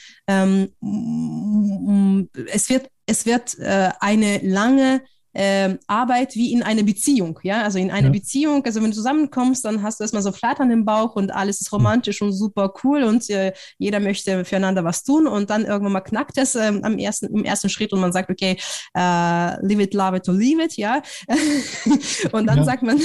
es 2.52 2.68
wird, 2.68 2.90
es 3.06 3.26
wird 3.26 3.58
äh, 3.58 3.90
eine 4.00 4.38
lange 4.38 5.02
äh, 5.32 5.76
Arbeit 5.86 6.34
wie 6.34 6.52
in 6.52 6.62
einer 6.62 6.82
Beziehung. 6.82 7.38
Ja, 7.42 7.62
also 7.62 7.78
in 7.78 7.90
einer 7.90 8.08
ja. 8.08 8.12
Beziehung, 8.12 8.64
also 8.64 8.82
wenn 8.82 8.90
du 8.90 8.96
zusammenkommst, 8.96 9.64
dann 9.64 9.82
hast 9.82 10.00
du 10.00 10.04
erstmal 10.04 10.22
so 10.22 10.32
Flattern 10.32 10.70
im 10.70 10.84
Bauch 10.84 11.16
und 11.16 11.30
alles 11.30 11.60
ist 11.60 11.72
romantisch 11.72 12.20
und 12.22 12.32
super 12.32 12.72
cool 12.82 13.02
und 13.04 13.28
äh, 13.30 13.52
jeder 13.78 14.00
möchte 14.00 14.44
füreinander 14.44 14.84
was 14.84 15.04
tun 15.04 15.26
und 15.26 15.50
dann 15.50 15.64
irgendwann 15.64 15.92
mal 15.92 16.00
knackt 16.00 16.36
es 16.38 16.54
äh, 16.54 16.72
am 16.82 16.98
ersten, 16.98 17.26
im 17.26 17.44
ersten 17.44 17.68
Schritt 17.68 17.92
und 17.92 18.00
man 18.00 18.12
sagt, 18.12 18.30
okay, 18.30 18.56
äh, 18.96 19.66
live 19.66 19.80
it, 19.80 19.94
love 19.94 20.16
it 20.16 20.28
or 20.28 20.34
leave 20.34 20.62
it, 20.62 20.76
ja. 20.76 21.02
und 22.32 22.46
dann 22.46 22.58
ja. 22.58 22.64
sagt 22.64 22.82
man, 22.82 23.00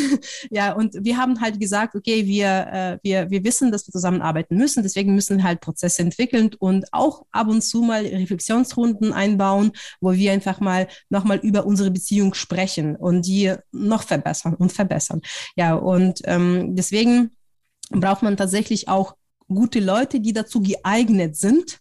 ja, 0.49 0.73
und 0.73 0.95
wir 0.99 1.17
haben 1.17 1.39
halt 1.41 1.59
gesagt, 1.59 1.95
okay, 1.95 2.25
wir, 2.25 2.47
äh, 2.71 2.97
wir, 3.03 3.29
wir 3.29 3.43
wissen, 3.43 3.71
dass 3.71 3.87
wir 3.87 3.91
zusammenarbeiten 3.91 4.57
müssen, 4.57 4.83
deswegen 4.83 5.13
müssen 5.13 5.37
wir 5.37 5.43
halt 5.43 5.61
Prozesse 5.61 6.01
entwickeln 6.01 6.51
und 6.59 6.85
auch 6.91 7.25
ab 7.31 7.47
und 7.47 7.61
zu 7.61 7.81
mal 7.81 8.05
Reflexionsrunden 8.05 9.13
einbauen, 9.13 9.71
wo 10.01 10.13
wir 10.13 10.31
einfach 10.31 10.59
mal 10.59 10.87
nochmal 11.09 11.37
über 11.37 11.65
unsere 11.65 11.91
Beziehung 11.91 12.14
Beziehung 12.15 12.33
sprechen 12.33 12.95
und 12.95 13.25
die 13.25 13.53
noch 13.71 14.03
verbessern 14.03 14.55
und 14.55 14.71
verbessern. 14.71 15.21
Ja, 15.57 15.75
und 15.75 16.21
ähm, 16.23 16.75
deswegen 16.75 17.31
braucht 17.89 18.23
man 18.23 18.37
tatsächlich 18.37 18.87
auch 18.87 19.15
gute 19.47 19.79
Leute, 19.79 20.21
die 20.21 20.31
dazu 20.31 20.61
geeignet 20.61 21.35
sind, 21.35 21.79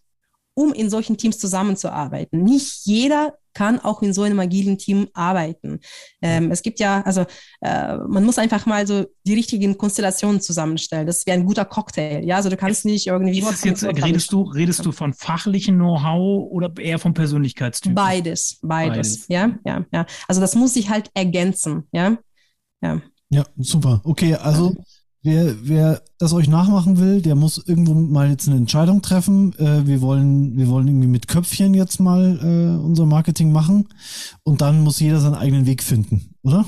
um 0.55 0.73
in 0.73 0.91
solchen 0.91 1.17
Teams 1.17 1.39
zusammenzuarbeiten. 1.39 2.43
Nicht 2.43 2.85
jeder 2.85 3.39
kann 3.55 3.81
auch 3.81 4.03
in 4.03 4.13
so 4.13 4.23
einem 4.23 4.39
agilen 4.41 4.79
Team 4.79 5.09
arbeiten. 5.15 5.81
Ähm, 6.21 6.51
es 6.51 6.63
gibt 6.63 6.81
ja, 6.81 7.03
also 7.03 7.25
äh, 7.61 7.97
man 7.97 8.25
muss 8.25 8.39
einfach 8.39 8.67
mal 8.67 8.87
so 8.87 9.07
die 9.27 9.35
richtigen 9.35 9.79
Konstellationen 9.79 10.41
zusammenstellen. 10.41 11.07
Das 11.07 11.27
wäre 11.27 11.39
ein 11.39 11.47
guter 11.47 11.65
Cocktail. 11.65 12.25
Ja, 12.25 12.37
also 12.37 12.51
du 12.51 12.57
kannst 12.57 12.85
nicht 12.85 13.07
irgendwie. 13.07 13.39
Ist 13.39 13.65
jetzt, 13.65 13.85
redest 13.85 14.33
du, 14.33 14.43
redest 14.43 14.85
du 14.85 14.93
von 14.93 15.15
fachlichem 15.15 15.77
Know-how 15.77 16.51
oder 16.51 16.73
eher 16.79 16.99
vom 16.99 17.15
Persönlichkeitstyp? 17.15 17.95
Beides, 17.95 18.59
beides, 18.63 18.95
beides. 18.95 19.29
Ja, 19.29 19.59
ja, 19.65 19.87
ja. 19.93 20.07
Also 20.29 20.41
das 20.41 20.55
muss 20.55 20.75
sich 20.75 20.91
halt 20.91 21.11
ergänzen. 21.15 21.89
Ja, 21.93 22.19
ja. 22.83 23.01
Ja, 23.31 23.45
super. 23.57 24.01
Okay, 24.05 24.35
also 24.35 24.77
Wer, 25.25 25.55
wer 25.63 26.03
das 26.19 26.35
euch 26.35 26.49
nachmachen 26.49 26.99
will, 26.99 27.23
der 27.23 27.35
muss 27.35 27.57
irgendwo 27.57 27.95
mal 27.95 28.29
jetzt 28.29 28.47
eine 28.47 28.59
Entscheidung 28.59 29.01
treffen. 29.01 29.59
Äh, 29.59 29.87
wir 29.87 30.03
wollen, 30.03 30.59
wir 30.59 30.69
wollen 30.69 30.87
irgendwie 30.87 31.09
mit 31.09 31.29
Köpfchen 31.29 31.73
jetzt 31.73 31.99
mal 31.99 32.39
äh, 32.43 32.85
unser 32.85 33.07
Marketing 33.07 33.51
machen 33.51 33.89
und 34.43 34.61
dann 34.61 34.83
muss 34.83 35.01
jeder 35.01 35.21
seinen 35.21 35.35
eigenen 35.35 35.65
Weg 35.65 35.83
finden 35.83 36.34
oder? 36.45 36.65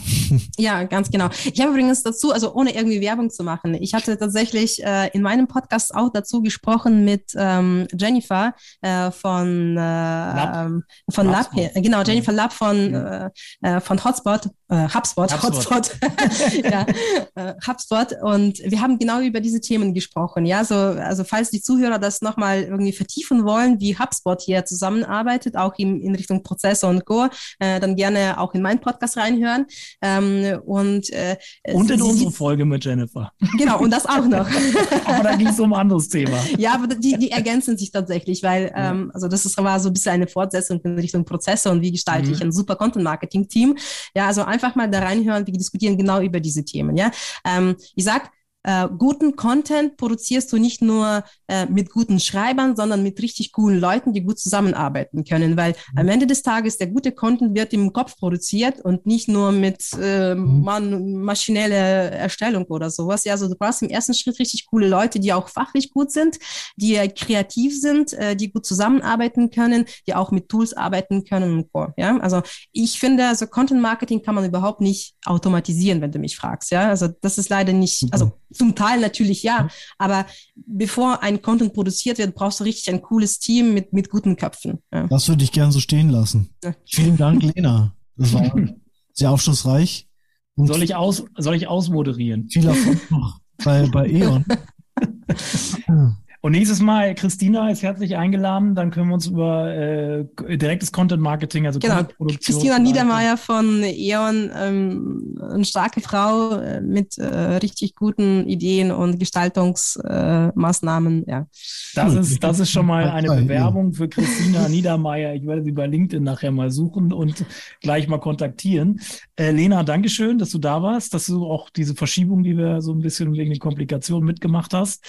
Ja, 0.59 0.85
ganz 0.85 1.11
genau. 1.11 1.29
Ich 1.45 1.61
habe 1.61 1.71
übrigens 1.71 2.03
dazu, 2.03 2.33
also 2.33 2.55
ohne 2.55 2.75
irgendwie 2.75 3.01
Werbung 3.01 3.31
zu 3.31 3.45
machen, 3.45 3.75
ich 3.75 3.95
hatte 3.95 4.17
tatsächlich 4.19 4.83
äh, 4.83 5.09
in 5.13 5.23
meinem 5.23 5.47
Podcast 5.47 5.95
auch 5.95 6.11
dazu 6.13 6.43
gesprochen 6.43 7.05
mit 7.05 7.33
ähm, 7.37 7.87
Jennifer 7.97 8.55
äh, 8.81 9.11
von, 9.11 9.77
äh, 9.77 9.81
Lab. 9.81 10.67
Ähm, 10.67 10.85
von 11.11 11.27
Lab, 11.27 11.51
genau, 11.75 12.03
Jennifer 12.03 12.33
Lab 12.33 12.53
von, 12.53 12.93
ja. 12.93 13.31
äh, 13.63 13.81
von 13.81 14.03
Hotspot, 14.03 14.49
äh, 14.69 14.89
HubSpot, 14.89 15.33
HubSpot, 15.33 15.71
Hotspot, 15.71 16.65
ja, 16.65 16.87
äh, 17.35 17.55
HubSpot 17.67 18.09
und 18.23 18.59
wir 18.59 18.81
haben 18.81 18.99
genau 18.99 19.21
über 19.21 19.41
diese 19.41 19.61
Themen 19.61 19.95
gesprochen. 19.95 20.47
Ja, 20.47 20.65
so, 20.65 20.75
also 20.75 21.25
falls 21.25 21.51
die 21.51 21.61
Zuhörer 21.61 21.99
das 21.99 22.23
nochmal 22.23 22.63
irgendwie 22.63 22.93
vertiefen 22.93 23.45
wollen, 23.45 23.81
wie 23.81 23.97
HubSpot 23.97 24.41
hier 24.41 24.65
zusammenarbeitet, 24.65 25.57
auch 25.57 25.75
in, 25.77 26.01
in 26.01 26.15
Richtung 26.15 26.43
Prozesse 26.43 26.87
und 26.87 27.05
Go, 27.05 27.29
äh, 27.59 27.79
dann 27.79 27.97
gerne 27.97 28.41
auch 28.41 28.55
in 28.55 28.63
meinen 28.63 28.81
Podcast 28.81 29.17
reinhören. 29.17 29.66
Ähm, 30.03 30.61
und 30.65 31.11
äh, 31.11 31.37
und 31.73 31.91
in 31.91 32.03
unserer 32.03 32.31
Folge 32.31 32.65
mit 32.65 32.85
Jennifer. 32.85 33.33
Genau, 33.59 33.81
und 33.81 33.91
das 33.91 34.07
auch 34.07 34.25
noch. 34.25 34.49
aber 35.07 35.23
da 35.23 35.37
ging 35.37 35.49
es 35.49 35.61
um 35.61 35.73
ein 35.73 35.81
anderes 35.81 36.09
Thema. 36.09 36.39
Ja, 36.59 36.75
aber 36.75 36.89
die, 36.95 37.17
die 37.19 37.31
ergänzen 37.31 37.77
sich 37.77 37.91
tatsächlich, 37.91 38.43
weil 38.43 38.73
ähm, 38.75 39.11
also 39.15 39.29
das 39.29 39.45
ist, 39.47 39.57
war 39.59 39.81
so 39.81 39.89
ein 39.89 39.93
bisschen 39.93 40.13
eine 40.13 40.27
Fortsetzung 40.27 40.81
in 40.83 40.99
Richtung 40.99 41.25
Prozesse 41.25 41.71
und 41.71 41.81
wie 41.83 41.93
gestalte 41.93 42.29
mhm. 42.29 42.35
ich 42.35 42.43
ein 42.43 42.53
super 42.53 42.77
Content-Marketing-Team. 42.77 43.77
Ja, 44.15 44.27
also 44.27 44.43
einfach 44.43 44.75
mal 44.75 44.89
da 44.91 45.01
reinhören, 45.01 45.47
wir 45.47 45.55
diskutieren 45.55 45.97
genau 45.97 46.21
über 46.21 46.41
diese 46.41 46.65
Themen. 46.65 46.97
Ja, 46.97 47.11
ähm, 47.45 47.77
ich 47.95 48.05
sag, 48.05 48.31
äh, 48.67 48.89
guten 48.99 49.37
Content 49.37 49.97
produzierst 49.97 50.53
du 50.53 50.59
nicht 50.59 50.83
nur 50.83 51.23
äh, 51.47 51.67
mit 51.67 51.91
guten 51.93 52.19
Schreibern, 52.19 52.75
sondern 52.75 53.05
mit 53.05 53.23
richtig 53.23 53.53
coolen 53.53 53.79
Leuten, 53.79 54.13
die 54.13 54.23
gut 54.23 54.41
zusammenarbeiten 54.41 55.25
können, 55.25 55.57
weil 55.57 55.71
mhm. 55.93 55.99
am 56.01 56.09
Ende 56.09 56.27
des 56.27 56.43
Tages 56.43 56.77
der 56.77 56.89
gute 56.89 57.13
Content 57.13 57.55
wird 57.55 57.73
im 57.73 57.93
Kopf 57.93 58.17
produziert 58.17 58.81
und 58.81 59.07
nicht 59.07 59.29
nur 59.29 59.53
mit 59.53 59.85
äh, 60.01 60.35
mhm. 60.35 60.63
man, 60.63 61.15
maschinelle 61.15 61.77
Erstellung 61.77 62.65
oder 62.65 62.91
sowas. 62.91 63.25
Ja, 63.25 63.35
also 63.35 63.49
du 63.49 63.55
brauchst 63.55 63.83
im 63.83 63.89
ersten 63.89 64.15
Schritt 64.15 64.41
richtig 64.41 64.67
coole 64.67 64.89
Leute, 64.89 65.21
die 65.21 65.33
auch 65.33 65.49
fachlich 65.49 65.93
gut 65.93 66.11
sind, 66.11 66.39
die 66.75 66.97
kreativ 67.15 67.81
sind, 67.81 68.15
äh, 68.15 68.35
die 68.35 68.51
gut 68.51 68.67
zusammenarbeiten 68.67 69.51
können, 69.51 69.85
die 70.09 70.15
auch 70.17 70.33
mit 70.33 70.49
Tools 70.49 70.73
arbeiten 70.73 71.23
können 71.25 71.59
und 71.59 71.69
so. 71.73 71.87
Ja, 71.97 72.17
also 72.19 72.43
ich 72.73 72.99
finde, 72.99 73.29
also 73.29 73.47
Content 73.47 73.81
Marketing 73.81 74.23
kann 74.23 74.35
man 74.35 74.45
überhaupt 74.45 74.81
nicht 74.81 75.15
automatisieren, 75.25 76.01
wenn 76.01 76.11
du 76.11 76.19
mich 76.19 76.37
fragst. 76.37 76.73
Ja, 76.73 76.89
also 76.89 77.07
das 77.21 77.39
ist 77.39 77.49
leider 77.49 77.73
nicht, 77.73 78.09
also 78.11 78.33
zum 78.57 78.75
Teil 78.75 79.01
natürlich 79.01 79.43
ja, 79.43 79.69
aber 79.99 80.27
bevor 80.55 81.23
ein 81.23 81.43
Content 81.43 81.73
produziert 81.75 82.19
wird, 82.19 82.35
brauchst 82.35 82.61
du 82.61 82.65
richtig 82.65 82.93
ein 82.93 83.03
cooles 83.03 83.39
Team 83.39 83.75
mit, 83.75 83.93
mit 83.93 84.11
guten 84.11 84.37
Köpfen. 84.37 84.79
Ja. 84.93 85.07
Das 85.07 85.29
würde 85.29 85.45
ich 85.45 85.53
gern 85.53 85.73
so 85.73 85.81
stehen 85.81 86.11
lassen. 86.11 86.51
Ja. 86.63 86.75
Vielen 86.87 87.17
Dank, 87.17 87.43
Lena. 87.43 87.95
Das 88.17 88.33
war 88.33 88.55
sehr 89.13 89.31
aufschlussreich. 89.31 90.09
Und 90.57 90.69
soll 90.69 90.83
ich, 90.83 90.95
aus, 90.95 91.25
soll 91.37 91.55
ich 91.55 91.69
ausmoderieren? 91.69 92.49
Viel 92.49 92.67
Erfolg 92.67 93.11
noch 93.11 93.41
bei, 93.63 93.87
bei 93.89 94.09
E.ON. 94.09 94.45
Und 96.47 96.53
nächstes 96.53 96.81
Mal, 96.81 97.15
Christina 97.17 97.69
ist 97.71 97.83
herzlich 97.83 98.17
eingeladen, 98.17 98.77
dann 98.77 98.93
können 98.93 99.09
wir 99.09 99.15
uns 99.15 99.27
über 99.27 99.75
äh, 99.75 100.25
direktes 100.57 100.93
Content 100.93 101.21
Marketing, 101.21 101.67
also 101.67 101.81
genau. 101.81 102.05
Christina 102.41 102.79
Niedermeyer 102.79 103.37
von 103.37 103.83
E.ON, 103.83 104.53
ähm, 104.57 105.37
eine 105.43 105.65
starke 105.65 106.01
Frau 106.01 106.53
äh, 106.53 106.81
mit 106.81 107.19
äh, 107.19 107.27
richtig 107.27 107.97
guten 107.97 108.47
Ideen 108.47 108.93
und 108.93 109.19
Gestaltungsmaßnahmen. 109.19 111.27
Äh, 111.27 111.31
ja. 111.33 111.49
Das 111.97 112.15
ist, 112.15 112.45
das 112.45 112.61
ist 112.61 112.71
schon 112.71 112.87
mal 112.87 113.11
eine 113.11 113.27
Bewerbung 113.27 113.93
für 113.93 114.09
Christina 114.09 114.69
Niedermeyer. 114.69 115.35
Ich 115.35 115.45
werde 115.49 115.65
sie 115.65 115.73
bei 115.73 115.89
LinkedIn 115.89 116.23
nachher 116.23 116.53
mal 116.53 116.71
suchen 116.71 117.13
und 117.13 117.45
gleich 117.81 118.07
mal 118.07 118.21
kontaktieren. 118.21 119.01
Äh, 119.35 119.51
Lena, 119.51 119.83
Dankeschön, 119.83 120.39
dass 120.39 120.51
du 120.51 120.59
da 120.59 120.81
warst, 120.81 121.13
dass 121.13 121.27
du 121.27 121.45
auch 121.45 121.71
diese 121.71 121.97
Verschiebung, 121.97 122.45
die 122.45 122.57
wir 122.57 122.83
so 122.83 122.93
ein 122.93 123.01
bisschen 123.01 123.33
wegen 123.33 123.51
den 123.51 123.59
Komplikationen 123.59 124.25
mitgemacht 124.25 124.75
hast. 124.75 125.05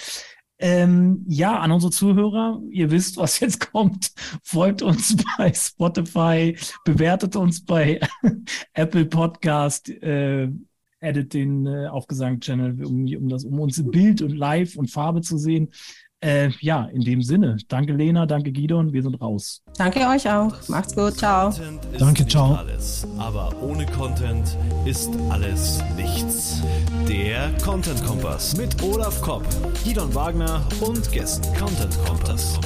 Ähm, 0.60 1.24
ja, 1.28 1.58
an 1.60 1.70
unsere 1.70 1.92
Zuhörer, 1.92 2.60
ihr 2.70 2.90
wisst, 2.90 3.16
was 3.16 3.38
jetzt 3.40 3.70
kommt. 3.72 4.12
Folgt 4.42 4.82
uns 4.82 5.16
bei 5.38 5.52
Spotify, 5.52 6.56
bewertet 6.84 7.36
uns 7.36 7.64
bei 7.64 8.00
Apple 8.72 9.04
Podcast, 9.06 9.88
äh, 9.88 10.48
edit 11.00 11.32
den 11.32 11.66
äh, 11.66 11.86
Aufgesang-Channel, 11.86 12.84
um, 12.84 13.06
um, 13.06 13.28
das, 13.28 13.44
um 13.44 13.60
uns 13.60 13.82
Bild 13.90 14.20
und 14.20 14.36
Live 14.36 14.76
und 14.76 14.90
Farbe 14.90 15.20
zu 15.20 15.38
sehen. 15.38 15.70
Äh, 16.20 16.50
ja, 16.60 16.86
in 16.86 17.02
dem 17.02 17.22
Sinne. 17.22 17.58
Danke 17.68 17.92
Lena, 17.92 18.26
danke 18.26 18.52
Guido 18.52 18.84
wir 18.92 19.02
sind 19.04 19.20
raus. 19.20 19.62
Danke 19.76 20.00
euch 20.00 20.28
auch. 20.28 20.52
Macht's 20.68 20.96
gut. 20.96 21.16
Ciao. 21.16 21.54
Danke, 21.96 22.26
ciao. 22.26 22.54
Alles, 22.54 23.06
aber 23.18 23.54
ohne 23.62 23.86
Content 23.86 24.56
ist 24.84 25.10
alles 25.30 25.80
nichts. 25.96 26.60
Der 27.08 27.50
Content 27.64 28.04
Kompass 28.04 28.54
mit 28.58 28.82
Olaf 28.82 29.22
Kopp, 29.22 29.42
Gidon 29.82 30.14
Wagner 30.14 30.62
und 30.80 31.10
Gästen. 31.10 31.56
Content 31.56 31.96
Kompass. 32.04 32.58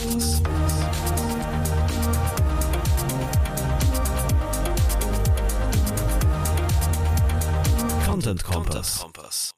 Content 8.04 8.42
Kompass. 8.42 9.51